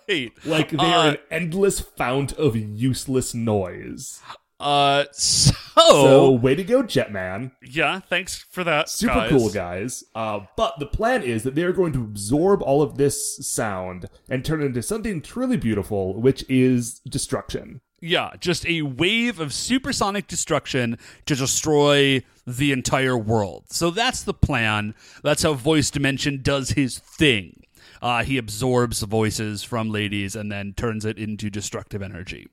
Right. 0.07 0.31
Like 0.45 0.69
they 0.71 0.77
Uh, 0.77 0.85
are 0.85 1.07
an 1.11 1.17
endless 1.31 1.79
fount 1.79 2.33
of 2.33 2.55
useless 2.55 3.33
noise." 3.33 4.21
Uh, 4.59 5.05
so, 5.11 5.51
So 5.75 6.31
way 6.31 6.55
to 6.55 6.63
go, 6.63 6.83
Jetman. 6.83 7.51
yeah, 7.61 7.99
thanks 7.99 8.45
for 8.49 8.63
that. 8.63 8.87
super 8.89 9.13
guys. 9.13 9.29
cool 9.29 9.49
guys 9.49 10.03
uh, 10.15 10.41
but 10.55 10.79
the 10.79 10.85
plan 10.85 11.21
is 11.21 11.43
that 11.43 11.53
they're 11.55 11.73
going 11.73 11.91
to 11.93 12.01
absorb 12.01 12.61
all 12.61 12.81
of 12.81 12.95
this 12.97 13.45
sound 13.45 14.07
and 14.29 14.45
turn 14.45 14.61
it 14.61 14.65
into 14.67 14.81
something 14.81 15.21
truly 15.21 15.57
beautiful 15.57 16.13
which 16.13 16.45
is 16.47 16.99
destruction 17.09 17.81
Yeah, 17.99 18.31
just 18.39 18.65
a 18.65 18.83
wave 18.83 19.39
of 19.41 19.51
supersonic 19.53 20.27
destruction 20.27 20.97
to 21.25 21.35
destroy 21.35 22.23
the 22.47 22.71
entire 22.71 23.17
world. 23.17 23.65
So 23.69 23.89
that's 23.89 24.23
the 24.23 24.33
plan. 24.33 24.93
That's 25.23 25.43
how 25.43 25.53
Voice 25.55 25.89
Dimension 25.89 26.41
does 26.41 26.71
his 26.71 26.99
thing. 26.99 27.63
Uh, 28.03 28.23
he 28.23 28.37
absorbs 28.37 29.01
voices 29.01 29.63
from 29.63 29.89
ladies 29.89 30.35
and 30.35 30.51
then 30.51 30.73
turns 30.75 31.05
it 31.05 31.17
into 31.17 31.49
destructive 31.49 32.01
energy. 32.01 32.47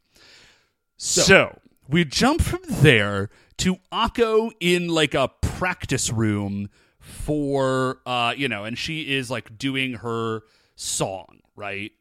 So, 0.97 1.59
we 1.89 2.05
jump 2.05 2.41
from 2.41 2.61
there 2.69 3.31
to 3.59 3.77
Akko 3.93 4.53
in 4.61 4.89
like 4.89 5.15
a 5.15 5.29
practice 5.43 6.11
room 6.13 6.69
for 6.99 8.01
uh, 8.07 8.33
you 8.37 8.49
know, 8.49 8.65
and 8.65 8.79
she 8.79 9.13
is 9.15 9.31
like 9.31 9.59
doing 9.59 9.95
her 9.95 10.43
song, 10.77 11.41
right? 11.57 11.93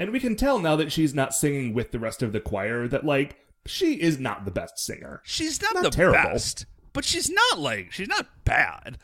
and 0.00 0.12
we 0.12 0.20
can 0.20 0.36
tell 0.36 0.60
now 0.60 0.76
that 0.76 0.92
she's 0.92 1.12
not 1.12 1.34
singing 1.34 1.74
with 1.74 1.90
the 1.90 1.98
rest 1.98 2.22
of 2.22 2.30
the 2.32 2.38
choir 2.40 2.86
that 2.86 3.04
like 3.04 3.36
she 3.66 3.94
is 4.00 4.20
not 4.20 4.44
the 4.44 4.50
best 4.50 4.78
singer 4.78 5.20
She's 5.24 5.60
not, 5.60 5.74
Not 5.74 5.82
the 5.82 5.90
terrible. 5.90 6.18
best, 6.30 6.66
but 6.92 7.04
she's 7.04 7.28
not 7.28 7.58
like 7.58 7.90
she's 7.92 8.06
not 8.08 8.26
bad. 8.44 8.98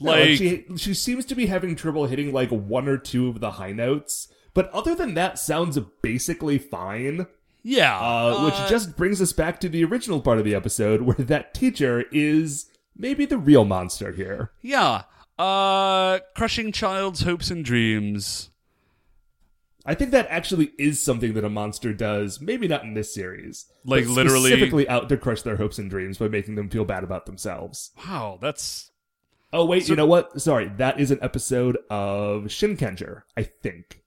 No, 0.00 0.10
Like, 0.12 0.36
she 0.36 0.64
she 0.76 0.92
seems 0.94 1.24
to 1.26 1.34
be 1.34 1.46
having 1.46 1.74
trouble 1.76 2.06
hitting 2.06 2.32
like 2.32 2.50
one 2.50 2.88
or 2.88 2.98
two 2.98 3.28
of 3.28 3.40
the 3.40 3.52
high 3.52 3.72
notes 3.72 4.28
but 4.54 4.70
other 4.70 4.94
than 4.94 5.14
that 5.14 5.38
sounds 5.38 5.78
basically 6.02 6.58
fine 6.58 7.26
yeah, 7.62 7.98
uh, 7.98 8.44
which 8.44 8.54
uh, 8.54 8.68
just 8.68 8.96
brings 8.96 9.20
us 9.20 9.32
back 9.32 9.58
to 9.60 9.68
the 9.68 9.82
original 9.84 10.20
part 10.20 10.38
of 10.38 10.44
the 10.44 10.54
episode 10.54 11.02
where 11.02 11.16
that 11.16 11.52
teacher 11.54 12.04
is 12.12 12.66
maybe 12.96 13.24
the 13.26 13.38
real 13.38 13.64
monster 13.64 14.12
here 14.12 14.52
yeah, 14.62 15.02
uh, 15.38 16.18
crushing 16.36 16.72
child's 16.72 17.22
hopes 17.22 17.50
and 17.50 17.64
dreams. 17.64 18.50
I 19.88 19.94
think 19.94 20.10
that 20.10 20.26
actually 20.30 20.72
is 20.78 21.00
something 21.02 21.34
that 21.34 21.44
a 21.44 21.48
monster 21.50 21.92
does. 21.92 22.40
Maybe 22.40 22.66
not 22.66 22.82
in 22.82 22.94
this 22.94 23.14
series, 23.14 23.66
Like, 23.84 24.06
literally- 24.08 24.50
specifically 24.50 24.88
out 24.88 25.08
to 25.10 25.16
crush 25.16 25.42
their 25.42 25.56
hopes 25.56 25.78
and 25.78 25.88
dreams 25.88 26.18
by 26.18 26.26
making 26.28 26.56
them 26.56 26.68
feel 26.68 26.84
bad 26.84 27.04
about 27.04 27.26
themselves. 27.26 27.92
Wow, 28.04 28.38
that's 28.40 28.90
Oh 29.56 29.64
wait, 29.64 29.88
you 29.88 29.96
know 29.96 30.06
what? 30.06 30.40
Sorry, 30.40 30.70
that 30.76 31.00
is 31.00 31.10
an 31.10 31.18
episode 31.22 31.78
of 31.88 32.44
Shinkenger, 32.44 33.22
I 33.36 33.42
think. 33.44 34.02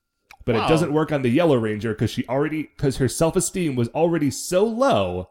But 0.45 0.55
Wow. 0.55 0.65
it 0.65 0.69
doesn't 0.69 0.93
work 0.93 1.11
on 1.11 1.21
the 1.23 1.29
Yellow 1.29 1.57
Ranger 1.57 1.93
because 1.93 2.11
she 2.11 2.25
already 2.27 2.69
because 2.75 2.97
her 2.97 3.07
self 3.07 3.35
esteem 3.35 3.75
was 3.75 3.87
already 3.89 4.29
so 4.31 4.63
low 4.63 5.29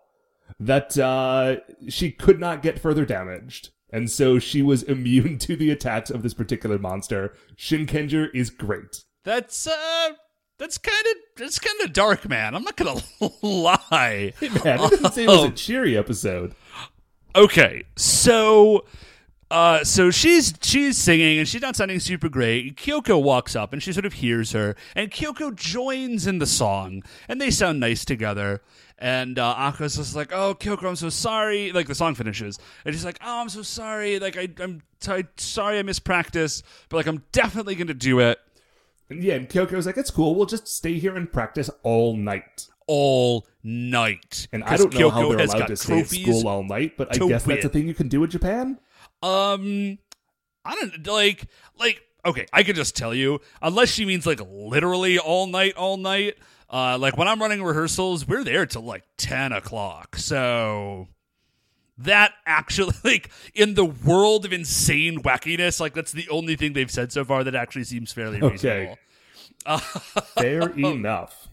that 0.59 0.99
uh, 0.99 1.57
she 1.89 2.11
could 2.11 2.41
not 2.41 2.63
get 2.63 2.79
further 2.81 3.05
damaged. 3.05 3.71
And 3.93 4.11
so 4.11 4.39
she 4.39 4.61
was 4.61 4.83
immune 4.95 5.39
to 5.39 5.55
the 5.57 5.71
attacks 5.71 6.11
of 6.11 6.23
this 6.23 6.35
particular 6.35 6.79
monster. 6.79 7.35
Shinkenger 7.57 8.29
is 8.35 8.51
great. 8.51 9.05
That's 9.25 9.67
uh 9.67 10.11
that's 10.59 10.79
kind 10.79 11.07
of 11.07 11.15
that's 11.37 11.59
kind 11.61 11.81
of 11.83 11.93
dark, 11.93 12.29
man. 12.29 12.55
I'm 12.57 12.65
not 12.65 12.77
gonna 12.77 13.01
lie. 13.43 14.33
Hey 14.41 14.49
man, 14.65 14.81
I 14.81 14.89
didn't 14.89 15.13
say 15.13 15.25
it 15.25 15.29
was 15.29 15.45
a 15.45 15.51
cheery 15.51 15.97
episode. 15.97 16.55
Okay, 17.37 17.85
so 17.97 18.85
uh, 19.51 19.83
so 19.85 20.11
she's 20.11 20.53
she's 20.61 20.99
singing 20.99 21.39
and 21.39 21.49
she's 21.49 21.63
not 21.63 21.75
sounding 21.77 22.01
super 22.01 22.29
great. 22.29 22.77
Kyoko 22.77 23.23
walks 23.23 23.57
up 23.57 23.73
and 23.73 23.83
she 23.83 23.93
sort 23.93 24.05
of 24.07 24.15
hears 24.15 24.53
her, 24.53 24.77
and 24.95 25.11
Kyoko 25.11 25.55
joins 25.55 26.27
in 26.27 26.39
the 26.39 26.47
song, 26.47 27.03
and 27.29 27.41
they 27.41 27.51
sound 27.51 27.81
nice 27.81 28.05
together. 28.05 28.61
And 29.01 29.39
uh, 29.39 29.55
Akko's 29.55 29.97
just 29.97 30.17
like, 30.17 30.33
"Oh, 30.33 30.55
Kyoko, 30.55 30.89
I'm 30.89 30.97
so 30.97 31.09
sorry." 31.09 31.71
Like 31.73 31.87
the 31.87 31.95
song 31.95 32.15
finishes, 32.15 32.59
and 32.85 32.95
she's 32.95 33.05
like, 33.05 33.19
"Oh, 33.25 33.41
I'm 33.41 33.49
so 33.49 33.63
sorry. 33.63 34.19
Like 34.19 34.37
I, 34.37 34.49
I'm 34.61 34.83
t- 35.01 35.25
sorry 35.37 35.79
I 35.79 35.83
missed 35.83 36.05
practice, 36.05 36.63
but 36.89 36.97
like 36.97 37.07
I'm 37.07 37.23
definitely 37.33 37.77
gonna 37.77 37.95
do 37.95 38.19
it 38.21 38.39
And 39.09 39.23
yeah, 39.23 39.35
and 39.35 39.49
Kyoko's 39.49 39.87
like, 39.87 39.97
it's 39.97 40.11
cool. 40.11 40.35
We'll 40.35 40.47
just 40.47 40.67
stay 40.69 40.99
here 40.99 41.17
and 41.17 41.33
practice 41.33 41.71
all 41.85 42.17
night. 42.17 42.67
all 42.89 43.47
night." 43.63 44.49
And 44.53 44.65
I 44.65 44.77
don't 44.77 44.93
know 44.93 45.11
how 45.11 45.29
they're 45.31 45.47
allowed 45.47 45.67
to 45.69 45.77
stay 45.77 46.01
at 46.01 46.09
school 46.09 46.49
all 46.49 46.65
night, 46.65 46.97
but 46.99 47.15
I 47.15 47.19
guess 47.29 47.45
that's 47.45 47.65
a 47.65 47.69
thing 47.69 47.87
you 47.87 47.95
can 47.95 48.09
do 48.09 48.25
in 48.25 48.31
Japan. 48.31 48.79
Um, 49.23 49.99
I 50.65 50.75
don't 50.75 51.07
like 51.07 51.47
like 51.79 52.03
okay. 52.25 52.47
I 52.53 52.63
could 52.63 52.77
just 52.77 52.97
tell 52.97 53.15
you, 53.15 53.41
unless 53.63 53.89
she 53.91 54.05
means 54.05 54.27
like 54.27 54.41
literally 54.49 55.19
all 55.19 55.47
night, 55.47 55.75
all 55.77 55.97
night. 55.97 56.37
Uh, 56.71 56.99
like 56.99 57.17
when 57.17 57.27
I'm 57.29 57.41
running 57.41 57.63
rehearsals, 57.63 58.29
we're 58.29 58.45
there 58.45 58.67
till 58.67 58.83
like 58.83 59.05
ten 59.17 59.53
o'clock. 59.53 60.17
So 60.17 61.09
that 61.97 62.33
actually, 62.47 62.95
like 63.05 63.31
in 63.55 63.75
the 63.75 63.85
world 63.87 64.45
of 64.45 64.53
insane 64.53 65.21
wackiness, 65.23 65.81
like 65.81 65.95
that's 65.95 66.13
the 66.13 66.29
only 66.29 66.57
thing 66.57 66.75
they've 66.75 66.91
said 66.91 67.11
so 67.11 67.25
far 67.25 67.43
that 67.45 67.55
actually 67.55 67.85
seems 67.85 68.13
fairly 68.13 68.41
Okay. 68.43 68.51
reasonable. 68.53 68.99
Fair 70.37 70.69
enough. 70.71 71.49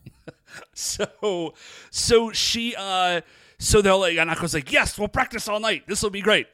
So, 0.73 1.53
so 1.89 2.31
she, 2.31 2.75
uh, 2.77 3.21
so 3.57 3.81
they're 3.81 3.95
like, 3.95 4.15
Anako's 4.17 4.53
like, 4.53 4.71
yes, 4.71 4.97
we'll 4.97 5.07
practice 5.07 5.47
all 5.49 5.59
night. 5.59 5.83
This 5.87 6.01
will 6.03 6.09
be 6.11 6.21
great. 6.21 6.47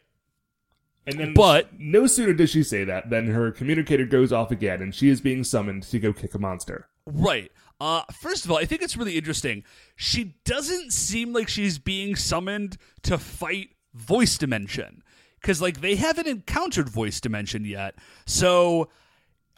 And 1.08 1.20
then, 1.20 1.34
But- 1.34 1.80
no 1.80 2.06
sooner 2.08 2.34
does 2.34 2.52
she 2.52 2.64
say 2.64 2.84
that 2.84 3.10
than 3.10 3.28
her 3.28 3.52
communicator 3.52 4.06
goes 4.06 4.32
off 4.32 4.52
again, 4.52 4.82
and 4.82 4.94
she 4.94 5.10
is 5.10 5.20
being 5.22 5.44
summoned 5.44 5.84
to 5.84 6.00
go 6.00 6.14
kick 6.14 6.34
a 6.36 6.40
monster. 6.40 6.88
Right. 7.06 7.52
Uh, 7.80 8.04
first 8.22 8.46
of 8.46 8.52
all, 8.52 8.58
I 8.58 8.66
think 8.66 8.84
it's 8.84 8.96
really 8.96 9.18
interesting. 9.18 9.64
She 9.96 10.36
doesn't 10.46 10.94
seem 10.94 11.34
like 11.34 11.50
she's 11.50 11.80
being 11.80 12.16
summoned 12.16 12.78
to 13.04 13.18
fight 13.18 13.70
Voice 13.96 14.38
Dimension. 14.38 15.02
Because, 15.42 15.60
like, 15.60 15.82
they 15.82 15.96
haven't 15.96 16.28
encountered 16.28 16.88
Voice 16.88 17.20
Dimension 17.20 17.66
yet. 17.66 17.96
So, 18.28 18.90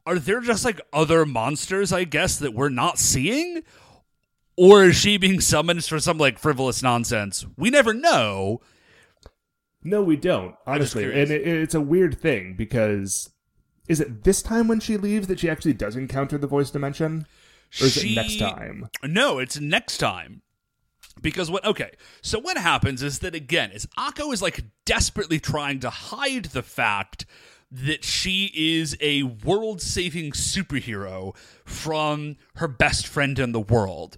are 0.05 0.17
there 0.17 0.39
just, 0.39 0.63
like, 0.63 0.79
other 0.93 1.25
monsters, 1.25 1.91
I 1.91 2.05
guess, 2.05 2.37
that 2.37 2.53
we're 2.53 2.69
not 2.69 2.97
seeing? 2.97 3.63
Or 4.55 4.85
is 4.85 4.95
she 4.95 5.17
being 5.17 5.41
summoned 5.41 5.83
for 5.83 5.99
some, 5.99 6.17
like, 6.17 6.39
frivolous 6.39 6.81
nonsense? 6.81 7.45
We 7.57 7.69
never 7.69 7.93
know. 7.93 8.61
No, 9.83 10.01
we 10.01 10.15
don't, 10.15 10.55
honestly. 10.65 11.03
And 11.05 11.29
it, 11.31 11.45
it's 11.47 11.75
a 11.75 11.81
weird 11.81 12.19
thing 12.19 12.55
because 12.55 13.29
is 13.87 13.99
it 13.99 14.23
this 14.23 14.41
time 14.41 14.67
when 14.67 14.79
she 14.79 14.97
leaves 14.97 15.27
that 15.27 15.39
she 15.39 15.49
actually 15.49 15.73
does 15.73 15.95
encounter 15.95 16.37
the 16.37 16.47
voice 16.47 16.71
dimension? 16.71 17.25
Or 17.81 17.85
is 17.85 17.93
She- 17.93 18.13
it 18.13 18.15
next 18.15 18.39
time? 18.39 18.89
No, 19.03 19.39
it's 19.39 19.59
next 19.59 19.97
time. 19.97 20.41
Because 21.21 21.51
what 21.51 21.63
okay, 21.65 21.91
so 22.21 22.39
what 22.39 22.57
happens 22.57 23.03
is 23.03 23.19
that 23.19 23.35
again, 23.35 23.71
is 23.71 23.85
Akko 23.97 24.33
is 24.33 24.41
like 24.41 24.63
desperately 24.85 25.39
trying 25.39 25.79
to 25.81 25.89
hide 25.91 26.45
the 26.45 26.63
fact 26.63 27.25
that 27.71 28.03
she 28.03 28.51
is 28.55 28.97
a 28.99 29.23
world 29.23 29.81
saving 29.81 30.31
superhero 30.31 31.35
from 31.65 32.37
her 32.55 32.67
best 32.67 33.05
friend 33.07 33.37
in 33.37 33.51
the 33.51 33.59
world. 33.59 34.17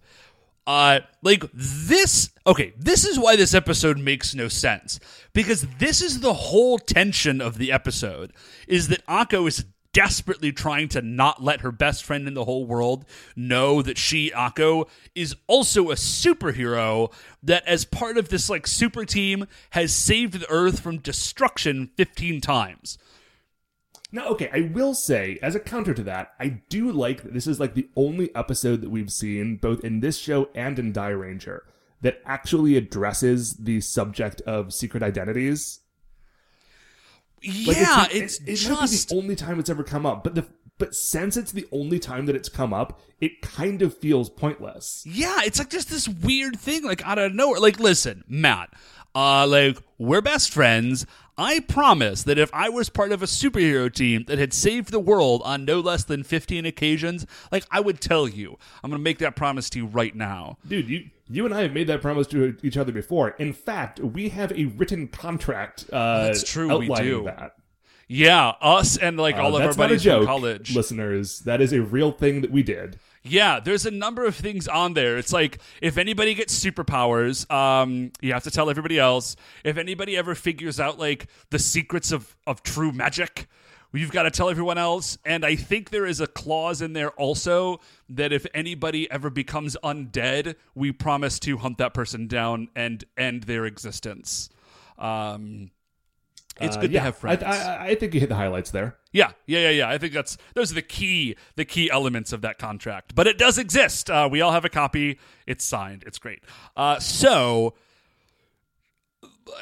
Uh 0.68 1.02
like 1.22 1.44
this 1.54 2.30
okay, 2.48 2.74
this 2.78 3.06
is 3.06 3.20
why 3.20 3.36
this 3.36 3.54
episode 3.54 3.98
makes 3.98 4.34
no 4.36 4.48
sense. 4.48 5.00
Because 5.34 5.68
this 5.80 6.02
is 6.02 6.20
the 6.20 6.34
whole 6.34 6.78
tension 6.78 7.42
of 7.42 7.58
the 7.58 7.72
episode 7.72 8.34
is 8.68 8.88
that 8.88 9.06
Akko 9.08 9.48
is 9.48 9.66
desperately 9.96 10.52
trying 10.52 10.90
to 10.90 11.02
not 11.02 11.42
let 11.42 11.62
her 11.62 11.72
best 11.72 12.04
friend 12.04 12.28
in 12.28 12.34
the 12.34 12.44
whole 12.44 12.66
world 12.66 13.06
know 13.34 13.82
that 13.82 13.98
she 13.98 14.30
Akko 14.32 14.90
is 15.16 15.34
also 15.48 15.90
a 15.90 15.96
superhero 15.96 17.14
that 17.42 17.66
as 17.66 17.86
part 17.86 18.18
of 18.18 18.28
this 18.28 18.50
like 18.50 18.68
super 18.68 19.06
team 19.06 19.48
has 19.70 19.94
saved 19.94 20.34
the 20.34 20.50
earth 20.50 20.82
from 20.82 20.98
destruction 20.98 21.90
15 21.96 22.42
times. 22.42 22.98
Now, 24.16 24.30
okay, 24.30 24.50
I 24.54 24.72
will 24.74 24.94
say, 24.94 25.38
as 25.42 25.56
a 25.56 25.60
counter 25.60 25.94
to 25.94 26.04
that, 26.04 26.36
I 26.40 26.62
do 26.70 26.90
like 26.90 27.24
that 27.24 27.34
this 27.34 27.48
is 27.48 27.60
like 27.60 27.74
the 27.74 27.90
only 27.98 28.34
episode 28.34 28.80
that 28.80 28.90
we've 28.90 29.12
seen, 29.12 29.58
both 29.58 29.84
in 29.84 30.00
this 30.00 30.18
show 30.18 30.48
and 30.56 30.80
in 30.80 30.94
Dairanger, 30.94 31.60
that 32.00 32.22
actually 32.26 32.78
addresses 32.78 33.56
the 33.56 33.82
subject 33.82 34.40
of 34.44 34.74
secret 34.74 35.04
identities. 35.04 35.82
Like, 37.68 37.76
yeah, 37.76 38.08
it's 38.10 38.40
it, 38.40 38.52
it 38.52 38.56
just 38.56 39.10
the 39.10 39.18
only 39.18 39.36
time 39.36 39.60
it's 39.60 39.70
ever 39.70 39.84
come 39.84 40.06
up, 40.06 40.24
but 40.24 40.34
the 40.34 40.46
but 40.78 40.96
since 40.96 41.36
it's 41.36 41.52
the 41.52 41.68
only 41.74 42.00
time 42.00 42.26
that 42.28 42.38
it's 42.38 42.48
come 42.48 42.74
up, 42.74 43.02
it 43.20 43.42
kind 43.42 43.82
of 43.82 43.98
feels 43.98 44.30
pointless. 44.30 45.04
Yeah, 45.06 45.42
it's 45.44 45.60
like 45.60 45.70
just 45.70 45.90
this 45.90 46.08
weird 46.08 46.58
thing, 46.58 46.84
like 46.84 47.06
out 47.06 47.20
of 47.20 47.34
nowhere. 47.34 47.60
Like, 47.60 47.82
listen, 47.82 48.24
Matt, 48.30 48.70
uh, 49.14 49.46
like 49.46 49.78
we're 49.98 50.22
best 50.22 50.54
friends. 50.54 51.06
I 51.38 51.60
promise 51.60 52.24
that 52.24 52.38
if 52.38 52.50
I 52.54 52.70
was 52.70 52.88
part 52.90 53.12
of 53.12 53.22
a 53.22 53.26
superhero 53.26 53.94
team 53.94 54.24
that 54.28 54.40
had 54.40 54.54
saved 54.54 54.92
the 54.92 55.00
world 55.00 55.42
on 55.44 55.66
no 55.66 55.80
less 55.82 56.04
than 56.06 56.24
fifteen 56.24 56.66
occasions, 56.66 57.26
like 57.52 57.66
I 57.70 57.82
would 57.82 58.00
tell 58.00 58.28
you. 58.28 58.58
I'm 58.84 58.90
gonna 58.90 59.04
make 59.04 59.18
that 59.20 59.36
promise 59.36 59.70
to 59.72 59.80
you 59.80 59.86
right 59.86 60.16
now. 60.16 60.58
Dude, 60.68 60.88
you 60.90 61.10
you 61.28 61.46
and 61.46 61.54
I 61.54 61.64
have 61.64 61.74
made 61.74 61.88
that 61.88 62.02
promise 62.02 62.28
to 62.28 62.56
each 62.64 62.78
other 62.78 62.92
before. 62.92 63.32
In 63.32 63.52
fact, 63.52 64.00
we 64.00 64.30
have 64.30 64.52
a 64.54 64.66
written 64.66 65.08
contract 65.10 65.86
uh 65.92 66.28
That's 66.28 66.50
true, 66.50 66.78
we 66.78 66.88
do. 66.88 67.24
that. 67.26 67.56
Yeah, 68.08 68.50
us 68.62 68.98
and 68.98 69.18
like 69.18 69.36
Uh, 69.36 69.42
all 69.42 69.56
of 69.56 69.62
our 69.62 69.68
that's 69.68 69.78
not 69.78 69.86
a 69.86 69.88
buddies 69.90 70.04
from 70.04 70.26
college. 70.26 70.76
listeners. 70.76 71.40
That 71.40 71.60
is 71.60 71.74
a 71.74 71.82
real 71.82 72.12
thing 72.12 72.42
that 72.42 72.52
we 72.52 72.62
did. 72.64 73.00
Yeah, 73.28 73.60
there's 73.60 73.88
a 73.88 73.92
number 73.92 74.24
of 74.26 74.36
things 74.36 74.68
on 74.68 74.94
there. 74.94 75.18
It's 75.18 75.34
like 75.34 75.58
if 75.82 75.98
anybody 75.98 76.36
gets 76.36 76.64
superpowers, 76.64 77.50
um, 77.52 78.12
you 78.22 78.34
have 78.34 78.44
to 78.44 78.52
tell 78.52 78.70
everybody 78.70 79.00
else. 79.00 79.36
If 79.64 79.78
anybody 79.78 80.16
ever 80.16 80.36
figures 80.36 80.80
out 80.80 81.00
like 81.00 81.26
the 81.50 81.58
secrets 81.58 82.12
of 82.12 82.36
of 82.46 82.62
true 82.62 82.92
magic, 82.92 83.48
you've 83.92 84.12
got 84.12 84.24
to 84.24 84.32
tell 84.32 84.48
everyone 84.48 84.78
else. 84.78 85.18
And 85.26 85.44
I 85.44 85.56
think 85.56 85.90
there 85.90 86.06
is 86.06 86.20
a 86.20 86.28
clause 86.28 86.84
in 86.84 86.94
there 86.94 87.10
also 87.12 87.80
that 88.10 88.32
if 88.32 88.46
anybody 88.54 89.10
ever 89.10 89.32
becomes 89.32 89.76
undead, 89.84 90.54
we 90.76 90.92
promise 90.92 91.40
to 91.40 91.58
hunt 91.58 91.80
that 91.80 91.96
person 91.96 92.28
down 92.28 92.68
and 92.76 93.04
end 93.18 93.44
their 93.44 93.66
existence. 93.66 94.50
Um, 95.00 95.72
it's 96.62 96.78
Uh, 96.78 96.82
good 96.82 96.92
yeah, 96.92 97.00
to 97.00 97.06
have 97.06 97.18
friends. 97.18 97.44
I, 97.44 97.76
I, 97.76 97.86
I 97.88 97.96
think 97.96 98.14
you 98.14 98.20
hit 98.20 98.30
the 98.30 98.36
highlights 98.36 98.72
there. 98.72 98.96
Yeah, 99.12 99.32
yeah, 99.46 99.60
yeah, 99.60 99.70
yeah. 99.70 99.90
I 99.90 99.98
think 99.98 100.14
that's 100.14 100.38
those 100.54 100.72
are 100.72 100.76
the 100.76 100.82
key 100.82 101.36
the 101.56 101.66
key 101.66 101.90
elements 101.90 102.34
of 102.34 102.42
that 102.42 102.58
contract. 102.58 103.16
But 103.16 103.28
it 103.28 103.38
does 103.38 103.58
exist. 103.58 104.10
Uh, 104.10 104.28
we 104.32 104.42
all 104.42 104.52
have 104.52 104.66
a 104.66 104.70
copy. 104.70 105.20
It's 105.48 105.64
signed. 105.66 106.04
It's 106.06 106.20
great. 106.20 106.44
Uh, 106.76 107.00
so 107.00 107.76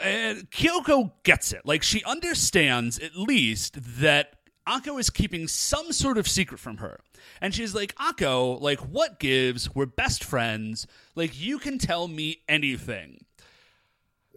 and 0.04 0.50
Kyoko 0.50 1.12
gets 1.24 1.52
it. 1.54 1.62
Like 1.66 1.84
she 1.84 2.04
understands 2.04 3.00
at 3.00 3.16
least 3.16 3.78
that 4.00 4.38
Akko 4.68 5.00
is 5.00 5.10
keeping 5.10 5.48
some 5.48 5.92
sort 5.92 6.18
of 6.18 6.28
secret 6.28 6.60
from 6.60 6.78
her. 6.78 7.00
And 7.42 7.54
she's 7.54 7.76
like, 7.76 7.94
Akko, 7.96 8.60
like 8.62 8.80
what 8.80 9.20
gives? 9.20 9.74
We're 9.76 9.86
best 9.86 10.24
friends. 10.24 10.88
Like 11.16 11.40
you 11.40 11.60
can 11.60 11.78
tell 11.78 12.08
me 12.08 12.42
anything. 12.48 13.26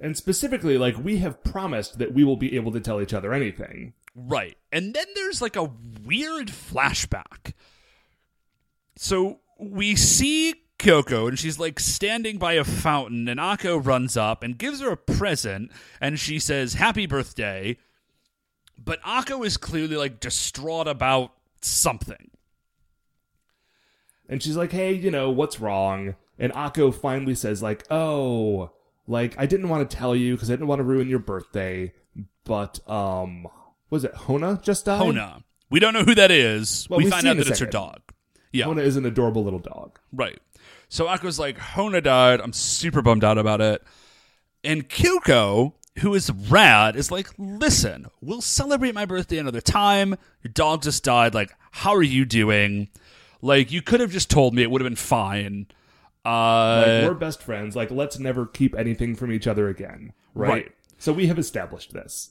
And 0.00 0.16
specifically, 0.16 0.76
like 0.78 0.96
we 0.98 1.18
have 1.18 1.42
promised 1.42 1.98
that 1.98 2.12
we 2.12 2.24
will 2.24 2.36
be 2.36 2.54
able 2.56 2.72
to 2.72 2.80
tell 2.80 3.00
each 3.00 3.14
other 3.14 3.32
anything. 3.32 3.94
Right. 4.14 4.56
And 4.72 4.94
then 4.94 5.06
there's 5.14 5.40
like 5.40 5.56
a 5.56 5.70
weird 6.04 6.48
flashback. 6.48 7.52
So 8.96 9.40
we 9.58 9.96
see 9.96 10.54
Kyoko 10.78 11.28
and 11.28 11.38
she's 11.38 11.58
like 11.58 11.80
standing 11.80 12.38
by 12.38 12.54
a 12.54 12.64
fountain 12.64 13.28
and 13.28 13.40
Akko 13.40 13.84
runs 13.84 14.16
up 14.16 14.42
and 14.42 14.58
gives 14.58 14.80
her 14.80 14.90
a 14.90 14.96
present 14.96 15.70
and 16.00 16.18
she 16.18 16.38
says 16.38 16.74
happy 16.74 17.06
birthday. 17.06 17.78
But 18.82 19.02
Akko 19.02 19.44
is 19.44 19.56
clearly 19.56 19.96
like 19.96 20.20
distraught 20.20 20.88
about 20.88 21.32
something. 21.62 22.30
And 24.28 24.42
she's 24.42 24.56
like, 24.56 24.72
"Hey, 24.72 24.92
you 24.92 25.10
know 25.10 25.30
what's 25.30 25.60
wrong?" 25.60 26.16
And 26.38 26.52
Akko 26.52 26.94
finally 26.94 27.34
says, 27.34 27.62
"Like, 27.62 27.84
oh, 27.90 28.72
like 29.06 29.34
I 29.38 29.46
didn't 29.46 29.68
want 29.68 29.88
to 29.88 29.96
tell 29.96 30.14
you 30.14 30.34
because 30.34 30.50
I 30.50 30.54
didn't 30.54 30.66
want 30.66 30.80
to 30.80 30.84
ruin 30.84 31.08
your 31.08 31.18
birthday, 31.18 31.92
but 32.44 32.78
um, 32.88 33.46
was 33.90 34.04
it 34.04 34.14
Hona 34.14 34.62
just 34.62 34.84
died? 34.84 35.00
Hona. 35.00 35.42
We 35.70 35.80
don't 35.80 35.94
know 35.94 36.04
who 36.04 36.14
that 36.14 36.30
is. 36.30 36.86
Well, 36.88 36.98
we 36.98 37.10
find 37.10 37.26
out 37.26 37.36
that 37.38 37.48
it's 37.48 37.58
her 37.58 37.66
dog. 37.66 38.00
Yeah. 38.52 38.66
Hona 38.66 38.82
is 38.82 38.96
an 38.96 39.04
adorable 39.04 39.42
little 39.42 39.58
dog. 39.58 39.98
Right. 40.12 40.38
So 40.88 41.06
Akko's 41.06 41.38
like, 41.38 41.58
Hona 41.58 42.02
died. 42.02 42.40
I'm 42.40 42.52
super 42.52 43.02
bummed 43.02 43.24
out 43.24 43.38
about 43.38 43.60
it. 43.60 43.82
And 44.62 44.88
Kyoko 44.88 45.72
who 46.00 46.14
is 46.14 46.30
rad, 46.30 46.96
is 46.96 47.10
like, 47.10 47.28
listen, 47.38 48.06
we'll 48.20 48.42
celebrate 48.42 48.94
my 48.94 49.06
birthday 49.06 49.38
another 49.38 49.60
time. 49.60 50.10
Your 50.42 50.52
dog 50.52 50.82
just 50.82 51.04
died. 51.04 51.34
Like, 51.34 51.52
how 51.70 51.94
are 51.94 52.02
you 52.02 52.24
doing? 52.24 52.88
Like, 53.40 53.72
you 53.72 53.82
could 53.82 54.00
have 54.00 54.10
just 54.10 54.30
told 54.30 54.54
me; 54.54 54.62
it 54.62 54.70
would 54.70 54.80
have 54.80 54.86
been 54.86 54.96
fine. 54.96 55.66
Uh, 56.26 56.84
Like, 56.86 57.08
we're 57.08 57.14
best 57.14 57.42
friends. 57.42 57.76
Like, 57.76 57.90
let's 57.90 58.18
never 58.18 58.46
keep 58.46 58.76
anything 58.76 59.14
from 59.14 59.30
each 59.32 59.46
other 59.46 59.68
again. 59.68 60.12
Right. 60.34 60.48
Right. 60.50 60.72
So 60.98 61.12
we 61.12 61.26
have 61.28 61.38
established 61.38 61.92
this. 61.92 62.30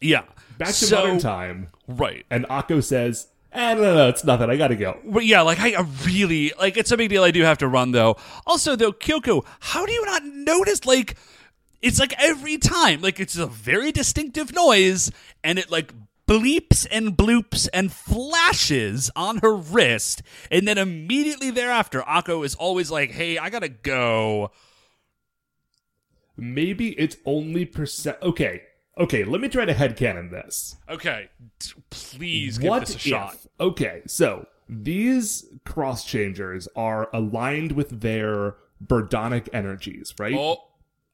yeah. 0.00 0.22
Back 0.58 0.68
to 0.68 0.74
so, 0.74 0.96
modern 0.98 1.18
time, 1.18 1.68
Right. 1.88 2.24
and 2.30 2.44
Akko 2.48 2.82
says, 2.84 3.28
eh, 3.52 3.74
no, 3.74 3.80
no, 3.82 3.94
no, 3.94 4.08
it's 4.08 4.24
nothing. 4.24 4.50
I 4.50 4.56
gotta 4.56 4.76
go. 4.76 4.98
But 5.04 5.24
yeah, 5.26 5.40
like 5.42 5.58
I 5.58 5.70
I 5.74 5.86
really 6.04 6.52
like 6.60 6.76
it's 6.76 6.90
a 6.92 6.96
big 6.96 7.08
deal. 7.10 7.24
I 7.24 7.30
do 7.30 7.42
have 7.42 7.58
to 7.58 7.68
run 7.68 7.92
though. 7.92 8.16
Also, 8.46 8.76
though, 8.76 8.92
Kyoko, 8.92 9.44
how 9.60 9.86
do 9.86 9.92
you 9.92 10.04
not 10.04 10.24
notice? 10.24 10.84
Like, 10.84 11.16
it's 11.82 11.98
like 11.98 12.12
every 12.18 12.58
time, 12.58 13.00
like 13.00 13.18
it's 13.18 13.36
a 13.36 13.46
very 13.46 13.90
distinctive 13.90 14.52
noise, 14.52 15.10
and 15.42 15.58
it 15.58 15.70
like 15.70 15.92
bleeps 16.30 16.86
and 16.92 17.16
bloops 17.16 17.68
and 17.74 17.92
flashes 17.92 19.10
on 19.16 19.38
her 19.38 19.56
wrist, 19.56 20.22
and 20.48 20.68
then 20.68 20.78
immediately 20.78 21.50
thereafter, 21.50 22.02
Akko 22.02 22.44
is 22.44 22.54
always 22.54 22.88
like, 22.88 23.10
"Hey, 23.10 23.36
I 23.36 23.50
gotta 23.50 23.68
go." 23.68 24.52
Maybe 26.36 26.90
it's 26.90 27.16
only 27.26 27.64
percent. 27.64 28.18
Okay. 28.22 28.62
Okay, 28.96 29.24
let 29.24 29.40
me 29.40 29.48
try 29.48 29.64
to 29.64 29.74
headcanon 29.74 30.30
this. 30.30 30.76
Okay, 30.88 31.30
please 31.90 32.58
give 32.58 32.68
what 32.68 32.80
this 32.80 32.90
a 32.90 32.94
if, 32.96 33.00
shot. 33.00 33.36
Okay, 33.58 34.02
so 34.06 34.46
these 34.68 35.46
cross 35.64 36.04
changers 36.04 36.68
are 36.76 37.08
aligned 37.12 37.72
with 37.72 38.00
their 38.00 38.56
Birdonic 38.84 39.48
energies, 39.52 40.14
right? 40.18 40.34
Oh, 40.36 40.58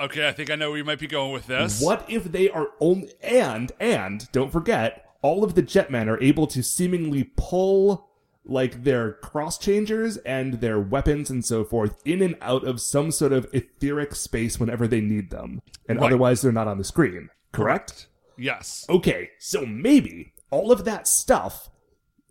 okay. 0.00 0.26
I 0.28 0.32
think 0.32 0.50
I 0.50 0.56
know 0.56 0.70
where 0.70 0.78
you 0.78 0.84
might 0.84 0.98
be 0.98 1.06
going 1.06 1.32
with 1.32 1.46
this. 1.46 1.80
What 1.80 2.04
if 2.08 2.24
they 2.24 2.50
are 2.50 2.68
only 2.80 3.12
and 3.22 3.70
and 3.78 4.30
don't 4.32 4.50
forget, 4.50 5.05
all 5.26 5.42
of 5.44 5.54
the 5.56 5.62
Jetmen 5.62 6.06
are 6.08 6.22
able 6.22 6.46
to 6.46 6.62
seemingly 6.62 7.24
pull 7.36 8.08
like 8.44 8.84
their 8.84 9.14
cross 9.14 9.58
changers 9.58 10.18
and 10.18 10.54
their 10.60 10.78
weapons 10.78 11.30
and 11.30 11.44
so 11.44 11.64
forth 11.64 12.00
in 12.04 12.22
and 12.22 12.36
out 12.40 12.62
of 12.64 12.80
some 12.80 13.10
sort 13.10 13.32
of 13.32 13.44
etheric 13.52 14.14
space 14.14 14.60
whenever 14.60 14.86
they 14.86 15.00
need 15.00 15.30
them, 15.30 15.60
and 15.88 15.98
Right. 15.98 16.06
otherwise 16.06 16.42
they're 16.42 16.52
not 16.52 16.68
on 16.68 16.78
the 16.78 16.84
screen. 16.84 17.28
Correct? 17.50 18.06
Yes. 18.38 18.86
Okay, 18.88 19.30
so 19.40 19.66
maybe 19.66 20.32
all 20.52 20.70
of 20.70 20.84
that 20.84 21.08
stuff 21.08 21.70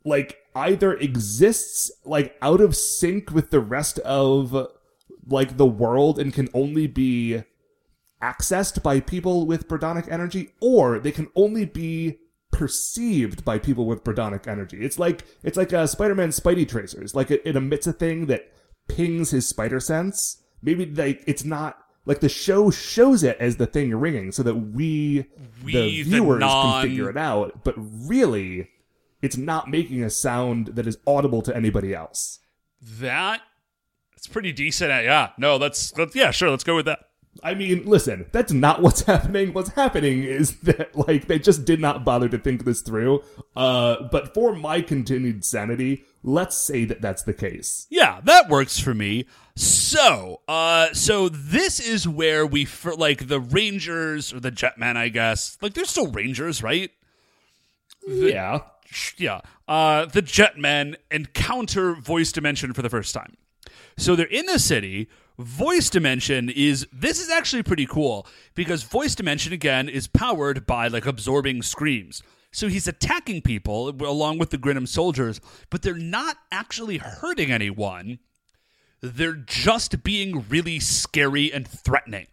like 0.06 0.38
either 0.56 0.94
exists 0.94 1.92
like 2.06 2.38
out 2.42 2.62
of 2.62 2.76
sync 2.78 3.32
with 3.32 3.50
the 3.50 3.60
rest 3.60 4.00
of 4.00 4.68
like 5.28 5.58
the 5.58 5.66
world 5.66 6.18
and 6.18 6.34
can 6.34 6.48
only 6.54 6.88
be 6.88 7.42
accessed 8.22 8.82
by 8.82 9.00
people 9.02 9.46
with 9.46 9.68
Birdonic 9.68 10.08
energy, 10.10 10.50
or 10.62 10.98
they 11.00 11.12
can 11.12 11.28
only 11.36 11.66
be 11.66 12.20
perceived 12.56 13.44
by 13.44 13.60
people 13.60 13.86
with 13.86 14.04
Birdonic 14.04 14.48
energy. 14.48 14.78
It's 14.84 14.98
like 14.98 15.26
it's 15.44 15.58
like 15.58 15.74
a 15.74 15.88
Spider-Man 15.88 16.30
Spidey 16.30 16.68
tracers. 16.68 17.14
Like 17.14 17.30
it, 17.30 17.42
it 17.44 17.56
emits 17.56 17.86
a 17.86 17.94
thing 17.94 18.28
that 18.28 18.50
pings 18.88 19.32
his 19.32 19.48
spider 19.48 19.80
sense. 19.80 20.42
Maybe 20.62 20.86
like 20.86 21.22
it's 21.28 21.44
not 21.44 21.78
like 22.06 22.22
the 22.22 22.30
show 22.30 22.72
shows 22.72 23.24
it 23.24 23.38
as 23.40 23.58
the 23.58 23.68
thing 23.68 23.94
ringing 23.94 24.32
so 24.32 24.42
that 24.44 24.56
we, 24.56 25.26
We, 25.64 25.74
the 25.74 25.82
the 25.82 26.04
viewers 26.04 26.40
non- 26.40 26.82
can 26.82 26.90
figure 26.90 27.10
it 27.10 27.18
out, 27.18 27.64
but 27.64 27.76
really 27.78 28.70
it's 29.22 29.38
not 29.38 29.70
making 29.70 30.04
a 30.04 30.10
sound 30.10 30.68
that 30.68 30.88
is 30.88 30.98
audible 31.06 31.42
to 31.42 31.56
anybody 31.56 31.94
else. 31.94 32.40
That 32.82 33.42
it's 34.16 34.28
pretty 34.28 34.54
decent. 34.54 34.92
At, 34.92 35.04
yeah. 35.04 35.32
No, 35.38 35.58
let's, 35.58 35.96
let's 35.98 36.16
yeah, 36.16 36.32
sure. 36.32 36.50
Let's 36.50 36.64
go 36.64 36.76
with 36.76 36.86
that. 36.86 37.00
I 37.44 37.54
mean, 37.54 37.86
listen, 37.86 38.26
that's 38.32 38.52
not 38.54 38.82
what's 38.82 39.02
happening. 39.04 39.54
What's 39.54 39.70
happening 39.72 40.24
is 40.24 40.60
that, 40.62 40.96
like, 40.96 41.28
they 41.28 41.40
just 41.40 41.66
did 41.66 41.80
not 41.80 42.04
bother 42.06 42.30
to 42.30 42.38
think 42.38 42.66
this 42.66 42.82
through. 42.82 43.24
Uh, 43.56 44.04
but 44.12 44.34
for 44.34 44.56
my 44.56 44.82
continued 44.82 45.44
sanity, 45.46 46.04
let's 46.24 46.58
say 46.58 46.86
that 46.86 47.02
that's 47.02 47.24
the 47.24 47.34
case. 47.34 47.88
Yeah, 47.90 48.22
that 48.24 48.50
works 48.50 48.80
for 48.80 48.94
me. 48.94 49.26
So, 49.56 50.42
uh, 50.48 50.94
so 50.94 51.30
this 51.30 51.80
is 51.80 52.08
where 52.08 52.46
we 52.46 52.66
for 52.66 52.96
like 52.96 53.28
the 53.28 53.40
Rangers 53.40 54.34
or 54.34 54.40
the 54.40 54.52
Jetman, 54.52 54.98
I 54.98 55.10
guess. 55.10 55.58
Like 55.62 55.74
they're 55.74 55.86
still 55.86 56.12
Rangers, 56.12 56.62
right? 56.64 56.92
yeah. 58.08 58.60
Yeah. 59.18 59.42
Uh, 59.68 60.06
the 60.06 60.22
Jetmen 60.22 60.96
encounter 61.12 61.96
Voice 61.96 62.32
Dimension 62.32 62.74
for 62.74 62.82
the 62.82 62.90
first 62.90 63.14
time. 63.14 63.36
So 63.98 64.16
they're 64.16 64.26
in 64.28 64.46
the 64.46 64.60
city. 64.60 65.08
Voice 65.38 65.90
Dimension 65.90 66.50
is 66.50 66.88
this 66.94 67.20
is 67.20 67.30
actually 67.30 67.64
pretty 67.64 67.86
cool 67.86 68.26
because 68.54 68.84
Voice 68.84 69.16
Dimension 69.16 69.52
again 69.52 69.90
is 69.90 70.08
powered 70.08 70.66
by 70.66 70.88
like 70.88 71.06
absorbing 71.06 71.62
screams. 71.62 72.24
So 72.52 72.70
he's 72.70 72.88
attacking 72.88 73.42
people 73.42 73.90
along 73.90 74.38
with 74.38 74.52
the 74.52 74.58
Grinam 74.58 74.88
soldiers, 74.88 75.42
but 75.70 75.82
they're 75.82 75.94
not 75.94 76.38
actually 76.54 77.00
hurting 77.00 77.52
anyone. 77.52 78.20
They're 79.02 79.34
just 79.36 80.04
being 80.04 80.46
really 80.48 80.80
scary 80.80 81.52
and 81.52 81.68
threatening. 81.68 82.28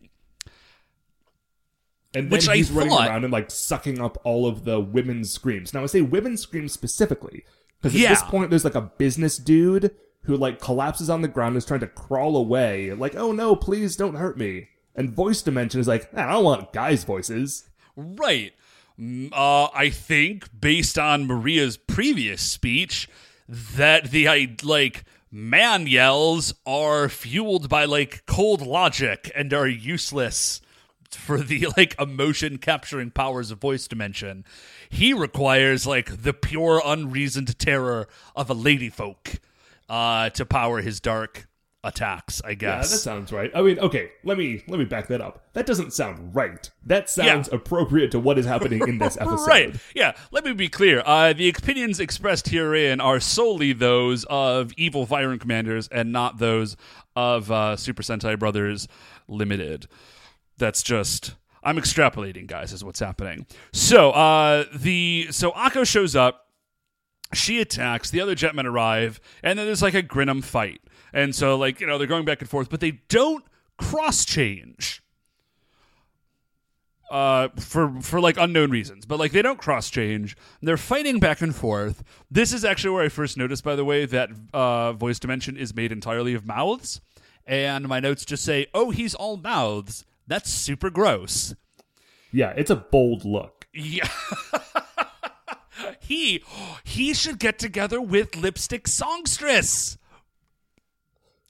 And 2.15 2.27
then 2.27 2.31
Which 2.31 2.49
I 2.49 2.57
he's 2.57 2.71
running 2.71 2.91
thought- 2.91 3.09
around 3.09 3.25
and, 3.25 3.33
like, 3.33 3.51
sucking 3.51 4.01
up 4.01 4.19
all 4.23 4.47
of 4.47 4.65
the 4.65 4.79
women's 4.81 5.33
screams. 5.33 5.73
Now, 5.73 5.83
I 5.83 5.87
say 5.87 6.03
women's 6.03 6.43
screams 6.43 6.73
specifically 6.73 7.45
because 7.81 7.95
at 7.95 8.01
Yeah. 8.01 8.11
this 8.11 8.23
point, 8.23 8.51
there's, 8.51 8.65
like, 8.65 8.75
a 8.75 8.83
business 8.83 9.39
dude 9.39 9.93
who, 10.25 10.37
like, 10.37 10.61
collapses 10.61 11.11
on 11.11 11.23
the 11.23 11.29
ground 11.29 11.49
and 11.55 11.57
is 11.59 11.65
trying 11.67 11.81
to 11.81 11.87
crawl 11.87 12.37
away. 12.37 12.93
Like, 12.93 13.15
oh 13.17 13.33
no, 13.33 13.57
please 13.57 13.97
don't 13.97 14.15
hurt 14.17 14.39
me. 14.39 14.69
And 14.95 15.11
Voice 15.11 15.43
Dimension 15.43 15.81
is 15.81 15.89
like, 15.89 16.13
I 16.17 16.31
don't 16.33 16.45
want 16.45 16.73
guys' 16.73 17.05
voices. 17.05 17.69
Right. 17.97 18.53
Mm, 19.01 19.31
Uh, 19.33 19.69
I 19.75 19.89
think 19.91 20.49
based 20.59 20.99
on 20.99 21.27
Maria's 21.27 21.77
previous 21.77 22.43
speech, 22.43 23.09
that 23.49 24.11
the 24.11 24.57
like 24.63 25.05
man 25.31 25.87
yells 25.87 26.55
are 26.67 27.09
fueled 27.09 27.69
by 27.69 27.85
like 27.87 28.25
cold 28.27 28.61
logic 28.63 29.31
and 29.35 29.53
are 29.53 29.67
useless 29.67 30.61
for 31.11 31.39
the 31.39 31.67
like 31.77 31.95
emotion 31.99 32.59
capturing 32.59 33.11
powers 33.11 33.51
of 33.51 33.61
voice 33.61 33.87
dimension. 33.89 34.45
He 34.89 35.13
requires 35.15 35.87
like 35.87 36.23
the 36.23 36.35
pure 36.35 36.83
unreasoned 36.85 37.59
terror 37.59 38.09
of 38.37 38.51
a 38.51 38.55
lady 38.55 38.91
folk 38.91 39.41
uh, 39.93 40.31
to 40.31 40.47
power 40.47 40.81
his 40.81 41.01
dark 41.01 41.47
attacks. 41.85 42.41
I 42.45 42.55
guess. 42.55 42.91
Yeah, 42.91 42.95
that 42.97 43.03
sounds 43.03 43.33
right. 43.33 43.51
I 43.55 43.61
mean, 43.63 43.79
okay, 43.79 44.11
let 44.25 44.39
me 44.39 44.63
let 44.67 44.79
me 44.79 44.85
back 44.87 45.09
that 45.09 45.21
up. 45.21 45.45
That 45.53 45.67
doesn't 45.67 45.93
sound 45.93 46.35
right. 46.35 46.71
That 46.87 47.11
sounds 47.11 47.49
appropriate 47.53 48.11
to 48.13 48.19
what 48.19 48.39
is 48.39 48.47
happening 48.47 48.87
in 48.89 48.99
this 48.99 49.17
episode. 49.21 49.47
Right. 49.47 49.77
Yeah. 49.95 50.13
Let 50.31 50.45
me 50.45 50.53
be 50.55 50.69
clear. 50.69 51.03
Uh, 51.05 51.33
the 51.33 51.49
opinions 51.51 52.01
expressed 52.01 52.49
herein 52.49 53.01
are 53.01 53.21
solely 53.21 53.73
those 53.73 54.25
of 54.31 54.73
evil 54.77 55.07
Vyram 55.07 55.39
commanders 55.39 55.89
and 55.89 56.11
not 56.13 56.39
those 56.39 56.77
of 57.15 57.51
uh, 57.51 57.77
Super 57.77 58.03
Sentai 58.03 58.39
Brothers 58.39 58.89
Limited. 59.29 59.89
That's 60.57 60.83
just 60.83 61.35
I'm 61.63 61.77
extrapolating, 61.77 62.47
guys. 62.47 62.73
Is 62.73 62.83
what's 62.83 63.01
happening. 63.01 63.47
So 63.73 64.11
uh, 64.13 64.65
the 64.75 65.29
so 65.31 65.51
Akko 65.53 65.87
shows 65.87 66.17
up. 66.17 66.39
She 67.35 67.61
attacks. 67.61 68.11
The 68.11 68.21
other 68.21 68.35
Jetmen 68.35 68.65
arrive, 68.65 69.21
and 69.43 69.59
then 69.59 69.67
there's 69.67 69.83
like 69.83 69.95
a 69.95 70.03
Grinam 70.03 70.43
fight. 70.43 70.81
And 71.13 71.35
so, 71.35 71.57
like 71.57 71.81
you 71.81 71.87
know, 71.87 71.99
they're 71.99 72.07
going 72.07 72.25
back 72.25 72.41
and 72.41 72.49
forth, 72.49 72.71
but 72.71 72.81
they 72.81 73.01
don't 73.09 73.45
cross 73.79 74.25
change 74.25 75.03
uh, 77.13 77.49
for 77.59 78.01
for 78.01 78.21
like 78.21 78.39
unknown 78.39 78.71
reasons, 78.71 79.05
but 79.05 79.19
like 79.19 79.33
they 79.33 79.43
don't 79.43 79.59
cross 79.59 79.91
change. 79.91 80.35
They're 80.63 80.79
fighting 80.79 81.21
back 81.21 81.43
and 81.43 81.55
forth. 81.55 82.03
This 82.31 82.55
is 82.55 82.65
actually 82.65 82.91
where 82.95 83.05
I 83.05 83.11
first 83.11 83.37
noticed, 83.37 83.63
by 83.63 83.77
the 83.77 83.85
way, 83.85 84.07
that 84.07 84.31
uh, 84.55 84.95
voice 84.95 85.19
dimension 85.19 85.59
is 85.59 85.75
made 85.75 85.93
entirely 85.93 86.33
of 86.33 86.47
mouths, 86.47 87.03
and 87.47 87.87
my 87.87 88.01
notes 88.01 88.25
just 88.25 88.45
say, 88.45 88.67
"Oh, 88.73 88.91
he's 88.91 89.15
all 89.15 89.37
mouths." 89.37 90.07
That's 90.27 90.51
super 90.51 90.89
gross. 90.89 91.55
Yeah, 92.33 92.55
it's 92.57 92.71
a 92.71 92.77
bold 92.77 93.27
look. 93.27 93.67
Yeah. 93.75 94.09
he 96.01 96.43
he 96.85 97.15
should 97.15 97.39
get 97.39 97.59
together 97.59 98.01
with 98.01 98.37
lipstick 98.37 98.89
songstress. 98.89 99.99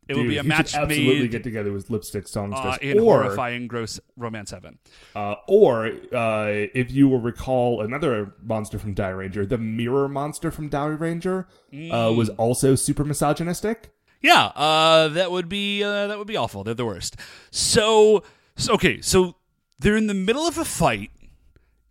It 0.09 0.17
will 0.17 0.25
Dude, 0.25 0.31
be 0.31 0.39
a 0.39 0.43
match 0.43 0.75
absolutely 0.75 1.21
made 1.21 1.31
get 1.31 1.45
together 1.45 1.73
with 1.73 1.89
lipstick 1.89 2.27
songstress, 2.27 2.75
uh, 2.75 2.79
in 2.81 2.99
or 2.99 3.23
horrifying 3.23 3.69
gross 3.69 4.01
romance 4.17 4.51
heaven. 4.51 4.79
uh, 5.15 5.37
or 5.47 5.93
uh, 6.13 6.47
if 6.75 6.91
you 6.91 7.09
will 7.09 7.21
recall 7.21 7.81
another 7.81 8.35
monster 8.43 8.79
from 8.81 8.95
Dairanger, 8.95 9.49
the 9.49 9.59
mirror 9.59 10.09
monster 10.09 10.51
from 10.51 10.69
Dairanger, 10.69 11.47
uh, 11.91 12.13
was 12.13 12.29
also 12.31 12.75
super 12.75 13.05
misogynistic. 13.05 13.91
Yeah, 14.21 14.47
uh, 14.47 15.09
that 15.09 15.31
would 15.31 15.49
be 15.49 15.83
uh, 15.83 16.09
that 16.09 16.19
would 16.19 16.27
be 16.27 16.37
awful. 16.37 16.65
They're 16.65 16.75
the 16.75 16.85
worst. 16.85 17.17
So, 17.51 18.23
so 18.57 18.75
okay, 18.75 19.01
so 19.01 19.37
they're 19.79 19.97
in 19.97 20.09
the 20.09 20.15
middle 20.15 20.47
of 20.47 20.59
a 20.59 20.65
fight 20.65 21.11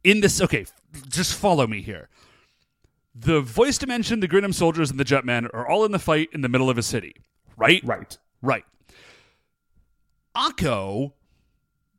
in 0.04 0.20
this. 0.20 0.42
Okay, 0.42 0.66
just 1.10 1.34
follow 1.34 1.66
me 1.66 1.82
here. 1.82 2.10
The 3.14 3.41
voice 3.41 3.78
dimension, 3.78 4.22
the 4.22 4.28
Grinam 4.28 4.53
soldiers, 4.53 4.89
and 4.89 4.99
the 4.99 5.05
Jetman 5.05 5.49
are 5.53 5.68
all 5.68 5.84
in 5.84 5.91
the 5.91 5.99
fight 5.99 6.30
in 6.32 6.41
the 6.41 6.49
middle 6.49 6.70
of 6.70 6.78
a 6.78 6.84
city, 6.84 7.16
right? 7.57 7.84
Right. 7.84 8.18
Right. 8.41 8.64
Akko 10.36 11.12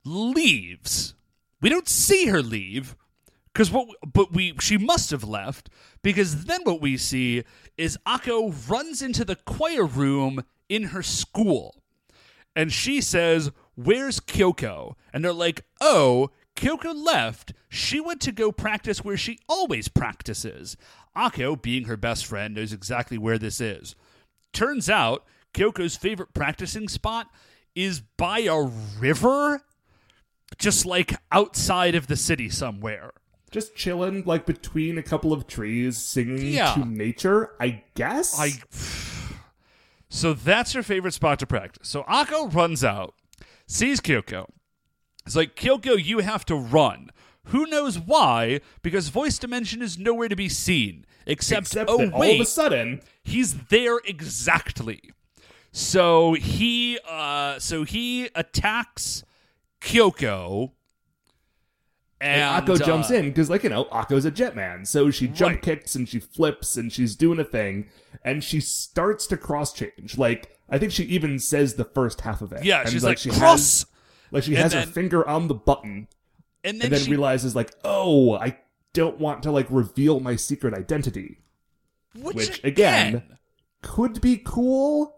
leaves 0.04 1.14
We 1.60 1.68
don't 1.68 1.86
see 1.86 2.26
her 2.26 2.42
leave 2.42 2.96
because 3.52 3.70
what 3.70 3.88
but 4.12 4.32
we 4.32 4.54
she 4.58 4.76
must 4.78 5.10
have 5.10 5.22
left 5.22 5.68
because 6.02 6.46
then 6.46 6.62
what 6.64 6.80
we 6.80 6.96
see 6.96 7.44
is 7.76 7.98
Akko 8.06 8.52
runs 8.68 9.02
into 9.02 9.24
the 9.24 9.36
choir 9.36 9.84
room 9.84 10.44
in 10.68 10.84
her 10.84 11.02
school 11.02 11.82
and 12.56 12.72
she 12.72 13.00
says, 13.00 13.50
"Where's 13.76 14.18
Kyoko?" 14.18 14.94
And 15.12 15.24
they're 15.24 15.32
like, 15.32 15.64
"Oh, 15.80 16.30
Kyoko 16.56 16.94
left. 16.94 17.52
She 17.68 18.00
went 18.00 18.20
to 18.22 18.32
go 18.32 18.52
practice 18.52 19.04
where 19.04 19.16
she 19.16 19.38
always 19.48 19.88
practices." 19.88 20.76
Akko, 21.16 21.60
being 21.60 21.84
her 21.84 21.96
best 21.96 22.24
friend, 22.26 22.54
knows 22.54 22.72
exactly 22.72 23.18
where 23.18 23.38
this 23.38 23.60
is. 23.60 23.94
Turns 24.52 24.88
out, 24.88 25.24
Kyoko's 25.54 25.96
favorite 25.96 26.32
practicing 26.34 26.88
spot 26.88 27.28
is 27.74 28.00
by 28.00 28.40
a 28.40 28.62
river, 28.98 29.62
just 30.58 30.86
like 30.86 31.14
outside 31.30 31.94
of 31.94 32.06
the 32.06 32.16
city 32.16 32.48
somewhere. 32.48 33.12
Just 33.50 33.74
chilling, 33.76 34.22
like 34.24 34.46
between 34.46 34.96
a 34.96 35.02
couple 35.02 35.32
of 35.32 35.46
trees, 35.46 35.98
singing 35.98 36.54
Yeah. 36.54 36.72
to 36.74 36.84
nature, 36.86 37.50
I 37.60 37.82
guess. 37.94 38.38
I. 38.38 38.52
So 40.14 40.34
that's 40.34 40.74
her 40.74 40.82
favorite 40.82 41.14
spot 41.14 41.38
to 41.38 41.46
practice. 41.46 41.88
So 41.88 42.02
Akko 42.02 42.52
runs 42.54 42.84
out, 42.84 43.14
sees 43.66 43.98
Kyoko. 43.98 44.46
It's 45.26 45.36
like, 45.36 45.56
Kyoko, 45.56 46.02
you 46.02 46.18
have 46.18 46.44
to 46.46 46.54
run. 46.56 47.10
Who 47.46 47.66
knows 47.66 47.98
why? 47.98 48.60
Because 48.82 49.08
Voice 49.08 49.38
Dimension 49.38 49.82
is 49.82 49.98
nowhere 49.98 50.28
to 50.28 50.36
be 50.36 50.48
seen. 50.48 51.04
Except, 51.26 51.66
Except 51.68 51.90
oh, 51.90 51.98
that 51.98 52.12
all 52.12 52.22
of 52.22 52.40
a 52.40 52.44
sudden, 52.44 53.00
he's 53.22 53.54
there 53.66 53.98
exactly. 54.04 55.12
So 55.70 56.34
he 56.34 56.98
uh 57.08 57.58
so 57.58 57.84
he 57.84 58.28
attacks 58.34 59.24
Kyoko 59.80 60.72
and, 62.20 62.40
and 62.40 62.66
Akko 62.66 62.84
jumps 62.84 63.10
uh, 63.10 63.14
in 63.14 63.28
because, 63.30 63.50
like 63.50 63.64
you 63.64 63.70
know, 63.70 63.84
Akko's 63.86 64.24
a 64.24 64.30
Jetman, 64.30 64.86
so 64.86 65.10
she 65.10 65.26
jump 65.26 65.54
Right. 65.54 65.62
kicks 65.62 65.94
and 65.94 66.08
she 66.08 66.20
flips 66.20 66.76
and 66.76 66.92
she's 66.92 67.16
doing 67.16 67.40
a 67.40 67.44
thing, 67.44 67.88
and 68.24 68.44
she 68.44 68.60
starts 68.60 69.26
to 69.28 69.36
cross 69.36 69.72
change. 69.72 70.18
Like 70.18 70.58
I 70.68 70.78
think 70.78 70.92
she 70.92 71.04
even 71.04 71.38
says 71.38 71.74
the 71.74 71.84
first 71.84 72.20
half 72.20 72.42
of 72.42 72.52
it. 72.52 72.64
Yeah, 72.64 72.82
and, 72.82 72.90
she's 72.90 73.02
like, 73.02 73.18
she 73.18 73.30
cross 73.30 73.86
like 74.32 74.42
she 74.42 74.54
and 74.54 74.62
has 74.64 74.72
then- 74.72 74.86
her 74.86 74.92
finger 74.92 75.26
on 75.28 75.46
the 75.46 75.54
button, 75.54 76.08
and 76.64 76.80
then, 76.80 76.86
and 76.86 76.92
then 76.94 77.00
she 77.00 77.10
realizes 77.10 77.54
like, 77.54 77.72
oh, 77.84 78.34
I 78.34 78.58
don't 78.92 79.18
want 79.18 79.44
to 79.44 79.52
like 79.52 79.66
reveal 79.70 80.18
my 80.18 80.34
secret 80.36 80.74
identity. 80.74 81.38
which, 82.14 82.36
which, 82.36 82.64
again, 82.64 83.22
could 83.82 84.20
be 84.20 84.36
cool, 84.44 85.14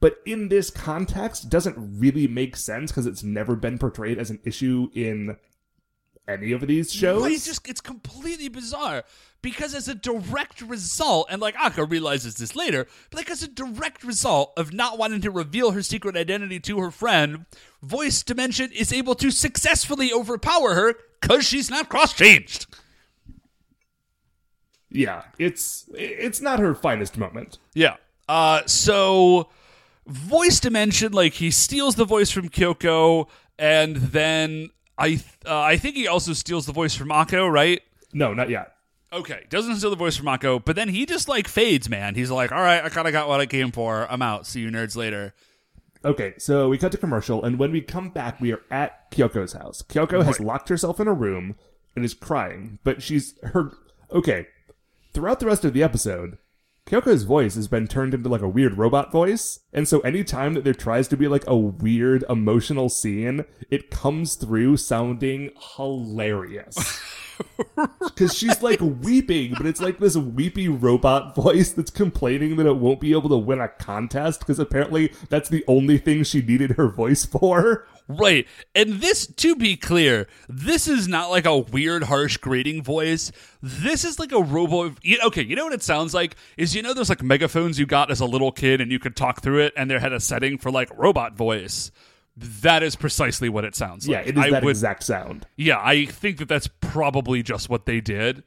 but 0.00 0.16
in 0.26 0.48
this 0.48 0.70
context 0.70 1.48
doesn't 1.48 1.98
really 1.98 2.26
make 2.26 2.56
sense 2.56 2.90
because 2.90 3.06
it's 3.06 3.22
never 3.22 3.56
been 3.56 3.78
portrayed 3.78 4.18
as 4.18 4.30
an 4.30 4.40
issue 4.44 4.88
in 4.94 5.36
any 6.28 6.52
of 6.52 6.66
these 6.66 6.92
shows. 6.92 7.26
It's 7.26 7.44
just 7.44 7.68
it's 7.68 7.80
completely 7.80 8.48
bizarre 8.48 9.04
because 9.42 9.74
as 9.74 9.88
a 9.88 9.94
direct 9.94 10.62
result, 10.62 11.28
and 11.30 11.40
like 11.40 11.54
Akko 11.56 11.88
realizes 11.90 12.36
this 12.36 12.56
later, 12.56 12.86
but 13.10 13.18
like 13.18 13.30
as 13.30 13.42
a 13.42 13.48
direct 13.48 14.02
result 14.02 14.52
of 14.56 14.72
not 14.72 14.98
wanting 14.98 15.20
to 15.20 15.30
reveal 15.30 15.72
her 15.72 15.82
secret 15.82 16.16
identity 16.16 16.58
to 16.60 16.78
her 16.80 16.90
friend, 16.90 17.44
Voice 17.82 18.22
Dimension 18.22 18.70
is 18.72 18.92
able 18.92 19.14
to 19.16 19.30
successfully 19.30 20.12
overpower 20.12 20.74
her 20.74 20.94
because 21.20 21.44
she's 21.44 21.68
not 21.70 21.88
cross 21.88 22.14
changed. 22.14 22.66
yeah, 24.90 25.24
it's 25.38 25.90
it's 25.94 26.40
not 26.40 26.58
her 26.60 26.74
finest 26.74 27.18
moment. 27.18 27.58
Yeah. 27.74 27.96
Uh, 28.28 28.62
so 28.66 29.50
voice 30.06 30.60
dimension, 30.60 31.12
like 31.12 31.34
he 31.34 31.50
steals 31.50 31.96
the 31.96 32.04
voice 32.06 32.30
from 32.30 32.48
Kyoko, 32.48 33.28
and 33.58 33.96
then 33.96 34.70
I 34.96 35.08
th- 35.08 35.24
uh, 35.46 35.60
I 35.60 35.76
think 35.76 35.96
he 35.96 36.06
also 36.06 36.32
steals 36.32 36.66
the 36.66 36.72
voice 36.72 36.94
from 36.94 37.08
Mako, 37.08 37.46
right? 37.46 37.82
No, 38.12 38.32
not 38.32 38.48
yet. 38.50 38.74
Okay, 39.12 39.44
doesn't 39.48 39.76
steal 39.76 39.90
the 39.90 39.96
voice 39.96 40.16
from 40.16 40.26
Mako, 40.26 40.58
but 40.58 40.74
then 40.76 40.88
he 40.88 41.06
just 41.06 41.28
like 41.28 41.46
fades, 41.46 41.88
man. 41.88 42.14
He's 42.14 42.30
like, 42.30 42.50
all 42.50 42.60
right, 42.60 42.84
I 42.84 42.88
kind 42.88 43.06
of 43.06 43.12
got 43.12 43.28
what 43.28 43.40
I 43.40 43.46
came 43.46 43.70
for. 43.70 44.10
I'm 44.10 44.22
out. 44.22 44.46
See 44.46 44.60
you 44.60 44.70
nerds 44.70 44.96
later. 44.96 45.34
Okay, 46.04 46.34
so 46.36 46.68
we 46.68 46.76
cut 46.78 46.92
to 46.92 46.98
commercial, 46.98 47.42
and 47.44 47.58
when 47.58 47.72
we 47.72 47.80
come 47.80 48.10
back, 48.10 48.40
we 48.40 48.52
are 48.52 48.60
at 48.70 49.10
Kyoko's 49.10 49.52
house. 49.54 49.82
Kyoko 49.82 50.22
has 50.24 50.38
locked 50.38 50.68
herself 50.68 51.00
in 51.00 51.08
a 51.08 51.14
room 51.14 51.54
and 51.96 52.04
is 52.04 52.12
crying, 52.12 52.78
but 52.84 53.02
she's 53.02 53.34
her. 53.42 53.72
Okay, 54.12 54.48
throughout 55.12 55.40
the 55.40 55.46
rest 55.46 55.64
of 55.64 55.72
the 55.72 55.82
episode, 55.82 56.36
Kyoko's 56.86 57.22
voice 57.22 57.54
has 57.54 57.66
been 57.66 57.86
turned 57.86 58.12
into 58.12 58.28
like 58.28 58.42
a 58.42 58.48
weird 58.48 58.76
robot 58.76 59.10
voice, 59.10 59.60
and 59.72 59.88
so 59.88 60.00
anytime 60.00 60.52
that 60.52 60.64
there 60.64 60.74
tries 60.74 61.08
to 61.08 61.16
be 61.16 61.26
like 61.28 61.44
a 61.46 61.56
weird 61.56 62.24
emotional 62.28 62.90
scene, 62.90 63.46
it 63.70 63.90
comes 63.90 64.34
through 64.34 64.76
sounding 64.76 65.50
hilarious. 65.76 67.00
Because 68.00 68.34
she's 68.34 68.62
like 68.62 68.80
weeping, 68.80 69.54
but 69.54 69.66
it's 69.66 69.80
like 69.80 69.98
this 69.98 70.16
weepy 70.16 70.68
robot 70.68 71.34
voice 71.34 71.72
that's 71.72 71.90
complaining 71.90 72.56
that 72.56 72.66
it 72.66 72.76
won't 72.76 73.00
be 73.00 73.12
able 73.12 73.28
to 73.28 73.36
win 73.36 73.60
a 73.60 73.68
contest 73.68 74.38
because 74.40 74.60
apparently 74.60 75.12
that's 75.28 75.48
the 75.48 75.64
only 75.66 75.98
thing 75.98 76.22
she 76.22 76.40
needed 76.40 76.72
her 76.72 76.88
voice 76.88 77.24
for. 77.24 77.86
Right. 78.06 78.46
And 78.74 79.00
this, 79.00 79.26
to 79.26 79.56
be 79.56 79.76
clear, 79.76 80.28
this 80.48 80.86
is 80.86 81.08
not 81.08 81.30
like 81.30 81.46
a 81.46 81.58
weird, 81.58 82.04
harsh, 82.04 82.36
grating 82.36 82.82
voice. 82.82 83.32
This 83.62 84.04
is 84.04 84.18
like 84.18 84.32
a 84.32 84.42
robo. 84.42 84.94
Okay, 85.24 85.42
you 85.42 85.56
know 85.56 85.64
what 85.64 85.72
it 85.72 85.82
sounds 85.82 86.14
like? 86.14 86.36
Is 86.56 86.74
you 86.76 86.82
know 86.82 86.94
those 86.94 87.08
like 87.08 87.22
megaphones 87.22 87.78
you 87.78 87.86
got 87.86 88.10
as 88.10 88.20
a 88.20 88.26
little 88.26 88.52
kid 88.52 88.80
and 88.80 88.92
you 88.92 88.98
could 88.98 89.16
talk 89.16 89.42
through 89.42 89.60
it 89.60 89.72
and 89.76 89.90
they 89.90 89.98
had 89.98 90.12
a 90.12 90.20
setting 90.20 90.58
for 90.58 90.70
like 90.70 90.90
robot 90.96 91.34
voice? 91.36 91.90
That 92.36 92.82
is 92.82 92.96
precisely 92.96 93.48
what 93.48 93.64
it 93.64 93.74
sounds 93.76 94.08
Yeah, 94.08 94.18
like. 94.18 94.26
Yeah, 94.26 94.30
it 94.32 94.38
is 94.38 94.44
I 94.44 94.50
that 94.50 94.64
would, 94.64 94.70
exact 94.70 95.02
sound. 95.04 95.46
Yeah, 95.56 95.80
I 95.80 96.04
think 96.06 96.38
that 96.38 96.48
that's 96.48 96.68
probably 96.80 97.42
just 97.42 97.68
what 97.68 97.86
they 97.86 98.00
did. 98.00 98.42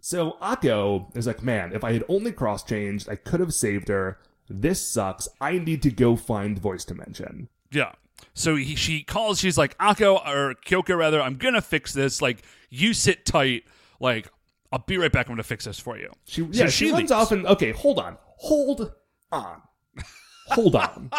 So 0.00 0.36
Akko 0.42 1.14
is 1.16 1.26
like, 1.26 1.42
man, 1.42 1.72
if 1.72 1.84
I 1.84 1.92
had 1.92 2.04
only 2.08 2.32
cross 2.32 2.62
changed, 2.64 3.08
I 3.08 3.16
could 3.16 3.40
have 3.40 3.52
saved 3.54 3.88
her. 3.88 4.18
This 4.48 4.80
sucks. 4.86 5.28
I 5.40 5.58
need 5.58 5.82
to 5.82 5.90
go 5.90 6.16
find 6.16 6.58
voice 6.58 6.84
dimension. 6.84 7.48
Yeah. 7.70 7.92
So 8.34 8.56
he, 8.56 8.74
she 8.74 9.02
calls. 9.02 9.38
She's 9.40 9.56
like, 9.58 9.76
Akko 9.78 10.26
or 10.26 10.54
Kyoko, 10.66 10.96
rather. 10.96 11.20
I'm 11.22 11.36
gonna 11.36 11.60
fix 11.62 11.92
this. 11.92 12.20
Like, 12.20 12.42
you 12.68 12.92
sit 12.94 13.24
tight. 13.24 13.64
Like, 14.00 14.28
I'll 14.72 14.84
be 14.86 14.98
right 14.98 15.12
back. 15.12 15.26
I'm 15.28 15.32
gonna 15.32 15.42
fix 15.42 15.64
this 15.66 15.78
for 15.78 15.96
you. 15.98 16.10
She 16.24 16.42
So 16.42 16.48
yeah, 16.50 16.68
she, 16.68 16.86
runs 16.90 16.98
leaves. 16.98 17.12
off 17.12 17.32
and 17.32 17.46
okay, 17.46 17.72
hold 17.72 17.98
on. 17.98 18.16
Hold 18.38 18.92
on. 19.32 19.62
Hold 20.48 20.74
on. 20.74 21.10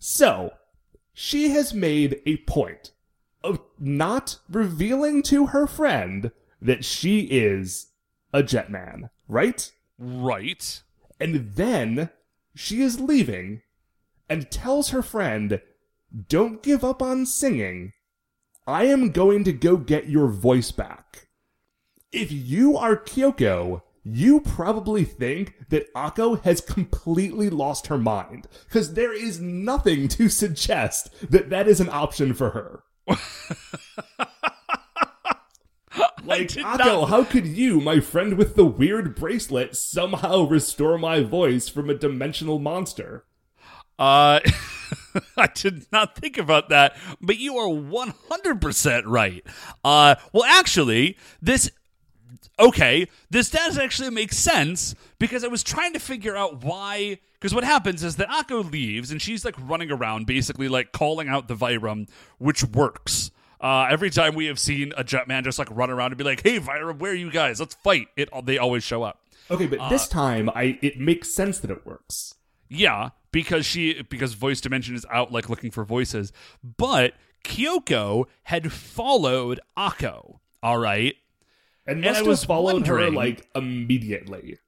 So, 0.00 0.54
she 1.12 1.50
has 1.50 1.74
made 1.74 2.22
a 2.24 2.38
point 2.38 2.92
of 3.44 3.60
not 3.78 4.38
revealing 4.48 5.22
to 5.24 5.48
her 5.48 5.66
friend 5.66 6.32
that 6.60 6.84
she 6.86 7.20
is 7.20 7.88
a 8.32 8.42
Jetman, 8.42 9.10
right? 9.28 9.70
Right. 9.98 10.82
And 11.20 11.54
then 11.54 12.08
she 12.54 12.80
is 12.80 12.98
leaving 12.98 13.60
and 14.26 14.50
tells 14.50 14.88
her 14.88 15.02
friend, 15.02 15.60
Don't 16.28 16.62
give 16.62 16.82
up 16.82 17.02
on 17.02 17.26
singing. 17.26 17.92
I 18.66 18.84
am 18.84 19.10
going 19.10 19.44
to 19.44 19.52
go 19.52 19.76
get 19.76 20.08
your 20.08 20.28
voice 20.28 20.70
back. 20.70 21.28
If 22.10 22.32
you 22.32 22.76
are 22.78 22.96
Kyoko, 22.96 23.82
you 24.04 24.40
probably 24.40 25.04
think 25.04 25.68
that 25.68 25.92
Akko 25.94 26.42
has 26.42 26.60
completely 26.60 27.50
lost 27.50 27.88
her 27.88 27.98
mind, 27.98 28.48
because 28.66 28.94
there 28.94 29.12
is 29.12 29.40
nothing 29.40 30.08
to 30.08 30.28
suggest 30.28 31.10
that 31.30 31.50
that 31.50 31.68
is 31.68 31.80
an 31.80 31.88
option 31.90 32.34
for 32.34 32.50
her. 32.50 32.82
Like, 36.24 36.48
Akko, 36.50 36.78
not- 36.78 37.08
how 37.08 37.24
could 37.24 37.46
you, 37.46 37.80
my 37.80 37.98
friend 37.98 38.34
with 38.38 38.54
the 38.54 38.64
weird 38.64 39.16
bracelet, 39.16 39.74
somehow 39.76 40.42
restore 40.46 40.96
my 40.96 41.22
voice 41.22 41.68
from 41.68 41.90
a 41.90 41.94
dimensional 41.94 42.60
monster? 42.60 43.24
Uh, 43.98 44.38
I 45.36 45.48
did 45.52 45.86
not 45.90 46.14
think 46.16 46.38
about 46.38 46.68
that, 46.68 46.96
but 47.20 47.38
you 47.38 47.56
are 47.56 47.66
100% 47.68 49.02
right. 49.06 49.44
Uh, 49.84 50.14
well, 50.32 50.44
actually, 50.44 51.16
this. 51.42 51.70
Okay, 52.58 53.08
this 53.30 53.50
does 53.50 53.78
actually 53.78 54.10
make 54.10 54.32
sense 54.32 54.94
because 55.18 55.44
I 55.44 55.48
was 55.48 55.62
trying 55.62 55.92
to 55.94 55.98
figure 55.98 56.36
out 56.36 56.64
why. 56.64 57.18
Because 57.34 57.54
what 57.54 57.64
happens 57.64 58.02
is 58.04 58.16
that 58.16 58.28
Akko 58.28 58.70
leaves 58.70 59.10
and 59.10 59.20
she's 59.20 59.44
like 59.44 59.54
running 59.58 59.90
around, 59.90 60.26
basically 60.26 60.68
like 60.68 60.92
calling 60.92 61.28
out 61.28 61.48
the 61.48 61.56
Vyram, 61.56 62.08
which 62.38 62.64
works. 62.64 63.30
Uh, 63.60 63.86
every 63.90 64.10
time 64.10 64.34
we 64.34 64.46
have 64.46 64.58
seen 64.58 64.92
a 64.96 65.04
Jetman 65.04 65.44
just 65.44 65.58
like 65.58 65.68
run 65.70 65.90
around 65.90 66.12
and 66.12 66.18
be 66.18 66.24
like, 66.24 66.42
"Hey, 66.42 66.58
Vyram, 66.58 66.98
where 66.98 67.12
are 67.12 67.14
you 67.14 67.30
guys? 67.30 67.60
Let's 67.60 67.74
fight!" 67.74 68.08
It 68.16 68.30
they 68.44 68.58
always 68.58 68.82
show 68.82 69.02
up. 69.02 69.20
Okay, 69.50 69.66
but 69.66 69.88
this 69.90 70.08
time, 70.08 70.48
I 70.50 70.78
it 70.80 70.98
makes 70.98 71.30
sense 71.34 71.58
that 71.60 71.70
it 71.70 71.84
works. 71.84 72.34
Yeah, 72.68 73.10
because 73.32 73.66
she 73.66 74.02
because 74.02 74.34
voice 74.34 74.60
dimension 74.60 74.94
is 74.94 75.04
out 75.10 75.32
like 75.32 75.48
looking 75.50 75.70
for 75.70 75.84
voices. 75.84 76.32
But 76.62 77.14
Kyoko 77.44 78.26
had 78.44 78.72
followed 78.72 79.60
Akko. 79.76 80.38
All 80.62 80.78
right. 80.78 81.14
And 81.86 82.02
must 82.02 82.20
I 82.20 82.22
was 82.22 82.44
followed 82.44 82.86
her 82.86 83.10
like 83.10 83.48
immediately. 83.54 84.58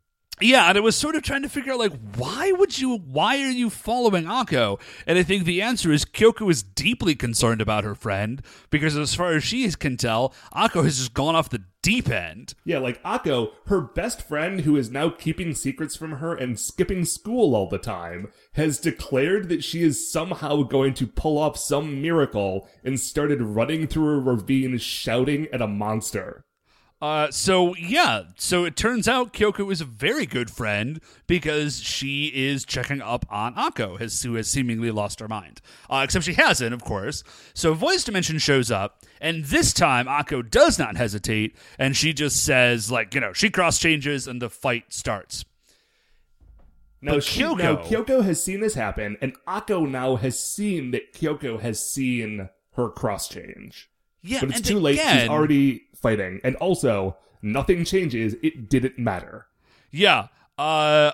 Yeah, 0.41 0.69
and 0.69 0.77
I 0.77 0.81
was 0.81 0.97
sort 0.97 1.15
of 1.15 1.23
trying 1.23 1.43
to 1.43 1.49
figure 1.49 1.73
out 1.73 1.79
like 1.79 1.93
why 2.17 2.51
would 2.53 2.79
you 2.79 2.97
why 2.97 3.37
are 3.43 3.51
you 3.51 3.71
following 3.71 4.25
Akko? 4.25 4.81
And 5.07 5.19
I 5.19 5.23
think 5.23 5.45
the 5.45 5.63
answer 5.63 5.93
is 5.93 6.05
Kyoko 6.05 6.51
is 6.51 6.63
deeply 6.63 7.15
concerned 7.15 7.61
about 7.61 7.85
her 7.85 7.95
friend 7.95 8.43
because 8.71 8.97
as 8.97 9.15
far 9.15 9.35
as 9.35 9.45
she 9.45 9.71
can 9.73 9.97
tell, 9.97 10.35
Akko 10.53 10.83
has 10.85 10.99
just 10.99 11.15
gone 11.15 11.37
off 11.37 11.51
the 11.51 11.63
deep 11.83 12.09
end. 12.09 12.55
Yeah, 12.65 12.79
like 12.79 13.03
Akko, 13.05 13.51
her 13.67 13.81
best 13.81 14.23
friend 14.23 14.63
who 14.63 14.77
is 14.77 14.91
now 14.91 15.11
keeping 15.11 15.55
secrets 15.55 15.97
from 15.97 16.13
her 16.13 16.35
and 16.35 16.59
skipping 16.59 17.05
school 17.05 17.55
all 17.55 17.69
the 17.69 17.79
time, 17.79 18.33
has 18.55 18.81
declared 18.81 19.49
that 19.49 19.63
she 19.63 19.83
is 19.83 20.11
somehow 20.11 20.63
going 20.63 20.95
to 20.95 21.07
pull 21.07 21.39
off 21.39 21.57
some 21.57 22.03
miracle 22.03 22.69
and 22.83 22.99
started 22.99 23.43
running 23.43 23.87
through 23.87 24.17
a 24.17 24.21
ravine 24.21 24.79
shouting 24.79 25.47
at 25.53 25.63
a 25.63 25.69
monster. 25.69 26.45
Uh, 27.03 27.29
so 27.33 27.75
yeah, 27.75 28.23
so 28.37 28.65
it 28.65 28.77
turns 28.77 29.09
out 29.09 29.33
Kyoko 29.33 29.73
is 29.73 29.81
a 29.81 29.85
very 29.85 30.25
good 30.25 30.49
friend 30.49 31.01
because 31.27 31.83
she 31.83 32.27
is 32.27 32.65
checking 32.65 33.03
up 33.03 33.27
on 33.29 33.57
Akko, 33.57 33.99
has, 33.99 34.23
who 34.23 34.35
has 34.35 34.47
seemingly 34.47 34.93
lost 34.93 35.19
her 35.19 35.27
mind. 35.27 35.61
Uh, 35.91 36.03
except 36.05 36.25
she 36.25 36.35
hasn't, 36.35 36.73
of 36.73 36.85
course. 36.85 37.25
So 37.55 37.75
Voice 37.75 38.05
Dimension 38.05 38.39
shows 38.39 38.71
up, 38.71 39.03
and 39.21 39.47
this 39.47 39.73
time 39.73 40.07
Akko 40.07 40.49
does 40.49 40.79
not 40.79 40.97
hesitate, 40.97 41.57
and 41.77 41.97
she 41.97 42.13
just 42.13 42.45
says, 42.45 42.89
like, 42.89 43.17
you 43.17 43.21
know, 43.21 43.33
she 43.33 43.51
cross 43.51 43.81
changes, 43.81 44.29
and 44.29 44.41
the 44.41 44.49
fight 44.49 44.85
starts. 44.91 45.45
Now, 47.01 47.15
But 47.15 47.25
she, 47.25 47.43
Kyoko- 47.43 47.59
now 47.59 47.77
Kyoko 47.79 48.25
has 48.25 48.41
seen 48.41 48.61
this 48.61 48.75
happen, 48.75 49.17
and 49.21 49.35
Akko 49.45 49.91
now 49.91 50.15
has 50.15 50.41
seen 50.41 50.93
that 50.93 51.13
Kyoko 51.13 51.59
has 51.59 51.85
seen 51.85 52.49
her 52.75 52.89
cross 52.89 53.29
change. 53.29 53.91
Yeah, 54.23 54.41
But 54.41 54.51
it's 54.51 54.61
too 54.68 54.79
late. 54.79 54.99
She's 54.99 55.29
already 55.29 55.83
fighting. 55.97 56.41
And 56.45 56.57
also, 56.57 57.16
nothing 57.43 57.85
changes. 57.85 58.35
It 58.43 58.68
didn't 58.68 58.99
matter. 58.99 59.47
Yeah. 59.91 60.29
Uh 60.59 61.12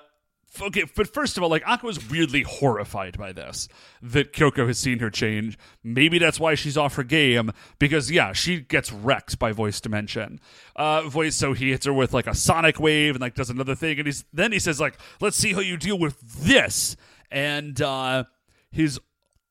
okay, 0.61 0.85
but 0.97 1.13
first 1.13 1.37
of 1.37 1.43
all, 1.43 1.49
like 1.49 1.63
Akko 1.65 1.85
was 1.85 2.11
weirdly 2.11 2.43
horrified 2.43 3.17
by 3.17 3.33
this 3.33 3.69
that 4.03 4.33
Kyoko 4.33 4.67
has 4.67 4.79
seen 4.79 4.99
her 4.99 5.11
change. 5.11 5.59
Maybe 5.85 6.19
that's 6.19 6.39
why 6.41 6.55
she's 6.55 6.77
off 6.77 6.97
her 6.97 7.05
game 7.05 7.51
because 7.79 8.11
yeah, 8.11 8.33
she 8.33 8.61
gets 8.61 8.93
wrecked 8.93 9.39
by 9.39 9.53
voice 9.53 9.81
dimension. 9.81 10.41
Uh 10.77 11.09
voice 11.09 11.35
so 11.37 11.53
he 11.55 11.71
hits 11.71 11.87
her 11.87 11.93
with 11.93 12.13
like 12.13 12.27
a 12.27 12.35
sonic 12.35 12.79
wave 12.79 13.15
and 13.15 13.21
like 13.23 13.35
does 13.35 13.51
another 13.51 13.75
thing 13.75 13.99
and 13.99 14.07
he's 14.07 14.25
then 14.33 14.53
he 14.53 14.59
says 14.59 14.81
like, 14.81 14.99
"Let's 15.21 15.37
see 15.37 15.53
how 15.55 15.61
you 15.61 15.77
deal 15.77 15.99
with 15.99 16.21
this." 16.21 16.97
And 17.31 17.81
uh 17.81 18.25
his 18.71 19.01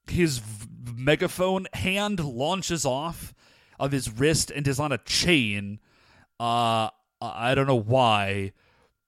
his 0.10 0.41
megaphone 0.95 1.68
hand 1.74 2.20
launches 2.24 2.86
off 2.86 3.34
of 3.80 3.91
his 3.91 4.11
wrist 4.11 4.51
and 4.51 4.67
is 4.67 4.80
on 4.80 4.91
a 4.91 4.97
chain. 4.99 5.80
Uh 6.39 6.89
I 7.21 7.55
don't 7.55 7.67
know 7.67 7.75
why. 7.75 8.53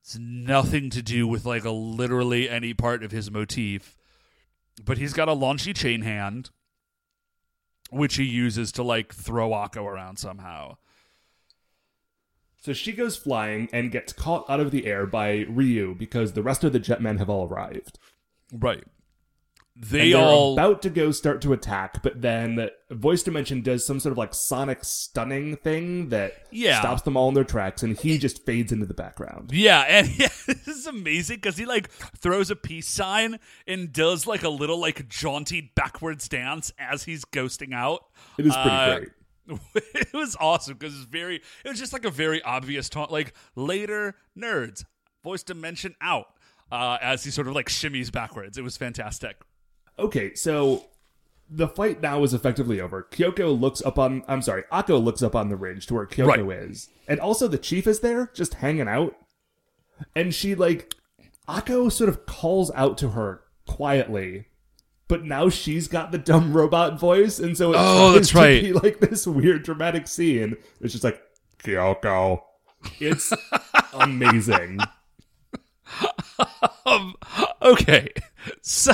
It's 0.01 0.17
nothing 0.17 0.89
to 0.91 1.01
do 1.03 1.27
with 1.27 1.45
like 1.45 1.65
a 1.65 1.71
literally 1.71 2.49
any 2.49 2.73
part 2.73 3.03
of 3.03 3.11
his 3.11 3.29
motif. 3.29 3.95
But 4.83 4.97
he's 4.97 5.13
got 5.13 5.29
a 5.29 5.33
launchy 5.35 5.75
chain 5.75 6.01
hand, 6.01 6.49
which 7.91 8.15
he 8.15 8.23
uses 8.23 8.71
to 8.73 8.83
like 8.83 9.13
throw 9.13 9.51
Akko 9.51 9.83
around 9.85 10.17
somehow. 10.17 10.77
So 12.61 12.73
she 12.73 12.91
goes 12.91 13.15
flying 13.15 13.69
and 13.71 13.91
gets 13.91 14.11
caught 14.11 14.49
out 14.49 14.59
of 14.59 14.71
the 14.71 14.85
air 14.85 15.05
by 15.05 15.45
Ryu 15.47 15.95
because 15.95 16.33
the 16.33 16.43
rest 16.43 16.63
of 16.63 16.73
the 16.73 16.79
Jetmen 16.79 17.17
have 17.17 17.29
all 17.29 17.47
arrived. 17.47 17.99
Right. 18.51 18.83
They 19.81 20.13
all 20.13 20.53
about 20.53 20.81
to 20.81 20.89
go 20.89 21.11
start 21.11 21.41
to 21.43 21.53
attack, 21.53 22.03
but 22.03 22.21
then 22.21 22.69
Voice 22.91 23.23
Dimension 23.23 23.61
does 23.61 23.85
some 23.87 23.99
sort 24.01 24.11
of 24.11 24.17
like 24.17 24.33
sonic 24.33 24.83
stunning 24.83 25.55
thing 25.55 26.09
that 26.09 26.33
Yeah. 26.51 26.79
stops 26.81 27.03
them 27.03 27.15
all 27.15 27.29
in 27.29 27.33
their 27.33 27.45
tracks, 27.45 27.81
and 27.81 27.97
he 27.97 28.17
just 28.17 28.45
fades 28.45 28.73
into 28.73 28.85
the 28.85 28.93
background. 28.93 29.51
Yeah, 29.53 29.79
and 29.87 30.07
yeah, 30.19 30.27
this 30.47 30.67
is 30.67 30.85
amazing 30.85 31.37
because 31.37 31.55
he 31.55 31.65
like 31.65 31.89
throws 32.17 32.51
a 32.51 32.57
peace 32.57 32.89
sign 32.89 33.39
and 33.67 33.93
does 33.93 34.27
like 34.27 34.43
a 34.43 34.49
little 34.49 34.79
like 34.79 35.07
jaunty 35.07 35.71
backwards 35.75 36.27
dance 36.27 36.73
as 36.77 37.03
he's 37.03 37.23
ghosting 37.23 37.73
out. 37.73 38.03
It 38.37 38.45
is 38.47 38.53
pretty 38.53 38.69
Uh, 38.69 38.97
great. 38.97 39.09
it 39.95 40.13
was 40.13 40.35
awesome 40.39 40.75
because 40.77 40.93
it's 40.95 41.05
very 41.05 41.37
it 41.65 41.69
was 41.69 41.79
just 41.79 41.91
like 41.93 42.05
a 42.05 42.11
very 42.11 42.39
obvious 42.43 42.87
taunt 42.87 43.09
like 43.11 43.33
later 43.55 44.13
nerds 44.37 44.85
voice 45.23 45.41
dimension 45.41 45.95
out 46.01 46.27
uh 46.71 46.99
as 47.01 47.23
he 47.23 47.31
sort 47.31 47.47
of 47.47 47.55
like 47.55 47.67
shimmies 47.67 48.11
backwards 48.11 48.59
it 48.59 48.63
was 48.63 48.77
fantastic 48.77 49.37
Okay, 49.99 50.33
so 50.35 50.85
the 51.49 51.67
fight 51.67 52.01
now 52.01 52.23
is 52.23 52.33
effectively 52.33 52.79
over. 52.79 53.07
Kyoko 53.11 53.59
looks 53.59 53.81
up 53.83 53.97
on 53.99 54.23
I'm 54.27 54.41
sorry, 54.41 54.63
Akko 54.71 55.03
looks 55.03 55.21
up 55.21 55.35
on 55.35 55.49
the 55.49 55.55
ridge 55.55 55.85
to 55.87 55.93
where 55.95 56.05
Kyoko 56.05 56.47
Right. 56.47 56.59
is. 56.69 56.89
And 57.07 57.19
also 57.19 57.47
the 57.47 57.57
chief 57.57 57.87
is 57.87 57.99
there, 58.01 58.29
just 58.33 58.55
hanging 58.55 58.87
out. 58.87 59.15
And 60.15 60.33
she 60.33 60.55
like 60.55 60.95
Akko 61.47 61.91
sort 61.91 62.09
of 62.09 62.25
calls 62.25 62.71
out 62.75 62.97
to 62.99 63.09
her 63.09 63.41
quietly. 63.67 64.45
But 65.07 65.25
now 65.25 65.49
she's 65.49 65.87
got 65.87 66.11
the 66.11 66.19
dumb 66.19 66.53
robot 66.55 66.99
voice, 66.99 67.39
and 67.39 67.57
so 67.57 67.71
it's 67.71 67.79
Oh, 67.81 68.11
that's 68.11 68.29
to 68.33 68.37
right. 68.37 68.61
be 68.61 68.73
like 68.73 68.99
this 68.99 69.25
weird 69.25 69.63
dramatic 69.63 70.07
scene. 70.07 70.55
It's 70.81 70.91
just 70.93 71.03
like 71.03 71.19
Kyoko. 71.63 72.41
It's 72.99 73.33
amazing. 73.93 74.79
um 76.85 77.15
okay 77.63 78.09
so 78.61 78.93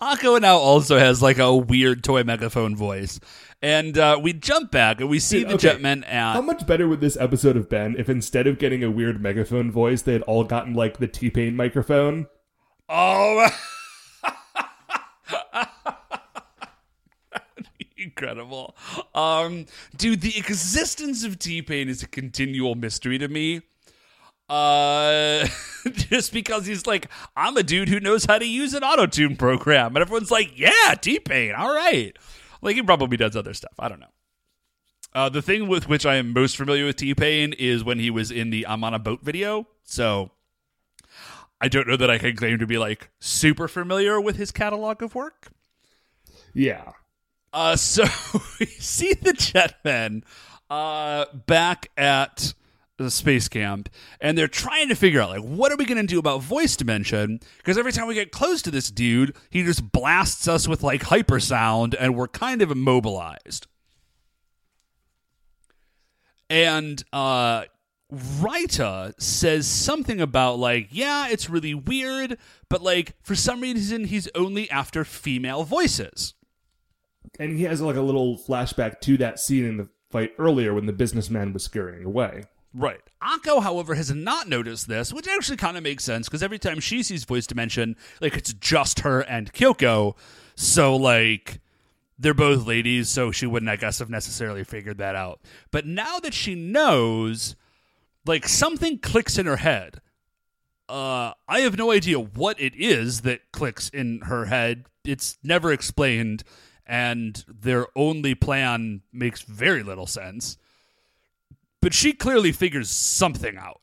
Akko 0.00 0.40
now 0.40 0.56
also 0.56 0.98
has 0.98 1.22
like 1.22 1.38
a 1.38 1.54
weird 1.54 2.02
toy 2.04 2.24
megaphone 2.24 2.76
voice 2.76 3.20
and 3.60 3.96
uh 3.98 4.18
we 4.20 4.32
jump 4.32 4.70
back 4.70 5.00
and 5.00 5.08
we 5.08 5.18
see 5.18 5.44
the 5.44 5.54
Okay. 5.54 5.68
jetmen 5.68 6.04
at 6.06 6.34
How 6.34 6.42
much 6.42 6.66
better 6.66 6.88
would 6.88 7.00
this 7.00 7.16
episode 7.16 7.56
have 7.56 7.68
been 7.68 7.96
if 7.98 8.08
instead 8.08 8.46
of 8.46 8.58
getting 8.58 8.82
a 8.82 8.90
weird 8.90 9.20
megaphone 9.22 9.70
voice, 9.70 10.02
they 10.02 10.14
had 10.14 10.22
all 10.22 10.44
gotten 10.44 10.74
like 10.74 10.98
the 10.98 11.08
T 11.08 11.30
Pain 11.30 11.56
microphone? 11.56 12.26
Oh, 12.88 13.48
incredible. 17.96 18.76
Um, 19.14 19.66
dude, 19.96 20.20
the 20.20 20.36
existence 20.36 21.24
of 21.24 21.38
T 21.38 21.62
Pain 21.62 21.88
is 21.88 22.02
a 22.02 22.08
continual 22.08 22.74
mystery 22.74 23.18
to 23.18 23.28
me. 23.28 23.62
Uh, 24.52 25.46
just 25.92 26.30
because 26.30 26.66
he's 26.66 26.86
like, 26.86 27.08
I'm 27.34 27.56
a 27.56 27.62
dude 27.62 27.88
who 27.88 28.00
knows 28.00 28.26
how 28.26 28.38
to 28.38 28.46
use 28.46 28.74
an 28.74 28.84
auto 28.84 29.06
tune 29.06 29.34
program, 29.34 29.96
and 29.96 30.02
everyone's 30.02 30.30
like, 30.30 30.58
yeah, 30.58 30.94
T 31.00 31.18
Pain, 31.18 31.54
all 31.54 31.74
right. 31.74 32.14
Like 32.60 32.76
he 32.76 32.82
probably 32.82 33.16
does 33.16 33.34
other 33.34 33.54
stuff. 33.54 33.72
I 33.78 33.88
don't 33.88 34.00
know. 34.00 34.12
Uh, 35.14 35.30
the 35.30 35.40
thing 35.40 35.68
with 35.68 35.88
which 35.88 36.04
I 36.04 36.16
am 36.16 36.34
most 36.34 36.58
familiar 36.58 36.84
with 36.84 36.96
T 36.96 37.14
Pain 37.14 37.54
is 37.54 37.82
when 37.82 37.98
he 37.98 38.10
was 38.10 38.30
in 38.30 38.50
the 38.50 38.66
I'm 38.66 38.84
on 38.84 38.92
a 38.92 38.98
boat 38.98 39.22
video. 39.22 39.66
So 39.84 40.30
I 41.58 41.68
don't 41.68 41.88
know 41.88 41.96
that 41.96 42.10
I 42.10 42.18
can 42.18 42.36
claim 42.36 42.58
to 42.58 42.66
be 42.66 42.76
like 42.76 43.10
super 43.20 43.68
familiar 43.68 44.20
with 44.20 44.36
his 44.36 44.50
catalog 44.50 45.02
of 45.02 45.14
work. 45.14 45.48
Yeah. 46.52 46.92
Uh, 47.54 47.76
so 47.76 48.02
we 48.60 48.66
see 48.66 49.14
the 49.14 49.32
Jetmen 49.32 50.24
uh, 50.68 51.24
back 51.46 51.90
at 51.96 52.52
space 53.10 53.48
camp, 53.48 53.88
and 54.20 54.36
they're 54.36 54.48
trying 54.48 54.88
to 54.88 54.94
figure 54.94 55.20
out 55.20 55.30
like 55.30 55.42
what 55.42 55.72
are 55.72 55.76
we 55.76 55.84
going 55.84 56.00
to 56.00 56.06
do 56.06 56.18
about 56.18 56.42
voice 56.42 56.76
dimension? 56.76 57.40
Because 57.58 57.78
every 57.78 57.92
time 57.92 58.06
we 58.06 58.14
get 58.14 58.32
close 58.32 58.62
to 58.62 58.70
this 58.70 58.90
dude, 58.90 59.36
he 59.50 59.62
just 59.64 59.92
blasts 59.92 60.48
us 60.48 60.68
with 60.68 60.82
like 60.82 61.02
hypersound, 61.02 61.94
and 61.98 62.14
we're 62.14 62.28
kind 62.28 62.62
of 62.62 62.70
immobilized. 62.70 63.66
And 66.48 67.02
uh, 67.14 67.64
Raita 68.12 69.18
says 69.20 69.66
something 69.66 70.20
about 70.20 70.58
like, 70.58 70.88
yeah, 70.90 71.28
it's 71.28 71.48
really 71.48 71.72
weird, 71.72 72.36
but 72.68 72.82
like 72.82 73.14
for 73.22 73.34
some 73.34 73.62
reason 73.62 74.04
he's 74.04 74.28
only 74.34 74.70
after 74.70 75.04
female 75.04 75.64
voices. 75.64 76.34
And 77.38 77.56
he 77.56 77.64
has 77.64 77.80
like 77.80 77.96
a 77.96 78.02
little 78.02 78.36
flashback 78.36 79.00
to 79.00 79.16
that 79.16 79.40
scene 79.40 79.64
in 79.64 79.78
the 79.78 79.88
fight 80.10 80.32
earlier 80.38 80.74
when 80.74 80.84
the 80.84 80.92
businessman 80.92 81.54
was 81.54 81.64
scurrying 81.64 82.04
away. 82.04 82.44
Right. 82.74 83.00
Akko, 83.22 83.62
however, 83.62 83.94
has 83.94 84.10
not 84.10 84.48
noticed 84.48 84.88
this, 84.88 85.12
which 85.12 85.28
actually 85.28 85.58
kind 85.58 85.76
of 85.76 85.82
makes 85.82 86.04
sense 86.04 86.28
because 86.28 86.42
every 86.42 86.58
time 86.58 86.80
she 86.80 87.02
sees 87.02 87.24
voice 87.24 87.46
dimension, 87.46 87.96
like 88.20 88.36
it's 88.36 88.52
just 88.54 89.00
her 89.00 89.20
and 89.20 89.52
Kyoko. 89.52 90.16
So 90.54 90.96
like 90.96 91.60
they're 92.18 92.34
both 92.34 92.66
ladies, 92.66 93.08
so 93.08 93.30
she 93.30 93.46
wouldn't, 93.46 93.70
I 93.70 93.76
guess, 93.76 93.98
have 93.98 94.10
necessarily 94.10 94.64
figured 94.64 94.98
that 94.98 95.14
out. 95.14 95.40
But 95.70 95.86
now 95.86 96.18
that 96.20 96.32
she 96.34 96.54
knows, 96.54 97.56
like 98.24 98.48
something 98.48 98.98
clicks 98.98 99.38
in 99.38 99.46
her 99.46 99.56
head. 99.56 100.00
Uh, 100.88 101.32
I 101.48 101.60
have 101.60 101.78
no 101.78 101.90
idea 101.90 102.18
what 102.18 102.60
it 102.60 102.74
is 102.74 103.22
that 103.22 103.52
clicks 103.52 103.88
in 103.88 104.22
her 104.22 104.46
head. 104.46 104.86
It's 105.04 105.38
never 105.42 105.72
explained, 105.72 106.42
and 106.86 107.42
their 107.48 107.86
only 107.96 108.34
plan 108.34 109.02
makes 109.12 109.42
very 109.42 109.82
little 109.82 110.06
sense 110.06 110.58
but 111.82 111.92
she 111.92 112.14
clearly 112.14 112.52
figures 112.52 112.90
something 112.90 113.58
out. 113.58 113.82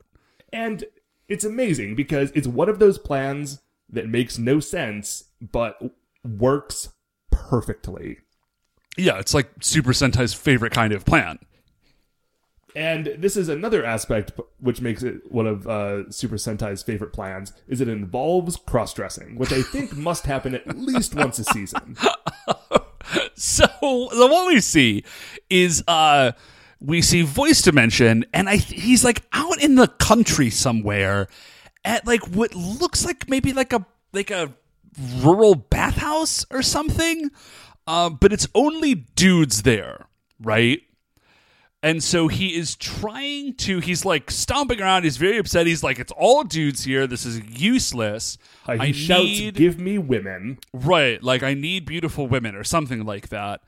And 0.52 0.84
it's 1.28 1.44
amazing 1.44 1.94
because 1.94 2.32
it's 2.32 2.48
one 2.48 2.68
of 2.68 2.80
those 2.80 2.98
plans 2.98 3.60
that 3.88 4.08
makes 4.08 4.38
no 4.38 4.58
sense 4.58 5.24
but 5.40 5.78
works 6.24 6.88
perfectly. 7.30 8.18
Yeah, 8.96 9.18
it's 9.18 9.34
like 9.34 9.50
Super 9.60 9.92
Sentai's 9.92 10.34
favorite 10.34 10.72
kind 10.72 10.92
of 10.92 11.04
plan. 11.04 11.38
And 12.74 13.14
this 13.18 13.36
is 13.36 13.48
another 13.48 13.84
aspect 13.84 14.32
which 14.58 14.80
makes 14.80 15.02
it 15.02 15.30
one 15.30 15.46
of 15.46 15.66
uh, 15.66 16.10
Super 16.10 16.36
Sentai's 16.36 16.82
favorite 16.82 17.12
plans, 17.12 17.52
is 17.68 17.80
it 17.80 17.88
involves 17.88 18.56
cross-dressing, 18.56 19.36
which 19.36 19.52
I 19.52 19.62
think 19.62 19.96
must 19.96 20.26
happen 20.26 20.54
at 20.54 20.76
least 20.76 21.14
once 21.14 21.38
a 21.38 21.44
season. 21.44 21.96
So, 23.34 23.66
so 23.80 24.26
what 24.26 24.46
we 24.46 24.60
see 24.60 25.02
is 25.48 25.82
uh 25.88 26.32
we 26.80 27.02
see 27.02 27.22
voice 27.22 27.62
dimension 27.62 28.24
and 28.32 28.48
I 28.48 28.56
he's 28.56 29.04
like 29.04 29.22
out 29.32 29.62
in 29.62 29.74
the 29.74 29.86
country 29.86 30.50
somewhere 30.50 31.28
at 31.84 32.06
like 32.06 32.26
what 32.28 32.54
looks 32.54 33.04
like 33.04 33.28
maybe 33.28 33.52
like 33.52 33.72
a 33.72 33.84
like 34.12 34.30
a 34.30 34.54
rural 35.22 35.54
bathhouse 35.54 36.44
or 36.50 36.62
something. 36.62 37.30
Uh, 37.86 38.10
but 38.10 38.32
it's 38.32 38.46
only 38.54 38.94
dudes 38.94 39.62
there, 39.62 40.06
right? 40.40 40.82
And 41.82 42.02
so 42.02 42.28
he 42.28 42.54
is 42.54 42.76
trying 42.76 43.54
to, 43.54 43.80
he's 43.80 44.04
like 44.04 44.30
stomping 44.30 44.82
around. 44.82 45.04
He's 45.04 45.16
very 45.16 45.38
upset. 45.38 45.66
He's 45.66 45.82
like, 45.82 45.98
it's 45.98 46.12
all 46.12 46.44
dudes 46.44 46.84
here. 46.84 47.06
This 47.06 47.24
is 47.24 47.40
useless. 47.48 48.36
Uh, 48.66 48.74
he 48.74 48.78
I 48.80 48.92
shouts, 48.92 49.24
need, 49.24 49.54
"Give 49.54 49.80
me 49.80 49.96
women!" 49.96 50.58
right, 50.74 51.22
like, 51.22 51.42
I 51.42 51.54
need 51.54 51.86
beautiful 51.86 52.26
women 52.26 52.54
or 52.54 52.64
something 52.64 53.06
like 53.06 53.30
that. 53.30 53.62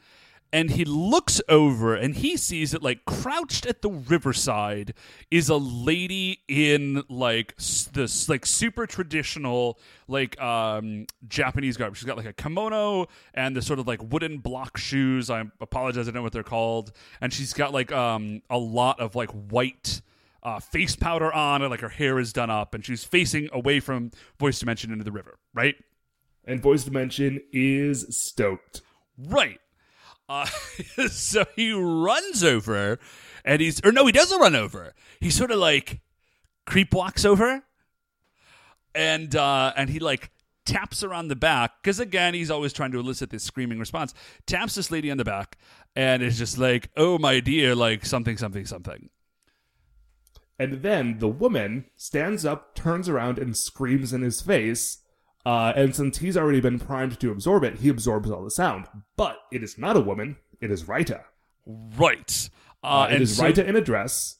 And 0.54 0.72
he 0.72 0.84
looks 0.84 1.40
over 1.48 1.94
and 1.94 2.14
he 2.14 2.36
sees 2.36 2.72
that, 2.72 2.82
like, 2.82 3.06
crouched 3.06 3.64
at 3.64 3.80
the 3.80 3.88
riverside 3.90 4.92
is 5.30 5.48
a 5.48 5.56
lady 5.56 6.40
in, 6.46 7.02
like, 7.08 7.54
s- 7.58 7.88
this, 7.92 8.28
like, 8.28 8.44
super 8.44 8.86
traditional, 8.86 9.78
like, 10.08 10.38
um, 10.42 11.06
Japanese 11.26 11.78
garb. 11.78 11.96
She's 11.96 12.04
got, 12.04 12.18
like, 12.18 12.26
a 12.26 12.34
kimono 12.34 13.06
and 13.32 13.56
the 13.56 13.62
sort 13.62 13.78
of, 13.78 13.86
like, 13.86 14.02
wooden 14.12 14.38
block 14.38 14.76
shoes. 14.76 15.30
I 15.30 15.44
apologize, 15.60 16.06
I 16.06 16.10
don't 16.10 16.16
know 16.16 16.22
what 16.22 16.32
they're 16.32 16.42
called. 16.42 16.92
And 17.22 17.32
she's 17.32 17.54
got, 17.54 17.72
like, 17.72 17.90
um, 17.90 18.42
a 18.50 18.58
lot 18.58 19.00
of, 19.00 19.14
like, 19.16 19.30
white 19.30 20.02
uh, 20.42 20.58
face 20.58 20.96
powder 20.96 21.32
on, 21.32 21.62
and 21.62 21.70
like 21.70 21.80
her 21.80 21.88
hair 21.88 22.18
is 22.18 22.32
done 22.32 22.50
up, 22.50 22.74
and 22.74 22.84
she's 22.84 23.04
facing 23.04 23.48
away 23.52 23.78
from 23.78 24.10
Voice 24.40 24.58
Dimension 24.58 24.90
into 24.90 25.04
the 25.04 25.12
river, 25.12 25.38
right? 25.54 25.76
And 26.44 26.60
Voice 26.60 26.82
Dimension 26.82 27.40
is 27.52 28.04
stoked. 28.10 28.82
Right. 29.16 29.60
Uh, 30.32 30.46
so 31.08 31.44
he 31.54 31.72
runs 31.72 32.42
over, 32.42 32.98
and 33.44 33.60
he's 33.60 33.84
or 33.84 33.92
no, 33.92 34.06
he 34.06 34.12
doesn't 34.12 34.40
run 34.40 34.56
over. 34.56 34.94
He 35.20 35.28
sort 35.28 35.50
of 35.50 35.58
like 35.58 36.00
creep 36.64 36.94
walks 36.94 37.26
over, 37.26 37.62
and 38.94 39.36
uh, 39.36 39.74
and 39.76 39.90
he 39.90 39.98
like 39.98 40.30
taps 40.64 41.02
her 41.02 41.12
on 41.12 41.28
the 41.28 41.36
back 41.36 41.72
because 41.82 42.00
again 42.00 42.32
he's 42.32 42.50
always 42.50 42.72
trying 42.72 42.92
to 42.92 42.98
elicit 42.98 43.28
this 43.28 43.42
screaming 43.42 43.78
response. 43.78 44.14
Taps 44.46 44.74
this 44.74 44.90
lady 44.90 45.10
on 45.10 45.18
the 45.18 45.24
back, 45.24 45.58
and 45.94 46.22
is 46.22 46.38
just 46.38 46.56
like, 46.56 46.88
"Oh 46.96 47.18
my 47.18 47.40
dear," 47.40 47.74
like 47.74 48.06
something, 48.06 48.38
something, 48.38 48.64
something. 48.64 49.10
And 50.58 50.82
then 50.82 51.18
the 51.18 51.28
woman 51.28 51.86
stands 51.96 52.46
up, 52.46 52.74
turns 52.74 53.06
around, 53.06 53.38
and 53.38 53.54
screams 53.54 54.14
in 54.14 54.22
his 54.22 54.40
face. 54.40 55.01
Uh, 55.44 55.72
and 55.74 55.94
since 55.94 56.18
he's 56.18 56.36
already 56.36 56.60
been 56.60 56.78
primed 56.78 57.18
to 57.20 57.30
absorb 57.30 57.64
it, 57.64 57.78
he 57.80 57.88
absorbs 57.88 58.30
all 58.30 58.44
the 58.44 58.50
sound. 58.50 58.86
But 59.16 59.38
it 59.50 59.62
is 59.62 59.76
not 59.78 59.96
a 59.96 60.00
woman; 60.00 60.36
it 60.60 60.70
is 60.70 60.84
Raita. 60.84 61.22
Right. 61.66 62.48
Uh, 62.84 62.86
Uh, 62.86 63.08
it 63.12 63.22
is 63.22 63.36
so- 63.36 63.44
Raita 63.44 63.64
in 63.66 63.76
a 63.76 63.80
dress. 63.80 64.38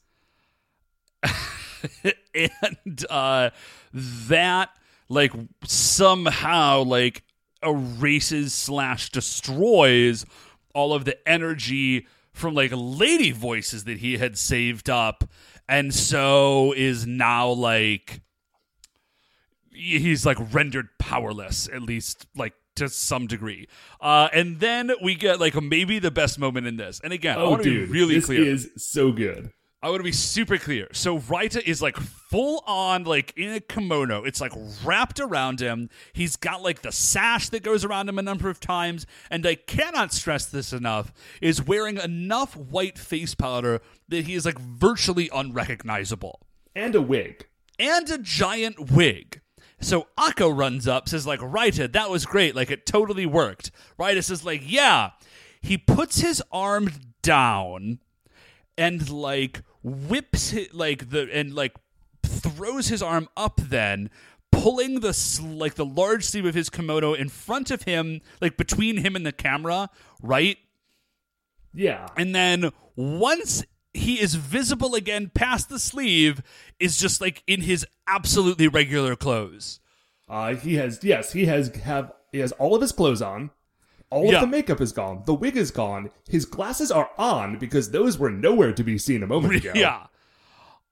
and 2.35 3.05
uh 3.11 3.51
that 3.93 4.71
like 5.09 5.33
somehow 5.65 6.83
like 6.83 7.23
erases 7.63 8.53
slash 8.55 9.11
destroys 9.11 10.25
all 10.75 10.95
of 10.95 11.05
the 11.05 11.29
energy 11.29 12.07
from 12.33 12.55
like 12.55 12.73
lady 12.75 13.31
voices 13.31 13.85
that 13.85 13.99
he 13.99 14.17
had 14.19 14.37
saved 14.39 14.89
up 14.91 15.25
and 15.69 15.95
so 15.95 16.73
is 16.77 17.07
now 17.07 17.49
like 17.49 18.23
he's 19.75 20.25
like 20.27 20.39
rendered 20.53 20.89
powerless 20.99 21.69
at 21.73 21.83
least 21.83 22.27
like 22.37 22.55
to 22.75 22.89
some 22.89 23.27
degree 23.27 23.67
uh 24.01 24.29
and 24.33 24.61
then 24.61 24.91
we 25.03 25.15
get 25.15 25.39
like 25.39 25.55
maybe 25.61 25.99
the 25.99 26.11
best 26.11 26.39
moment 26.39 26.67
in 26.67 26.77
this 26.77 27.01
and 27.05 27.13
again 27.13 27.39
i 27.39 27.43
Oh, 27.43 27.51
want 27.51 27.63
to 27.65 27.87
be 27.87 27.93
really 27.93 28.15
this 28.15 28.27
clear 28.27 28.43
is 28.45 28.71
so 28.77 29.13
good. 29.13 29.51
I 29.85 29.89
want 29.89 29.99
to 29.99 30.05
be 30.05 30.13
super 30.13 30.59
clear. 30.59 30.87
So 30.93 31.19
Raita 31.19 31.61
is 31.61 31.83
like 31.83 31.97
full 31.97 32.63
on 32.69 33.03
like 33.03 33.37
in 33.37 33.53
a 33.53 33.59
kimono. 33.59 34.23
It's 34.23 34.41
like 34.41 34.53
wrapped 34.85 35.19
around 35.19 35.59
him. 35.59 35.91
He's 36.13 36.37
got 36.37 36.63
like 36.63 36.83
the 36.83 36.93
sash 36.93 37.49
that 37.49 37.65
goes 37.65 37.85
around 37.85 38.09
him 38.09 38.17
a 38.17 38.23
number 38.23 38.49
of 38.49 38.61
times, 38.61 39.07
and 39.29 39.45
I 39.45 39.57
cannot 39.57 40.13
stress 40.13 40.47
this 40.47 40.73
enough, 40.73 41.13
is 41.41 41.67
wearing 41.67 41.97
enough 41.99 42.57
white 42.57 42.97
face 42.97 43.35
powder 43.35 43.81
that 44.09 44.25
he 44.27 44.35
is 44.35 44.47
like 44.47 44.57
virtually 44.61 45.29
unrecognizable. 45.35 46.39
And 46.77 46.95
a 46.95 47.03
wig. 47.03 47.49
And 47.77 48.09
a 48.09 48.19
giant 48.19 48.93
wig. 48.93 49.41
So 49.83 50.07
Akko 50.19 50.57
runs 50.57 50.87
up, 50.89 51.09
says 51.09 51.27
like, 51.27 51.41
Raita, 51.41 51.93
that 51.93 52.09
was 52.09 52.25
great. 52.25 52.55
Like 52.55 52.71
it 52.71 52.87
totally 52.87 53.27
worked. 53.27 53.71
Raita 53.99 54.23
says 54.25 54.45
like, 54.45 54.63
yeah. 54.65 55.11
He 55.61 55.77
puts 55.79 56.21
his 56.21 56.43
arm 56.51 56.91
down 57.23 57.99
and 58.79 59.09
like 59.11 59.63
whips 59.83 60.53
it 60.53 60.75
like 60.75 61.11
the 61.11 61.29
and 61.33 61.55
like 61.55 61.75
throws 62.25 62.89
his 62.89 63.03
arm 63.03 63.29
up 63.37 63.61
then 63.63 64.11
pulling 64.51 65.01
the 65.01 65.41
like 65.57 65.75
the 65.75 65.85
large 65.85 66.25
sleeve 66.25 66.45
of 66.47 66.55
his 66.55 66.69
kimono 66.71 67.15
in 67.15 67.29
front 67.29 67.71
of 67.71 67.83
him 67.83 68.21
like 68.41 68.57
between 68.57 68.97
him 68.99 69.15
and 69.15 69.25
the 69.27 69.33
camera 69.33 69.89
right 70.21 70.59
Yeah. 71.75 72.07
and 72.17 72.35
then 72.35 72.71
once 72.97 73.65
he 73.95 74.21
is 74.21 74.35
visible 74.35 74.95
again 74.95 75.31
past 75.35 75.69
the 75.69 75.79
sleeve 75.79 76.43
is 76.81 76.99
just 76.99 77.21
like 77.21 77.43
in 77.47 77.61
his 77.63 77.87
absolutely 78.07 78.69
regular 78.69 79.15
clothes 79.17 79.81
Uh, 80.29 80.55
he 80.55 80.75
has 80.77 81.01
yes, 81.03 81.33
he 81.33 81.45
has 81.47 81.69
have 81.77 82.13
he 82.33 82.39
has 82.39 82.53
all 82.53 82.75
of 82.75 82.81
his 82.81 82.93
clothes 82.93 83.21
on. 83.21 83.51
All 84.11 84.27
Yeah. 84.31 84.37
of 84.37 84.41
the 84.43 84.47
makeup 84.47 84.81
is 84.81 84.93
gone. 84.93 85.23
The 85.27 85.35
wig 85.35 85.57
is 85.57 85.71
gone. 85.71 86.11
His 86.29 86.45
glasses 86.47 86.91
are 86.91 87.11
on 87.19 87.59
because 87.59 87.91
those 87.91 88.19
were 88.19 88.31
nowhere 88.31 88.73
to 88.73 88.85
be 88.85 88.97
seen 88.99 89.23
a 89.23 89.27
moment 89.27 89.55
ago. 89.65 89.73
yeah 89.75 90.07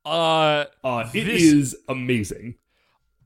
uh 0.04 0.64
Uh, 0.84 1.08
it 1.14 1.24
This- 1.24 1.42
is 1.42 1.76
amazing. 1.88 2.54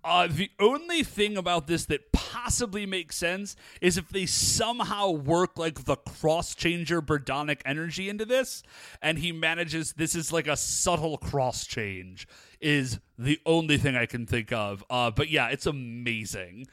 Uh, 0.04 0.28
the 0.30 0.50
only 0.60 1.02
thing 1.02 1.38
about 1.38 1.66
this 1.66 1.86
that 1.86 2.12
possibly 2.12 2.84
makes 2.84 3.16
sense 3.16 3.56
is 3.80 3.96
if 3.96 4.10
they 4.10 4.26
somehow 4.26 5.10
work 5.10 5.58
like 5.58 5.84
the 5.84 5.96
cross 5.96 6.54
changer 6.54 7.00
Birdonic 7.00 7.62
energy 7.64 8.10
into 8.10 8.26
this, 8.26 8.62
and 9.00 9.18
he 9.18 9.32
manages. 9.32 9.94
This 9.94 10.14
is 10.14 10.30
like 10.30 10.46
a 10.46 10.58
subtle 10.58 11.16
cross 11.16 11.66
change. 11.66 12.28
Is 12.60 13.00
the 13.18 13.40
only 13.46 13.78
thing 13.78 13.96
I 13.96 14.06
can 14.06 14.26
think 14.26 14.52
of. 14.52 14.84
Uh, 14.90 15.10
but 15.10 15.30
yeah, 15.30 15.48
it's 15.48 15.66
amazing 15.66 16.66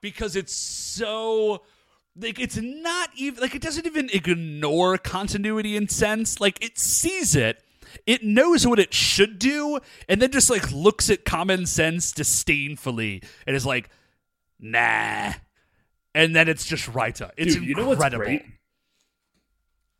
because 0.00 0.34
it's 0.34 0.54
so 0.54 1.62
like 2.16 2.38
it's 2.38 2.56
not 2.56 3.10
even 3.16 3.40
like 3.40 3.54
it 3.54 3.62
doesn't 3.62 3.86
even 3.86 4.10
ignore 4.12 4.98
continuity 4.98 5.76
in 5.76 5.88
sense. 5.88 6.40
Like 6.40 6.62
it 6.62 6.78
sees 6.78 7.34
it 7.34 7.62
it 8.06 8.22
knows 8.22 8.66
what 8.66 8.78
it 8.78 8.92
should 8.94 9.38
do 9.38 9.78
and 10.08 10.20
then 10.20 10.30
just 10.30 10.50
like 10.50 10.70
looks 10.72 11.10
at 11.10 11.24
common 11.24 11.66
sense 11.66 12.12
disdainfully 12.12 13.22
and 13.46 13.56
is 13.56 13.66
like 13.66 13.90
nah 14.58 15.32
and 16.14 16.36
then 16.36 16.48
it's 16.48 16.64
just 16.66 16.90
Raita. 16.92 17.30
It's 17.36 17.54
Dude, 17.54 17.64
you 17.64 17.74
know 17.74 17.86
what's 17.86 17.96
incredible. 17.96 18.24
great? 18.24 18.44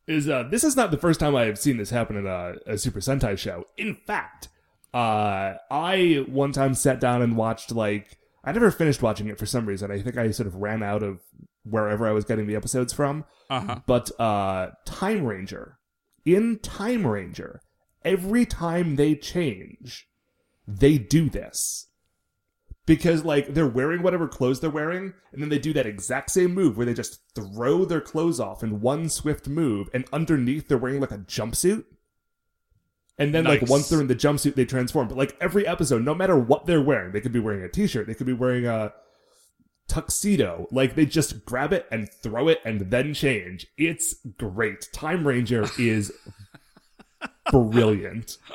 Is 0.06 0.28
uh, 0.28 0.44
this 0.44 0.64
is 0.64 0.76
not 0.76 0.90
the 0.90 0.98
first 0.98 1.20
time 1.20 1.36
I 1.36 1.44
have 1.44 1.58
seen 1.58 1.76
this 1.76 1.90
happen 1.90 2.16
in 2.16 2.26
a, 2.26 2.54
a 2.66 2.78
Super 2.78 3.00
Sentai 3.00 3.38
show. 3.38 3.64
In 3.76 3.94
fact, 3.94 4.48
uh, 4.92 5.54
I 5.70 6.24
one 6.28 6.52
time 6.52 6.74
sat 6.74 7.00
down 7.00 7.22
and 7.22 7.36
watched 7.36 7.72
like 7.72 8.18
I 8.44 8.52
never 8.52 8.70
finished 8.70 9.00
watching 9.00 9.28
it 9.28 9.38
for 9.38 9.46
some 9.46 9.66
reason. 9.66 9.90
I 9.90 10.00
think 10.00 10.18
I 10.18 10.30
sort 10.32 10.48
of 10.48 10.56
ran 10.56 10.82
out 10.82 11.02
of 11.02 11.20
wherever 11.64 12.06
I 12.06 12.12
was 12.12 12.24
getting 12.24 12.46
the 12.46 12.56
episodes 12.56 12.92
from. 12.92 13.24
Uh-huh. 13.48 13.80
But 13.86 14.10
uh, 14.20 14.70
Time 14.84 15.24
Ranger, 15.24 15.78
in 16.24 16.58
Time 16.58 17.06
Ranger, 17.06 17.60
every 18.04 18.46
time 18.46 18.96
they 18.96 19.14
change, 19.14 20.08
they 20.66 20.98
do 20.98 21.28
this. 21.28 21.88
Because 22.84 23.24
like 23.24 23.54
they're 23.54 23.66
wearing 23.66 24.02
whatever 24.02 24.26
clothes 24.26 24.58
they're 24.58 24.68
wearing, 24.68 25.14
and 25.32 25.40
then 25.40 25.48
they 25.48 25.58
do 25.58 25.72
that 25.72 25.86
exact 25.86 26.30
same 26.30 26.52
move 26.52 26.76
where 26.76 26.84
they 26.84 26.94
just 26.94 27.20
throw 27.34 27.84
their 27.84 28.00
clothes 28.00 28.40
off 28.40 28.64
in 28.64 28.80
one 28.80 29.08
swift 29.08 29.46
move, 29.46 29.88
and 29.94 30.04
underneath 30.12 30.66
they're 30.66 30.78
wearing 30.78 31.00
like 31.00 31.12
a 31.12 31.18
jumpsuit. 31.18 31.84
And 33.18 33.32
then 33.32 33.44
like 33.44 33.62
once 33.68 33.88
they're 33.88 34.00
in 34.00 34.08
the 34.08 34.16
jumpsuit, 34.16 34.56
they 34.56 34.64
transform. 34.64 35.06
But 35.06 35.16
like 35.16 35.36
every 35.40 35.64
episode, 35.64 36.02
no 36.02 36.14
matter 36.14 36.36
what 36.36 36.66
they're 36.66 36.82
wearing, 36.82 37.12
they 37.12 37.20
could 37.20 37.32
be 37.32 37.38
wearing 37.38 37.62
a 37.62 37.68
t-shirt, 37.68 38.08
they 38.08 38.14
could 38.14 38.26
be 38.26 38.32
wearing 38.32 38.66
a 38.66 38.92
tuxedo. 39.86 40.66
Like 40.72 40.96
they 40.96 41.06
just 41.06 41.44
grab 41.44 41.72
it 41.72 41.86
and 41.92 42.10
throw 42.10 42.48
it 42.48 42.58
and 42.64 42.90
then 42.90 43.14
change. 43.14 43.66
It's 43.78 44.14
great. 44.38 44.88
Time 44.92 45.26
Ranger 45.26 45.66
is 45.78 46.12
brilliant. 47.50 48.38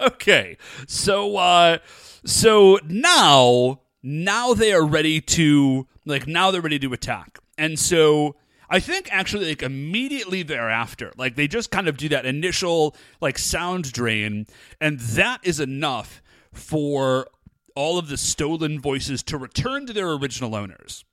Okay. 0.00 0.58
So 0.86 1.36
uh 1.36 1.78
so 2.24 2.78
now 2.86 3.80
now 4.02 4.54
they 4.54 4.72
are 4.72 4.84
ready 4.84 5.20
to 5.20 5.86
like 6.04 6.26
now 6.26 6.50
they're 6.50 6.60
ready 6.60 6.78
to 6.80 6.92
attack. 6.92 7.38
And 7.56 7.78
so 7.78 8.36
I 8.68 8.80
think 8.80 9.08
actually 9.12 9.48
like 9.48 9.62
immediately 9.62 10.42
thereafter, 10.42 11.12
like 11.16 11.36
they 11.36 11.46
just 11.46 11.70
kind 11.70 11.88
of 11.88 11.96
do 11.96 12.08
that 12.10 12.26
initial 12.26 12.96
like 13.20 13.38
sound 13.38 13.92
drain, 13.92 14.46
and 14.80 14.98
that 15.00 15.40
is 15.42 15.60
enough 15.60 16.22
for 16.52 17.28
all 17.74 17.98
of 17.98 18.08
the 18.08 18.16
stolen 18.16 18.80
voices 18.80 19.22
to 19.22 19.38
return 19.38 19.86
to 19.86 19.92
their 19.92 20.10
original 20.12 20.54
owners. 20.54 21.04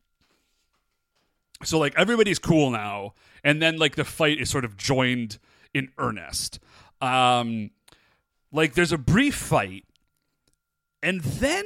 So 1.63 1.77
like 1.77 1.93
everybody's 1.97 2.39
cool 2.39 2.71
now, 2.71 3.13
and 3.43 3.61
then 3.61 3.77
like 3.77 3.95
the 3.95 4.05
fight 4.05 4.39
is 4.39 4.49
sort 4.49 4.65
of 4.65 4.77
joined 4.77 5.37
in 5.73 5.89
earnest. 5.97 6.59
Um, 7.01 7.71
like 8.51 8.73
there's 8.73 8.91
a 8.91 8.97
brief 8.97 9.35
fight, 9.35 9.85
and 11.01 11.21
then 11.21 11.65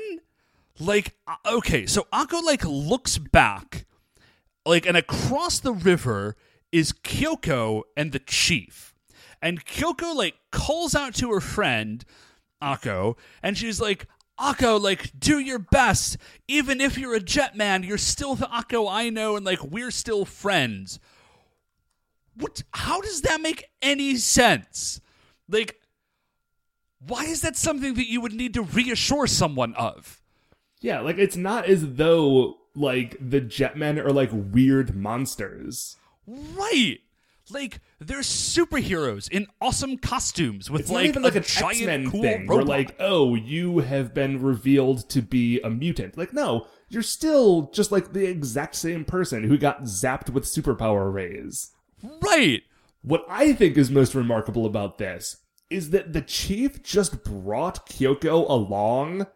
like 0.80 1.16
uh, 1.28 1.36
okay, 1.54 1.86
so 1.86 2.08
Akko 2.14 2.43
like 2.43 2.66
looks 2.66 3.18
back, 3.18 3.86
like 4.66 4.86
and 4.86 4.97
across 4.97 5.60
the 5.60 5.74
river 5.74 6.36
is 6.72 6.91
Kyoko 6.91 7.84
and 7.95 8.12
the 8.12 8.20
chief, 8.20 8.93
and 9.41 9.66
Kyoko 9.66 10.16
like 10.16 10.36
calls 10.51 10.95
out 10.95 11.16
to 11.16 11.32
her 11.32 11.41
friend 11.41 12.06
Akko, 12.62 13.18
and 13.41 13.58
she's 13.58 13.82
like, 13.82 14.08
Akko, 14.39 14.82
like, 14.82 15.12
do 15.20 15.38
your 15.38 15.60
best. 15.60 16.18
Even 16.47 16.82
if 16.82 16.97
you're 16.97 17.14
a 17.14 17.20
jet 17.20 17.56
man, 17.56 17.84
you're 17.84 17.97
still 17.97 18.36
the 18.36 18.47
Akko 18.47 18.89
I 18.89 19.10
know, 19.10 19.36
and 19.36 19.45
like, 19.45 19.64
we're 19.64 19.91
still 19.91 20.26
friends. 20.26 20.99
What? 22.36 22.64
How 22.72 23.02
does 23.02 23.22
that 23.22 23.42
make 23.42 23.66
any 23.82 24.16
sense? 24.18 25.02
Like, 25.50 25.80
why 27.00 27.26
is 27.26 27.42
that 27.42 27.56
something 27.56 27.94
that 27.96 28.10
you 28.10 28.22
would 28.22 28.34
need 28.34 28.54
to 28.54 28.62
reassure 28.62 29.28
someone 29.28 29.74
of? 29.76 30.22
Yeah, 30.82 31.00
like 31.00 31.18
it's 31.18 31.36
not 31.38 31.66
as 31.66 31.96
though 31.96 32.58
like 32.76 33.18
the 33.20 33.42
Jetmen 33.42 33.98
are 33.98 34.12
like 34.12 34.30
weird 34.34 34.96
monsters. 34.96 35.98
Right. 36.26 37.00
Like 37.52 37.82
they're 38.00 38.20
superheroes 38.20 39.30
in 39.30 39.48
awesome 39.62 39.98
costumes 39.98 40.72
with 40.72 40.82
It's 40.82 40.90
like 40.90 41.08
even 41.08 41.24
like 41.24 41.36
a 41.36 41.40
an 41.40 41.44
giant 41.44 41.82
X-Men 41.82 42.12
cool 42.12 42.22
thing 42.22 42.48
robot. 42.48 42.68
where 42.68 42.78
like, 42.78 42.96
oh, 43.00 43.36
you 43.36 43.80
have 43.80 44.14
been 44.14 44.42
revealed 44.42 45.10
to 45.10 45.22
be 45.22 45.60
a 45.62 45.70
mutant. 45.70 46.18
Like, 46.18 46.34
no, 46.34 46.68
you're 46.90 47.02
still 47.02 47.70
just 47.74 47.92
like 47.92 48.14
the 48.14 48.26
exact 48.26 48.76
same 48.76 49.04
person 49.04 49.44
who 49.44 49.58
got 49.58 49.84
zapped 49.84 50.30
with 50.30 50.46
superpower 50.46 51.14
rays. 51.14 51.72
Right. 52.22 52.62
What 53.01 53.26
I 53.28 53.54
think 53.54 53.78
is 53.78 53.89
most 53.89 54.16
remarkable 54.16 54.66
about 54.66 54.97
this 54.97 55.38
is 55.70 55.89
that 55.89 56.14
the 56.14 56.22
chief 56.22 56.84
just 56.84 57.24
brought 57.24 57.89
Kyoko 57.89 58.47
along. 58.49 59.28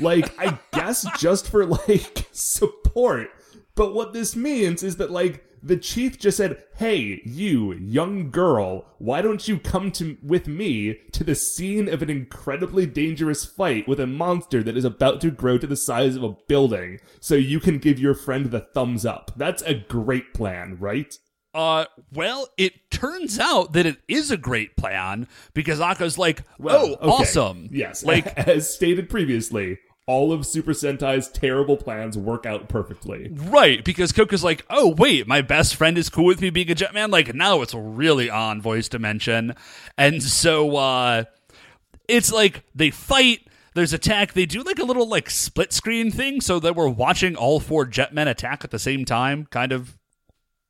Like, 0.00 0.32
I 0.38 0.58
guess 0.72 1.06
just 1.18 1.48
for 1.48 1.66
like 1.66 2.26
support. 2.32 3.28
But 3.74 3.94
what 3.94 4.12
this 4.12 4.34
means 4.34 4.82
is 4.82 4.96
that 4.96 5.10
like 5.10 5.44
the 5.62 5.76
chief 5.76 6.18
just 6.18 6.36
said, 6.36 6.62
"Hey, 6.76 7.20
you 7.24 7.72
young 7.74 8.30
girl, 8.30 8.86
why 8.98 9.22
don't 9.22 9.46
you 9.46 9.58
come 9.58 9.92
to 9.92 10.16
with 10.22 10.46
me 10.46 10.98
to 11.12 11.24
the 11.24 11.34
scene 11.34 11.88
of 11.88 12.02
an 12.02 12.10
incredibly 12.10 12.86
dangerous 12.86 13.44
fight 13.44 13.86
with 13.86 14.00
a 14.00 14.06
monster 14.06 14.62
that 14.62 14.76
is 14.76 14.84
about 14.84 15.20
to 15.20 15.30
grow 15.30 15.58
to 15.58 15.66
the 15.66 15.76
size 15.76 16.16
of 16.16 16.22
a 16.22 16.36
building, 16.48 17.00
so 17.20 17.34
you 17.34 17.60
can 17.60 17.78
give 17.78 17.98
your 17.98 18.14
friend 18.14 18.46
the 18.46 18.60
thumbs 18.60 19.04
up." 19.04 19.32
That's 19.36 19.62
a 19.62 19.74
great 19.74 20.32
plan, 20.34 20.76
right? 20.80 21.14
Uh, 21.54 21.86
well, 22.12 22.48
it 22.56 22.90
turns 22.90 23.38
out 23.38 23.72
that 23.72 23.86
it 23.86 23.96
is 24.06 24.30
a 24.30 24.36
great 24.36 24.76
plan 24.76 25.26
because 25.54 25.80
Akko's 25.80 26.18
like, 26.18 26.42
Well, 26.58 26.96
oh, 27.00 27.08
okay. 27.08 27.22
awesome. 27.22 27.68
Yes, 27.72 28.04
Like, 28.04 28.26
as 28.38 28.72
stated 28.72 29.08
previously, 29.08 29.78
all 30.06 30.32
of 30.32 30.46
Super 30.46 30.72
Sentai''s 30.72 31.28
terrible 31.32 31.76
plans 31.76 32.16
work 32.16 32.46
out 32.46 32.68
perfectly. 32.68 33.28
right, 33.32 33.84
because 33.84 34.12
Akko's 34.12 34.44
like, 34.44 34.64
oh, 34.70 34.94
wait, 34.96 35.26
my 35.26 35.42
best 35.42 35.74
friend 35.76 35.98
is 35.98 36.08
cool 36.08 36.24
with 36.26 36.40
me 36.40 36.50
being 36.50 36.70
a 36.70 36.74
Jetman. 36.74 37.10
Like, 37.10 37.34
now 37.34 37.60
it's 37.62 37.74
really 37.74 38.30
on 38.30 38.60
voice 38.62 38.88
dimension. 38.88 39.54
And 39.96 40.22
so, 40.22 40.76
uh, 40.76 41.24
it's 42.08 42.32
like 42.32 42.64
they 42.74 42.90
fight. 42.90 43.40
There's 43.74 43.92
attack. 43.92 44.32
They 44.32 44.46
do 44.46 44.62
like 44.62 44.78
a 44.78 44.84
little 44.84 45.06
like 45.06 45.28
split 45.30 45.72
screen 45.72 46.10
thing 46.10 46.40
so 46.40 46.58
that 46.58 46.74
we're 46.74 46.88
watching 46.88 47.36
all 47.36 47.60
four 47.60 47.86
Jetmen 47.86 48.26
attack 48.26 48.64
at 48.64 48.70
the 48.70 48.78
same 48.78 49.04
time. 49.04 49.46
Kind 49.50 49.72
of 49.72 49.96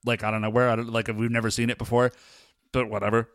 like 0.08 0.24
I 0.24 0.30
don't 0.32 0.42
know 0.42 0.50
where. 0.50 0.68
I 0.68 0.76
don't, 0.76 0.90
like 0.90 1.08
we've 1.08 1.30
never 1.30 1.50
seen 1.50 1.70
it 1.70 1.78
before, 1.78 2.10
but 2.72 2.90
whatever. 2.90 3.28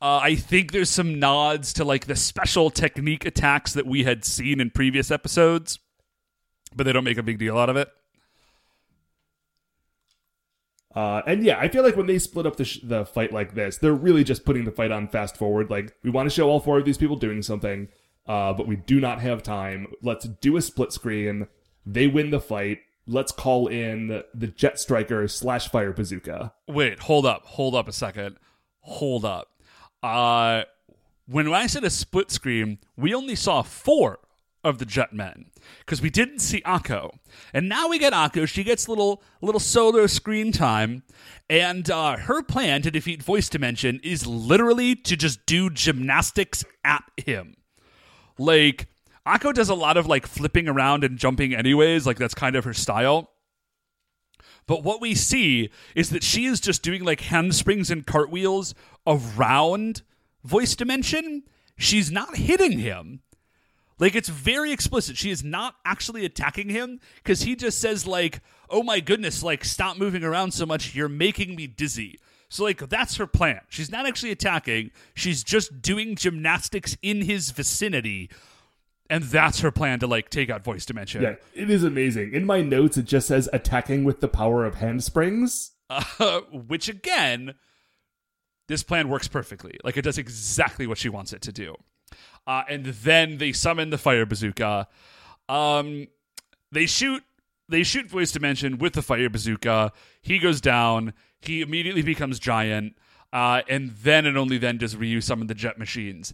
Uh, 0.00 0.20
I 0.22 0.34
think 0.36 0.72
there's 0.72 0.90
some 0.90 1.18
nods 1.18 1.72
to 1.74 1.84
like 1.84 2.06
the 2.06 2.16
special 2.16 2.70
technique 2.70 3.24
attacks 3.24 3.72
that 3.72 3.86
we 3.86 4.04
had 4.04 4.24
seen 4.24 4.60
in 4.60 4.70
previous 4.70 5.10
episodes, 5.10 5.80
but 6.74 6.84
they 6.84 6.92
don't 6.92 7.04
make 7.04 7.18
a 7.18 7.22
big 7.22 7.38
deal 7.38 7.58
out 7.58 7.68
of 7.68 7.76
it. 7.76 7.88
Uh, 10.94 11.22
and 11.26 11.44
yeah, 11.44 11.58
I 11.58 11.68
feel 11.68 11.84
like 11.84 11.96
when 11.96 12.06
they 12.06 12.18
split 12.18 12.46
up 12.46 12.56
the, 12.56 12.64
sh- 12.64 12.80
the 12.82 13.04
fight 13.04 13.32
like 13.32 13.54
this, 13.54 13.78
they're 13.78 13.92
really 13.92 14.24
just 14.24 14.44
putting 14.44 14.64
the 14.64 14.72
fight 14.72 14.90
on 14.90 15.06
fast 15.06 15.36
forward. 15.36 15.70
Like, 15.70 15.94
we 16.02 16.10
want 16.10 16.28
to 16.28 16.34
show 16.34 16.48
all 16.48 16.60
four 16.60 16.78
of 16.78 16.84
these 16.84 16.98
people 16.98 17.14
doing 17.14 17.42
something, 17.42 17.88
uh, 18.26 18.52
but 18.52 18.66
we 18.66 18.76
do 18.76 18.98
not 18.98 19.20
have 19.20 19.42
time. 19.42 19.88
Let's 20.02 20.26
do 20.26 20.56
a 20.56 20.62
split 20.62 20.92
screen. 20.92 21.46
They 21.84 22.06
win 22.06 22.30
the 22.30 22.40
fight. 22.40 22.78
Let's 23.10 23.32
call 23.32 23.68
in 23.68 24.22
the 24.34 24.46
Jet 24.48 24.78
Striker 24.78 25.26
slash 25.28 25.68
Fire 25.68 25.94
Bazooka. 25.94 26.52
Wait, 26.68 26.98
hold 27.00 27.24
up, 27.24 27.46
hold 27.46 27.74
up 27.74 27.88
a 27.88 27.92
second, 27.92 28.36
hold 28.80 29.24
up. 29.24 29.48
Uh, 30.02 30.64
when 31.26 31.50
I 31.52 31.66
said 31.66 31.84
a 31.84 31.90
split 31.90 32.30
screen, 32.30 32.78
we 32.98 33.14
only 33.14 33.34
saw 33.34 33.62
four 33.62 34.18
of 34.62 34.76
the 34.76 34.84
jet 34.84 35.14
men 35.14 35.46
because 35.80 36.02
we 36.02 36.10
didn't 36.10 36.40
see 36.40 36.60
Akko, 36.62 37.16
and 37.54 37.66
now 37.66 37.88
we 37.88 37.98
get 37.98 38.12
Akko. 38.12 38.46
She 38.46 38.62
gets 38.62 38.88
little 38.88 39.22
little 39.40 39.60
solo 39.60 40.06
screen 40.06 40.52
time, 40.52 41.02
and 41.48 41.90
uh, 41.90 42.18
her 42.18 42.42
plan 42.42 42.82
to 42.82 42.90
defeat 42.90 43.22
Voice 43.22 43.48
Dimension 43.48 44.00
is 44.02 44.26
literally 44.26 44.94
to 44.94 45.16
just 45.16 45.46
do 45.46 45.70
gymnastics 45.70 46.62
at 46.84 47.04
him. 47.16 47.56
Like 48.36 48.88
Akko 49.28 49.52
does 49.52 49.68
a 49.68 49.74
lot 49.74 49.96
of 49.96 50.06
like 50.06 50.26
flipping 50.26 50.68
around 50.68 51.04
and 51.04 51.18
jumping 51.18 51.54
anyways, 51.54 52.06
like 52.06 52.16
that's 52.16 52.34
kind 52.34 52.56
of 52.56 52.64
her 52.64 52.74
style. 52.74 53.30
But 54.66 54.82
what 54.82 55.00
we 55.00 55.14
see 55.14 55.70
is 55.94 56.10
that 56.10 56.22
she 56.22 56.44
is 56.44 56.60
just 56.60 56.82
doing 56.82 57.04
like 57.04 57.20
handsprings 57.20 57.90
and 57.90 58.06
cartwheels 58.06 58.74
around 59.06 60.02
voice 60.44 60.76
dimension. 60.76 61.44
She's 61.76 62.10
not 62.10 62.36
hitting 62.36 62.78
him. 62.78 63.20
Like 63.98 64.14
it's 64.14 64.28
very 64.28 64.72
explicit. 64.72 65.16
She 65.16 65.30
is 65.30 65.42
not 65.42 65.74
actually 65.84 66.24
attacking 66.24 66.68
him 66.68 67.00
because 67.16 67.42
he 67.42 67.56
just 67.56 67.80
says 67.80 68.06
like, 68.06 68.40
"Oh 68.70 68.82
my 68.82 69.00
goodness, 69.00 69.42
like 69.42 69.64
stop 69.64 69.96
moving 69.96 70.22
around 70.22 70.52
so 70.52 70.66
much. 70.66 70.94
You're 70.94 71.08
making 71.08 71.56
me 71.56 71.66
dizzy." 71.66 72.18
So 72.48 72.64
like 72.64 72.88
that's 72.88 73.16
her 73.16 73.26
plan. 73.26 73.60
She's 73.68 73.90
not 73.90 74.06
actually 74.06 74.30
attacking. 74.30 74.90
She's 75.14 75.42
just 75.42 75.82
doing 75.82 76.14
gymnastics 76.14 76.96
in 77.02 77.22
his 77.22 77.50
vicinity. 77.50 78.30
And 79.10 79.24
that's 79.24 79.60
her 79.60 79.70
plan 79.70 80.00
to 80.00 80.06
like 80.06 80.28
take 80.28 80.50
out 80.50 80.62
voice 80.62 80.84
dimension. 80.84 81.22
Yeah, 81.22 81.36
it 81.54 81.70
is 81.70 81.82
amazing. 81.82 82.34
In 82.34 82.44
my 82.44 82.60
notes, 82.60 82.96
it 82.98 83.04
just 83.06 83.28
says 83.28 83.48
attacking 83.52 84.04
with 84.04 84.20
the 84.20 84.28
power 84.28 84.64
of 84.64 84.76
handsprings. 84.76 85.72
uh, 85.90 86.40
which 86.52 86.88
again, 86.88 87.54
this 88.68 88.82
plan 88.82 89.08
works 89.08 89.28
perfectly. 89.28 89.78
Like 89.82 89.96
it 89.96 90.02
does 90.02 90.18
exactly 90.18 90.86
what 90.86 90.98
she 90.98 91.08
wants 91.08 91.32
it 91.32 91.40
to 91.42 91.52
do. 91.52 91.74
Uh, 92.46 92.64
and 92.68 92.86
then 92.86 93.38
they 93.38 93.52
summon 93.52 93.90
the 93.90 93.98
fire 93.98 94.26
bazooka. 94.26 94.88
Um, 95.48 96.08
they 96.72 96.86
shoot. 96.86 97.22
They 97.70 97.82
shoot 97.82 98.06
voice 98.06 98.32
dimension 98.32 98.78
with 98.78 98.94
the 98.94 99.02
fire 99.02 99.28
bazooka. 99.28 99.92
He 100.22 100.38
goes 100.38 100.60
down. 100.60 101.12
He 101.40 101.60
immediately 101.60 102.00
becomes 102.00 102.38
giant. 102.38 102.94
Uh, 103.30 103.60
and 103.68 103.90
then 103.90 104.24
and 104.24 104.38
only 104.38 104.56
then 104.56 104.78
does 104.78 104.96
Ryu 104.96 105.20
summon 105.20 105.48
the 105.48 105.54
jet 105.54 105.78
machines. 105.78 106.32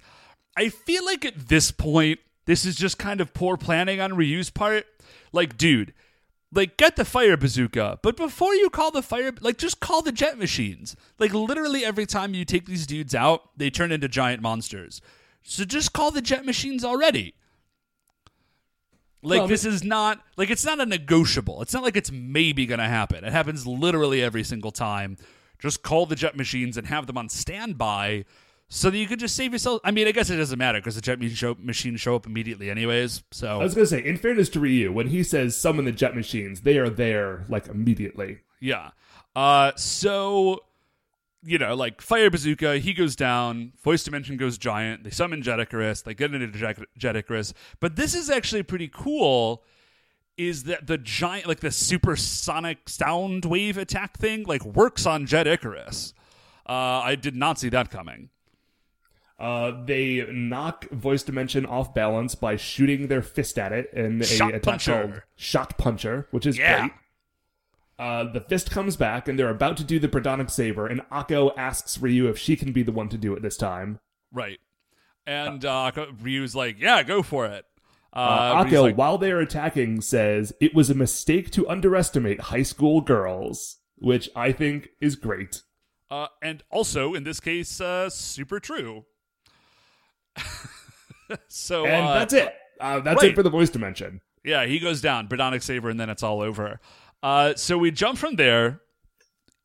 I 0.57 0.69
feel 0.69 1.05
like 1.05 1.25
at 1.25 1.49
this 1.49 1.73
point, 1.73 2.21
this 2.47 2.65
is 2.65 2.77
just 2.77 2.99
kind 2.99 3.21
of 3.21 3.35
poor 3.35 3.57
planning 3.57 4.01
on 4.01 4.17
Ryu's 4.17 4.51
part. 4.51 4.87
Like, 5.33 5.57
dude, 5.57 5.93
like 6.55 6.77
get 6.77 6.97
the 6.97 7.05
fire 7.05 7.37
bazooka. 7.37 7.99
But 8.03 8.17
before 8.17 8.55
you 8.55 8.71
call 8.71 8.91
the 8.91 9.03
fire 9.03 9.33
like 9.41 9.59
just 9.59 9.81
call 9.81 10.03
the 10.03 10.13
jet 10.13 10.39
machines. 10.39 10.97
Like 11.19 11.35
literally 11.35 11.85
every 11.85 12.07
time 12.07 12.35
you 12.35 12.45
take 12.45 12.67
these 12.67 12.87
dudes 12.87 13.15
out 13.15 13.51
they 13.57 13.71
turn 13.71 13.93
into 13.93 14.09
giant 14.09 14.41
monsters. 14.41 15.01
So 15.43 15.65
just 15.65 15.93
call 15.93 16.11
the 16.11 16.23
jet 16.23 16.47
machines 16.47 16.85
already. 16.85 17.35
Like 19.23 19.41
Well, 19.41 19.49
this 19.49 19.65
is 19.65 19.83
not 19.83 20.21
like 20.37 20.51
it's 20.51 20.65
not 20.65 20.81
a 20.81 20.87
negotiable. 20.87 21.61
It's 21.63 21.75
not 21.75 21.83
like 21.83 21.97
it's 21.97 22.13
maybe 22.13 22.67
gonna 22.67 22.89
happen. 22.89 23.25
It 23.25 23.33
happens 23.33 23.67
literally 23.67 24.23
every 24.23 24.45
single 24.45 24.71
time. 24.71 25.17
Just 25.59 25.83
call 25.83 26.07
the 26.07 26.17
jet 26.17 26.37
machines 26.37 26.77
and 26.77 26.87
have 26.87 27.07
them 27.07 27.19
on 27.19 27.29
standby 27.29 28.25
so 28.75 28.91
that 28.91 28.99
you 28.99 29.07
can 29.07 29.19
just 29.19 29.37
save 29.37 29.53
yourself 29.53 29.81
i 29.85 29.91
mean 29.91 30.09
i 30.09 30.13
guess 30.13 30.31
it 30.31 30.37
doesn't 30.37 30.59
matter 30.59 30.79
because 30.79 30.95
the 30.95 31.01
jet 31.01 31.19
machine 31.19 31.35
show, 31.35 31.57
machines 31.61 32.01
show 32.01 32.17
up 32.17 32.27
immediately 32.27 32.71
anyways 32.71 33.23
so 33.31 33.61
I 33.61 33.65
was 33.65 33.75
gonna 33.75 33.87
say, 33.87 34.05
in 34.05 34.17
fairness 34.17 34.49
to 34.51 34.61
Ryu, 34.61 34.93
when 34.93 35.09
he 35.09 35.23
says 35.23 35.57
summon 35.57 35.85
the 35.85 35.93
jet 35.93 36.15
machines, 36.15 36.63
they 36.63 36.79
are 36.79 36.91
there 36.91 37.45
like 37.49 37.67
immediately. 37.69 38.41
Yeah. 38.61 38.91
Uh 39.35 39.73
so 39.77 40.65
you 41.47 41.59
know, 41.59 41.75
like 41.75 42.01
Fire 42.01 42.31
Bazooka, 42.31 42.79
he 42.79 42.95
goes 42.95 43.15
down, 43.15 43.73
Voice 43.83 44.03
Dimension 44.03 44.37
goes 44.39 44.57
giant, 44.57 45.05
they 45.05 45.11
summon 45.11 45.43
Jeticarus, 45.43 46.03
they 46.03 46.15
get 46.15 46.35
into 46.35 46.47
Jet- 46.59 46.79
Jeticarus. 46.99 47.53
But 47.81 47.97
this 47.97 48.15
is 48.15 48.31
actually 48.31 48.63
pretty 48.63 48.89
cool 48.89 49.63
is 50.37 50.65
that 50.65 50.87
the 50.87 50.99
giant, 50.99 51.47
like 51.47 51.61
the 51.61 51.71
supersonic 51.71 52.89
sound 52.89 53.45
wave 53.45 53.77
attack 53.77 54.17
thing, 54.17 54.45
like 54.45 54.65
works 54.65 55.07
on 55.07 55.27
Jet 55.27 55.47
Icarus. 55.47 56.13
Uh, 56.67 56.73
I 57.05 57.15
did 57.15 57.37
not 57.37 57.59
see 57.59 57.69
that 57.69 57.91
coming. 57.91 58.31
Uh, 59.39 59.85
they 59.85 60.25
knock 60.31 60.89
voice 60.91 61.23
dimension 61.25 61.67
off 61.67 61.93
balance 61.93 62.35
by 62.37 62.55
shooting 62.57 63.09
their 63.09 63.23
fist 63.23 63.59
at 63.59 63.73
it 63.73 63.91
in 63.93 64.21
a 64.23 64.25
Shot 64.25 64.51
attack 64.51 64.63
puncher. 64.63 64.93
called 65.03 65.23
shot 65.37 65.77
puncher, 65.77 66.29
which 66.31 66.47
is 66.47 66.57
Yeah. 66.57 66.81
great. 66.81 66.93
Uh, 67.99 68.25
the 68.33 68.41
fist 68.41 68.71
comes 68.71 68.97
back, 68.97 69.29
and 69.29 69.39
they're 69.39 69.51
about 69.51 69.77
to 69.77 69.85
do 69.85 69.99
the 69.99 70.09
Birdonic 70.09 70.51
Saber, 70.51 70.87
and 70.87 71.01
Akko 71.11 71.53
asks 71.57 71.99
Ryu 71.99 72.29
if 72.29 72.39
she 72.39 72.57
can 72.57 72.73
be 72.73 72.83
the 72.83 72.91
one 72.93 73.09
to 73.09 73.19
do 73.19 73.35
it 73.35 73.43
this 73.43 73.57
time. 73.57 74.01
Right. 74.33 74.59
And 75.27 75.65
uh, 75.65 75.91
Ryu's 76.21 76.55
like, 76.57 76.79
yeah, 76.81 77.03
go 77.03 77.23
for 77.23 77.47
it. 77.47 77.65
Uh, 78.13 78.17
Uh, 78.19 78.65
Akko, 78.65 78.83
like, 78.83 78.97
while 78.97 79.19
they 79.19 79.33
are 79.33 79.41
attacking, 79.41 80.01
says 80.01 80.53
it 80.61 80.75
was 80.75 80.91
a 80.91 80.95
mistake 80.95 81.51
to 81.53 81.69
underestimate 81.69 82.41
high 82.43 82.63
school 82.63 83.01
girls, 83.01 83.79
which 83.97 84.29
I 84.37 84.53
think 84.53 84.91
is 85.01 85.17
great. 85.17 85.63
uh, 86.11 86.29
and 86.43 86.63
also, 86.71 87.15
in 87.15 87.25
this 87.25 87.41
case, 87.41 87.81
uh, 87.81 88.09
super 88.11 88.61
true. 88.61 89.05
so 91.49 91.87
And 91.87 92.07
uh, 92.07 92.15
that's 92.15 92.35
it. 92.35 92.55
Uh, 92.81 93.01
that's 93.01 93.23
right. 93.23 93.33
it 93.33 93.35
for 93.35 93.43
the 93.43 93.51
voice 93.51 93.71
dimension. 93.71 94.21
Yeah, 94.45 94.67
he 94.67 94.79
goes 94.79 95.01
down, 95.01 95.29
Birdonic 95.29 95.63
Saber, 95.63 95.89
and 95.89 95.99
then 95.99 96.11
it's 96.11 96.23
all 96.23 96.43
over. 96.43 96.81
Uh, 97.23 97.55
so 97.55 97.79
we 97.79 97.91
jump 97.91 98.19
from 98.19 98.37
there, 98.37 98.83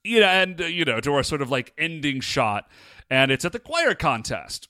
you 0.04 0.22
know, 0.22 0.28
and 0.28 0.62
uh, 0.62 0.66
you 0.66 0.86
know, 0.86 1.02
to 1.02 1.14
our 1.14 1.24
sort 1.24 1.42
of 1.42 1.52
like 1.52 1.74
ending 1.78 2.22
shot, 2.22 2.70
and 3.10 3.32
it's 3.32 3.44
at 3.44 3.52
the 3.52 3.60
choir 3.60 3.94
contest. 3.94 4.70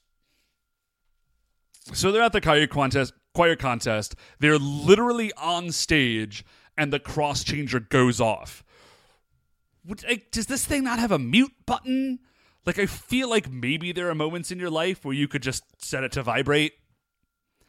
So 1.93 2.11
they're 2.11 2.23
at 2.23 2.33
the 2.33 2.41
choir 2.41 2.65
contest. 2.67 3.13
Choir 3.35 3.55
contest. 3.55 4.15
They're 4.39 4.57
literally 4.57 5.31
on 5.33 5.71
stage, 5.71 6.43
and 6.75 6.91
the 6.91 6.99
cross 6.99 7.43
changer 7.43 7.79
goes 7.79 8.19
off. 8.19 8.63
Would, 9.85 10.03
like, 10.03 10.31
does 10.31 10.47
this 10.47 10.65
thing 10.65 10.83
not 10.83 10.99
have 10.99 11.11
a 11.11 11.19
mute 11.19 11.53
button? 11.65 12.19
Like, 12.65 12.77
I 12.79 12.85
feel 12.85 13.29
like 13.29 13.51
maybe 13.51 13.91
there 13.91 14.09
are 14.09 14.15
moments 14.15 14.51
in 14.51 14.59
your 14.59 14.69
life 14.69 15.03
where 15.05 15.13
you 15.13 15.27
could 15.27 15.41
just 15.41 15.63
set 15.83 16.03
it 16.03 16.11
to 16.13 16.23
vibrate. 16.23 16.73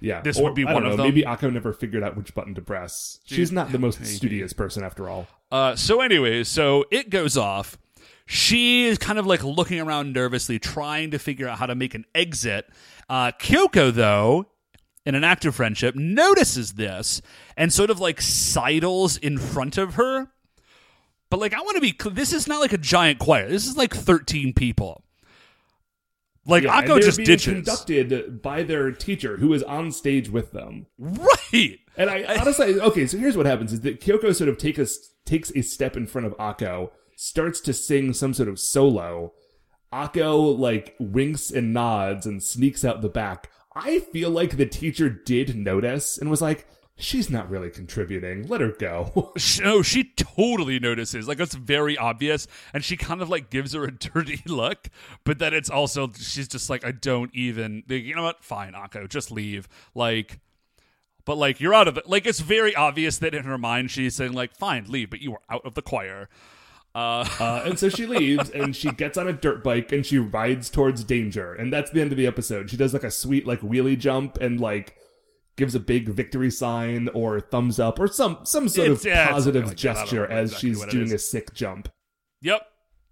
Yeah, 0.01 0.23
This 0.23 0.39
or, 0.39 0.45
would 0.45 0.55
be 0.55 0.65
one 0.65 0.83
don't 0.83 0.87
of 0.87 0.97
them. 0.97 1.07
Maybe 1.07 1.23
Akko 1.23 1.53
never 1.53 1.73
figured 1.73 2.03
out 2.03 2.17
which 2.17 2.35
button 2.35 2.55
to 2.55 2.63
press. 2.63 3.19
She's 3.25 3.53
not 3.53 3.71
the 3.71 3.79
most 3.79 4.01
maybe. 4.01 4.13
studious 4.13 4.53
person 4.53 4.83
after 4.83 5.09
all. 5.09 5.27
Uh, 5.53 5.77
so, 5.77 6.01
anyways, 6.01 6.49
so 6.49 6.87
it 6.91 7.11
goes 7.11 7.37
off. 7.37 7.77
She 8.25 8.85
is 8.87 8.97
kind 8.97 9.19
of 9.19 9.27
like 9.27 9.43
looking 9.43 9.81
around 9.81 10.13
nervously, 10.13 10.59
trying 10.59 11.11
to 11.11 11.19
figure 11.19 11.49
out 11.49 11.59
how 11.59 11.67
to 11.67 11.75
make 11.75 11.95
an 11.95 12.05
exit. 12.15 12.67
Uh, 13.09 13.33
Kyoko, 13.33 13.93
though, 13.93 14.47
in 15.05 15.15
an 15.15 15.25
act 15.25 15.45
of 15.45 15.55
friendship, 15.55 15.95
notices 15.95 16.75
this 16.75 17.21
and 17.57 17.73
sort 17.73 17.91
of 17.91 18.01
like 18.01 18.21
sidles 18.21 19.17
in 19.17 19.37
front 19.37 19.77
of 19.77 19.95
her. 19.95 20.29
But 21.31 21.41
like, 21.41 21.55
I 21.55 21.61
want 21.61 21.77
to 21.77 21.81
be 21.81 21.93
clear, 21.93 22.13
this 22.15 22.33
is 22.33 22.47
not 22.49 22.61
like 22.61 22.73
a 22.73 22.79
giant 22.79 23.21
choir. 23.21 23.49
This 23.49 23.67
is 23.67 23.77
like 23.77 23.95
13 23.95 24.53
people. 24.53 25.05
Like, 26.47 26.65
Yeah, 26.65 26.83
Akko 26.83 27.01
just 27.01 27.19
being 27.19 27.27
ditches. 27.27 27.55
conducted 27.55 28.43
by 28.43 28.63
their 28.63 28.91
teacher, 28.91 29.37
who 29.37 29.53
is 29.53 29.63
on 29.63 29.93
stage 29.93 30.29
with 30.29 30.53
them. 30.53 30.87
Right. 30.99 31.79
And 31.97 32.11
I 32.11 32.37
honestly, 32.41 32.81
okay, 32.81 33.07
so 33.07 33.19
here's 33.19 33.37
what 33.37 33.47
happens: 33.47 33.73
is 33.73 33.83
that 33.83 34.01
Kyoko 34.01 34.35
sort 34.35 34.49
of 34.49 34.59
take 34.59 34.79
a, 34.79 34.87
takes 35.25 35.53
a 35.55 35.63
step 35.63 35.97
in 35.97 36.07
front 36.07 36.27
of 36.27 36.37
Akko, 36.39 36.91
starts 37.15 37.61
to 37.61 37.73
sing 37.73 38.13
some 38.15 38.35
sort 38.35 38.49
of 38.49 38.59
solo. 38.59 39.33
Akko 39.93 40.59
like 40.59 40.97
winks 40.99 41.51
and 41.51 41.73
nods 41.73 42.25
and 42.27 42.43
sneaks 42.43 42.85
out 42.85 43.03
the 43.03 43.09
back. 43.09 43.51
I 43.77 43.99
feel 44.01 44.31
like 44.31 44.57
the 44.57 44.67
teacher 44.67 45.11
did 45.11 45.55
notice 45.57 46.17
and 46.19 46.31
was 46.31 46.41
like, 46.43 46.67
"She's 47.01 47.31
not 47.31 47.51
really 47.51 47.71
contributing. 47.71 48.47
Let 48.47 48.61
her 48.61 48.73
go." 48.73 49.33
No, 49.63 49.83
she 49.83 50.05
totally 50.05 50.79
notices. 50.79 51.27
Like 51.27 51.41
it's 51.41 51.55
very 51.55 51.97
obvious, 51.99 52.47
and 52.73 52.85
she 52.85 52.97
kind 52.97 53.21
of 53.23 53.29
like 53.29 53.51
gives 53.51 53.73
her 53.75 53.85
a 53.85 53.91
dirty 53.93 54.43
look. 54.47 54.89
But 55.25 55.39
then 55.39 55.53
it's 55.55 55.71
also 55.71 56.11
she's 56.17 56.49
just 56.49 56.71
like, 56.71 56.85
I 56.85 56.93
don't 56.93 57.35
even. 57.35 57.83
You 57.89 58.15
know 58.15 58.23
what? 58.23 58.45
Fine, 58.45 58.73
Akko, 58.75 59.09
just 59.09 59.31
leave. 59.31 59.69
Like, 59.95 60.41
but 61.25 61.37
like 61.37 61.61
you're 61.61 61.75
out 61.75 61.89
of 61.89 61.97
it. 61.97 62.09
Like 62.09 62.27
it's 62.27 62.41
very 62.41 62.75
obvious 62.75 63.19
that 63.19 63.35
in 63.35 63.45
her 63.45 63.59
mind 63.59 63.91
she's 63.91 64.15
saying 64.17 64.33
like, 64.33 64.55
fine, 64.55 64.85
leave, 64.89 65.11
but 65.11 65.21
you 65.21 65.33
are 65.33 65.41
out 65.49 65.65
of 65.67 65.75
the 65.75 65.83
choir. 65.83 66.29
Uh, 66.95 67.25
Uh, 67.39 67.63
and 67.67 67.79
so 67.79 67.89
she 67.89 68.05
leaves 68.07 68.51
and 68.55 68.75
she 68.75 68.91
gets 68.91 69.17
on 69.17 69.29
a 69.29 69.33
dirt 69.33 69.63
bike 69.63 69.93
and 69.93 70.05
she 70.05 70.19
rides 70.19 70.69
towards 70.71 71.05
danger. 71.05 71.53
And 71.55 71.73
that's 71.73 71.91
the 71.93 72.01
end 72.01 72.11
of 72.13 72.19
the 72.19 72.27
episode. 72.27 72.69
She 72.71 72.77
does 72.77 72.93
like 72.93 73.05
a 73.05 73.11
sweet 73.11 73.47
like 73.47 73.61
wheelie 73.61 73.99
jump 73.99 74.39
and 74.39 74.61
like 74.61 74.97
gives 75.61 75.77
a 75.77 75.81
big 75.81 76.09
victory 76.09 76.51
sign 76.51 77.09
or 77.15 77.41
thumbs 77.41 77.79
up 77.79 78.01
or 78.01 78.09
some 78.09 78.39
some 78.43 78.69
sort 78.69 78.87
It's- 78.89 79.01
of 79.03 79.07
yeah, 79.07 79.29
positive 79.31 79.67
like 79.67 79.77
that. 79.77 79.89
I 79.89 79.93
don't 79.95 79.97
gesture 80.07 80.27
as 80.27 80.51
exactly 80.51 80.69
she's 80.71 80.85
doing 80.87 81.13
a 81.13 81.19
sick 81.19 81.55
jump. 81.55 81.89
yep, 82.43 82.63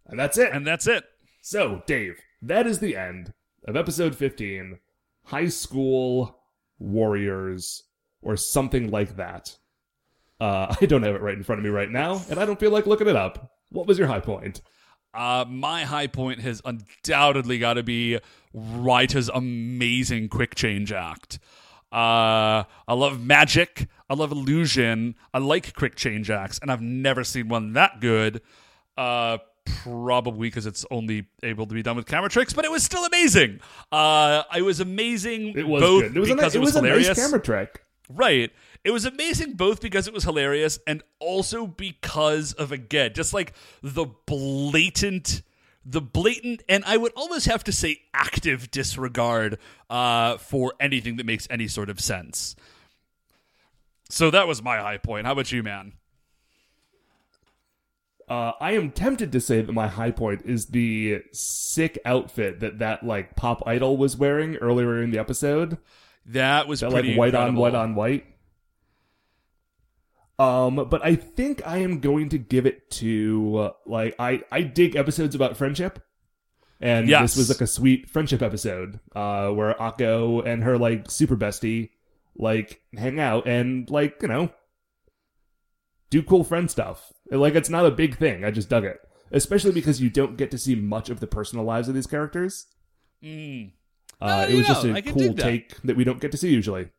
And 0.07 0.19
that's 0.19 0.37
it. 0.37 0.51
and 0.53 0.67
that's 0.67 0.87
it. 0.89 1.05
so, 1.43 1.83
Dave, 1.87 2.19
that 2.43 2.67
is 2.67 2.81
the 2.81 2.97
end 2.97 3.33
of 3.67 3.77
episode 3.77 4.17
15 4.17 4.79
High 5.27 5.49
School 5.49 6.41
Warriors 6.79 7.85
or 8.23 8.37
something 8.37 8.91
like 8.91 9.17
that. 9.17 9.57
Uh, 10.41 10.75
I 10.81 10.87
don't 10.87 11.03
have 11.03 11.15
it 11.15 11.23
right 11.23 11.37
in 11.37 11.43
front 11.45 11.59
of 11.61 11.65
me 11.65 11.71
right 11.71 11.91
now, 11.91 12.23
and 12.31 12.39
I 12.41 12.45
don't 12.47 12.59
feel 12.59 12.71
like 12.71 12.87
looking 12.87 13.09
it 13.09 13.17
up. 13.17 13.53
What 13.71 13.87
was 13.87 13.99
your 13.99 14.09
high 14.09 14.21
point? 14.21 14.63
Uh, 15.15 15.45
my 15.49 15.85
high 15.85 16.07
point 16.07 16.41
has 16.41 16.61
undoubtedly 16.65 17.59
got 17.59 17.75
to 17.75 17.83
be 17.83 18.19
Raita's 18.55 19.29
amazing 19.33 20.29
quick 20.29 20.55
change 20.55 20.93
act. 20.93 21.39
Uh, 21.93 22.65
I 22.87 22.95
love 22.95 23.25
magic. 23.25 23.89
I 24.11 24.15
love 24.15 24.33
illusion. 24.33 25.15
I 25.33 25.39
like 25.39 25.75
quick 25.75 25.95
change 25.95 26.31
acts, 26.31 26.59
and 26.61 26.71
I've 26.71 26.83
never 26.83 27.25
seen 27.25 27.49
one 27.49 27.75
that 27.75 28.01
good. 28.01 28.43
Uh, 28.97 29.39
probably 29.83 30.49
because 30.49 30.67
it's 30.67 30.85
only 30.91 31.27
able 31.43 31.67
to 31.67 31.75
be 31.75 31.83
done 31.83 31.97
with 31.97 32.07
camera 32.07 32.31
tricks, 32.31 32.53
but 32.53 32.65
it 32.65 32.71
was 32.71 32.83
still 32.83 33.05
amazing. 33.05 33.61
Uh, 33.93 34.43
it 34.57 34.63
was 34.63 34.81
amazing. 34.81 35.57
It 35.57 35.67
was 35.67 35.83
both 35.83 36.03
good. 36.03 36.17
It 36.17 36.21
was, 36.21 36.31
a, 36.31 36.35
because 36.35 36.55
nice, 36.55 36.55
it 36.55 36.61
was 36.61 36.77
a 36.77 36.79
hilarious. 36.81 37.09
nice 37.09 37.17
camera 37.17 37.41
trick. 37.41 37.85
Right. 38.09 38.51
It 38.85 38.91
was 38.91 39.05
amazing 39.05 39.55
both 39.55 39.81
because 39.81 40.07
it 40.09 40.15
was 40.15 40.25
hilarious 40.25 40.79
and 40.87 41.03
also 41.19 41.67
because 41.67 42.53
of 42.55 42.73
again 42.73 43.13
just 43.15 43.35
like 43.35 43.53
the 43.83 44.07
blatant 44.27 45.43
the 45.91 46.03
blatant 46.03 46.63
and 46.69 46.85
I 46.85 46.99
would 46.99 47.13
almost 47.17 47.47
have 47.47 47.65
to 47.65 47.73
say 47.73 48.01
active 48.13 48.71
disregard 48.71 49.59
uh 49.89 50.37
for 50.37 50.75
anything 50.79 51.17
that 51.17 51.25
makes 51.25 51.47
any 51.51 51.67
sort 51.67 51.89
of 51.89 51.99
sense. 51.99 52.55
So 54.11 54.31
that 54.31 54.47
was 54.47 54.63
my 54.63 54.79
high 54.79 54.99
point. 54.99 55.27
How 55.27 55.33
about 55.33 55.51
you, 55.51 55.63
man? 55.63 55.95
Uh, 58.29 58.53
I 58.61 58.73
am 58.73 58.91
tempted 58.91 59.33
to 59.33 59.41
say 59.41 59.63
that 59.63 59.73
my 59.73 59.89
high 59.89 60.11
point 60.11 60.43
is 60.45 60.67
the 60.67 61.23
sick 61.33 61.99
outfit 62.05 62.61
that 62.61 62.79
that 62.81 63.03
like 63.03 63.35
pop 63.37 63.63
idol 63.67 63.97
was 63.97 64.17
wearing 64.19 64.57
earlier 64.57 65.03
in 65.03 65.11
the 65.11 65.19
episode. 65.19 65.79
That 66.27 66.69
was 66.69 66.81
That 66.81 66.91
pretty 66.91 67.11
like 67.11 67.19
white 67.19 67.35
on 67.35 67.55
white 67.55 67.75
on 67.75 67.95
white. 67.95 68.27
Um, 70.39 70.87
but 70.89 71.05
I 71.05 71.17
think 71.17 71.67
I 71.67 71.79
am 71.79 71.99
going 72.01 72.29
to 72.29 72.39
give 72.39 72.65
it 72.67 72.91
to 72.93 73.57
uh, 73.59 73.71
like 73.87 74.15
I 74.19 74.43
I 74.53 74.63
dig 74.63 74.95
episodes 74.95 75.35
about 75.35 75.57
friendship, 75.57 75.99
and 76.81 77.09
Yes. 77.09 77.35
this 77.35 77.37
was 77.39 77.49
like 77.49 77.61
a 77.61 77.67
sweet 77.67 78.09
friendship 78.09 78.41
episode, 78.41 79.01
uh, 79.17 79.49
where 79.51 79.75
Akko 79.75 80.47
and 80.47 80.63
her 80.63 80.79
like 80.79 81.11
super 81.11 81.37
bestie 81.37 81.91
like 82.37 82.81
hang 82.97 83.19
out 83.19 83.49
and 83.49 83.91
like 83.91 84.19
you 84.23 84.29
know 84.29 84.51
do 86.11 86.23
cool 86.23 86.45
friend 86.45 86.71
stuff. 86.71 87.13
Like 87.31 87.57
it's 87.57 87.69
not 87.69 87.85
a 87.85 87.91
big 87.91 88.17
thing. 88.17 88.45
I 88.45 88.53
just 88.53 88.69
dug 88.69 88.85
it, 88.85 89.01
especially 89.33 89.73
because 89.73 90.01
you 90.01 90.09
don't 90.09 90.37
get 90.37 90.53
to 90.53 90.59
see 90.59 90.77
much 90.77 91.11
of 91.11 91.19
the 91.19 91.27
personal 91.27 91.65
lives 91.65 91.89
of 91.89 91.95
these 91.97 92.07
characters. 92.07 92.67
Mm. 93.25 93.73
Uh, 94.21 94.45
Oh, 94.47 94.53
it 94.53 94.55
was 94.57 94.69
yeah, 94.69 94.75
just 94.75 94.85
a 94.85 95.03
cool 95.03 95.35
that. 95.35 95.43
take 95.43 95.83
that 95.83 95.97
we 95.97 96.05
don't 96.05 96.21
get 96.21 96.31
to 96.31 96.39
see 96.39 96.51
usually. 96.51 96.91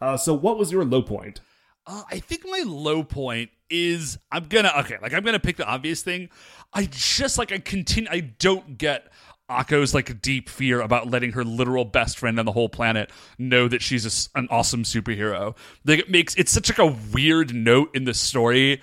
Uh, 0.00 0.16
so, 0.16 0.34
what 0.34 0.56
was 0.58 0.70
your 0.70 0.84
low 0.84 1.02
point? 1.02 1.40
Uh, 1.86 2.02
I 2.10 2.18
think 2.18 2.44
my 2.44 2.62
low 2.66 3.02
point 3.02 3.50
is 3.68 4.18
I'm 4.30 4.46
gonna 4.46 4.72
okay, 4.78 4.96
like 5.02 5.12
I'm 5.12 5.22
gonna 5.22 5.40
pick 5.40 5.56
the 5.56 5.66
obvious 5.66 6.02
thing. 6.02 6.30
I 6.72 6.88
just 6.90 7.38
like 7.38 7.52
I 7.52 7.58
continue. 7.58 8.08
I 8.10 8.20
don't 8.20 8.78
get 8.78 9.12
Akko's 9.48 9.92
like 9.92 10.22
deep 10.22 10.48
fear 10.48 10.80
about 10.80 11.10
letting 11.10 11.32
her 11.32 11.44
literal 11.44 11.84
best 11.84 12.18
friend 12.18 12.38
on 12.38 12.46
the 12.46 12.52
whole 12.52 12.68
planet 12.68 13.10
know 13.38 13.68
that 13.68 13.82
she's 13.82 14.30
a 14.34 14.38
an 14.38 14.48
awesome 14.50 14.84
superhero. 14.84 15.56
Like 15.84 15.98
it 15.98 16.10
makes 16.10 16.34
it's 16.36 16.52
such 16.52 16.70
like 16.70 16.78
a 16.78 16.96
weird 17.12 17.54
note 17.54 17.90
in 17.94 18.04
the 18.04 18.14
story. 18.14 18.80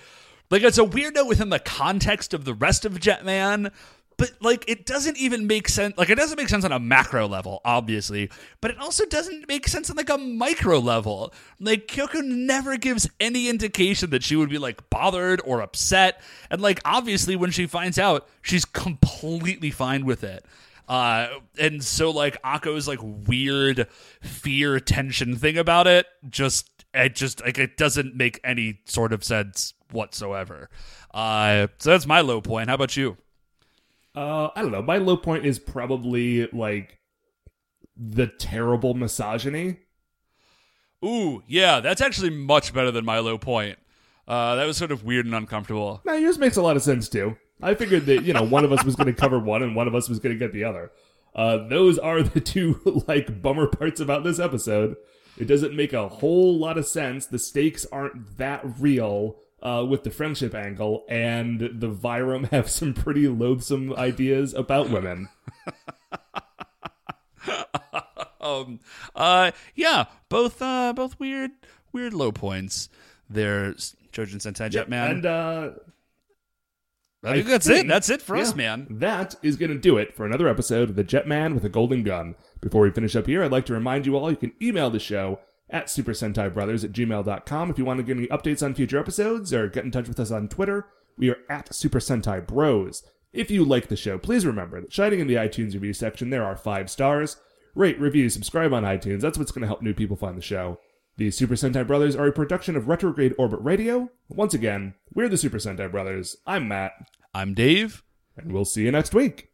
Like 0.50 0.62
it's 0.62 0.78
a 0.78 0.84
weird 0.84 1.14
note 1.14 1.26
within 1.26 1.48
the 1.48 1.58
context 1.58 2.34
of 2.34 2.44
the 2.44 2.54
rest 2.54 2.84
of 2.84 3.00
Jetman. 3.00 3.72
But 4.22 4.40
like 4.40 4.64
it 4.68 4.86
doesn't 4.86 5.16
even 5.16 5.48
make 5.48 5.68
sense 5.68 5.98
like 5.98 6.08
it 6.08 6.14
doesn't 6.14 6.36
make 6.36 6.48
sense 6.48 6.64
on 6.64 6.70
a 6.70 6.78
macro 6.78 7.26
level, 7.26 7.60
obviously, 7.64 8.30
but 8.60 8.70
it 8.70 8.78
also 8.78 9.04
doesn't 9.04 9.48
make 9.48 9.66
sense 9.66 9.90
on 9.90 9.96
like 9.96 10.10
a 10.10 10.16
micro 10.16 10.78
level. 10.78 11.34
Like 11.58 11.88
Kyoko 11.88 12.22
never 12.22 12.76
gives 12.76 13.10
any 13.18 13.48
indication 13.48 14.10
that 14.10 14.22
she 14.22 14.36
would 14.36 14.48
be 14.48 14.58
like 14.58 14.88
bothered 14.90 15.40
or 15.44 15.60
upset. 15.60 16.22
And 16.50 16.60
like 16.60 16.80
obviously 16.84 17.34
when 17.34 17.50
she 17.50 17.66
finds 17.66 17.98
out, 17.98 18.28
she's 18.42 18.64
completely 18.64 19.72
fine 19.72 20.04
with 20.04 20.22
it. 20.22 20.44
Uh 20.86 21.26
and 21.58 21.82
so 21.82 22.12
like 22.12 22.40
Akko's 22.44 22.86
like 22.86 23.00
weird 23.02 23.88
fear 24.20 24.78
tension 24.78 25.34
thing 25.34 25.58
about 25.58 25.88
it 25.88 26.06
just 26.30 26.70
It 26.94 27.16
just 27.16 27.40
like 27.42 27.58
it 27.58 27.76
doesn't 27.76 28.14
make 28.14 28.38
any 28.44 28.82
sort 28.84 29.12
of 29.12 29.24
sense 29.24 29.74
whatsoever. 29.90 30.70
Uh, 31.12 31.66
so 31.78 31.90
that's 31.90 32.06
my 32.06 32.20
low 32.20 32.40
point. 32.40 32.68
How 32.68 32.76
about 32.76 32.96
you? 32.96 33.16
Uh, 34.14 34.48
I 34.54 34.62
don't 34.62 34.72
know. 34.72 34.82
My 34.82 34.98
low 34.98 35.16
point 35.16 35.46
is 35.46 35.58
probably 35.58 36.46
like 36.48 36.98
the 37.96 38.26
terrible 38.26 38.94
misogyny. 38.94 39.78
Ooh, 41.04 41.42
yeah, 41.46 41.80
that's 41.80 42.00
actually 42.00 42.30
much 42.30 42.72
better 42.72 42.90
than 42.90 43.04
my 43.04 43.18
low 43.18 43.38
point. 43.38 43.78
Uh, 44.28 44.54
that 44.54 44.66
was 44.66 44.76
sort 44.76 44.92
of 44.92 45.04
weird 45.04 45.26
and 45.26 45.34
uncomfortable. 45.34 46.00
Now 46.04 46.14
yours 46.14 46.38
makes 46.38 46.56
a 46.56 46.62
lot 46.62 46.76
of 46.76 46.82
sense 46.82 47.08
too. 47.08 47.36
I 47.60 47.74
figured 47.74 48.06
that 48.06 48.24
you 48.24 48.32
know 48.32 48.42
one 48.42 48.64
of 48.64 48.72
us 48.72 48.84
was 48.84 48.96
going 48.96 49.12
to 49.12 49.20
cover 49.20 49.38
one 49.38 49.62
and 49.62 49.74
one 49.74 49.88
of 49.88 49.94
us 49.94 50.08
was 50.08 50.18
going 50.18 50.34
to 50.34 50.38
get 50.38 50.52
the 50.52 50.64
other. 50.64 50.92
Uh, 51.34 51.68
those 51.68 51.98
are 51.98 52.22
the 52.22 52.40
two 52.40 52.80
like 53.08 53.42
bummer 53.42 53.66
parts 53.66 54.00
about 54.00 54.24
this 54.24 54.38
episode. 54.38 54.96
It 55.38 55.46
doesn't 55.46 55.74
make 55.74 55.92
a 55.92 56.08
whole 56.08 56.58
lot 56.58 56.76
of 56.76 56.86
sense. 56.86 57.26
The 57.26 57.38
stakes 57.38 57.86
aren't 57.90 58.36
that 58.36 58.62
real 58.78 59.36
uh, 59.62 59.84
with 59.88 60.04
the 60.04 60.10
friendship 60.10 60.54
angle, 60.54 61.04
and 61.08 61.60
the 61.60 61.90
Vyram 61.90 62.48
have 62.50 62.70
some 62.70 62.94
pretty 62.94 63.28
loathsome 63.28 63.92
ideas 63.94 64.54
about 64.54 64.90
women. 64.90 65.28
um, 68.40 68.80
uh, 69.14 69.50
yeah, 69.74 70.04
both, 70.28 70.60
uh, 70.60 70.92
both 70.94 71.18
weird, 71.18 71.50
weird 71.92 72.14
low 72.14 72.32
points. 72.32 72.88
There, 73.30 73.72
Choujin 73.72 74.36
Sentai 74.40 74.70
Jetman. 74.70 75.10
And 75.10 75.26
uh, 75.26 75.70
I 77.24 77.34
think 77.34 77.46
I 77.46 77.50
that's 77.50 77.66
think- 77.66 77.84
it. 77.86 77.88
That's 77.88 78.10
it 78.10 78.20
for 78.20 78.36
us, 78.36 78.50
yeah, 78.50 78.56
man. 78.56 78.86
That 78.90 79.36
is 79.42 79.56
going 79.56 79.72
to 79.72 79.78
do 79.78 79.96
it 79.96 80.14
for 80.14 80.26
another 80.26 80.48
episode 80.48 80.90
of 80.90 80.96
The 80.96 81.04
Jetman 81.04 81.54
with 81.54 81.64
a 81.64 81.68
Golden 81.70 82.02
Gun. 82.02 82.34
Before 82.60 82.82
we 82.82 82.90
finish 82.90 83.16
up 83.16 83.26
here, 83.26 83.42
I'd 83.42 83.52
like 83.52 83.66
to 83.66 83.72
remind 83.72 84.06
you 84.06 84.16
all 84.16 84.30
you 84.30 84.36
can 84.36 84.52
email 84.60 84.90
the 84.90 85.00
show 85.00 85.40
at 85.72 85.90
Super 85.90 86.12
Sentai 86.12 86.52
Brothers 86.52 86.84
at 86.84 86.92
gmail.com 86.92 87.70
if 87.70 87.78
you 87.78 87.84
want 87.84 87.98
to 87.98 88.04
get 88.04 88.16
any 88.16 88.26
updates 88.28 88.62
on 88.62 88.74
future 88.74 88.98
episodes 88.98 89.52
or 89.52 89.68
get 89.68 89.84
in 89.84 89.90
touch 89.90 90.06
with 90.06 90.20
us 90.20 90.30
on 90.30 90.48
Twitter. 90.48 90.86
We 91.16 91.30
are 91.30 91.38
at 91.48 91.74
Super 91.74 91.98
Sentai 91.98 92.46
Bros. 92.46 93.02
If 93.32 93.50
you 93.50 93.64
like 93.64 93.88
the 93.88 93.96
show, 93.96 94.18
please 94.18 94.44
remember 94.46 94.80
that 94.80 94.92
shining 94.92 95.20
in 95.20 95.26
the 95.26 95.34
iTunes 95.36 95.72
review 95.72 95.94
section, 95.94 96.30
there 96.30 96.44
are 96.44 96.56
five 96.56 96.90
stars. 96.90 97.38
Rate, 97.74 97.98
review, 97.98 98.28
subscribe 98.28 98.72
on 98.74 98.82
iTunes. 98.84 99.20
That's 99.22 99.38
what's 99.38 99.50
going 99.50 99.62
to 99.62 99.66
help 99.66 99.80
new 99.82 99.94
people 99.94 100.16
find 100.16 100.36
the 100.36 100.42
show. 100.42 100.78
The 101.16 101.30
Super 101.30 101.54
Sentai 101.54 101.86
Brothers 101.86 102.14
are 102.16 102.26
a 102.26 102.32
production 102.32 102.76
of 102.76 102.88
Retrograde 102.88 103.34
Orbit 103.38 103.60
Radio. 103.62 104.10
Once 104.28 104.52
again, 104.54 104.94
we're 105.14 105.28
the 105.28 105.36
Super 105.38 105.58
Sentai 105.58 105.90
Brothers. 105.90 106.36
I'm 106.46 106.68
Matt, 106.68 106.92
I'm 107.34 107.54
Dave. 107.54 108.02
and 108.36 108.52
we'll 108.52 108.64
see 108.66 108.84
you 108.84 108.90
next 108.90 109.14
week. 109.14 109.51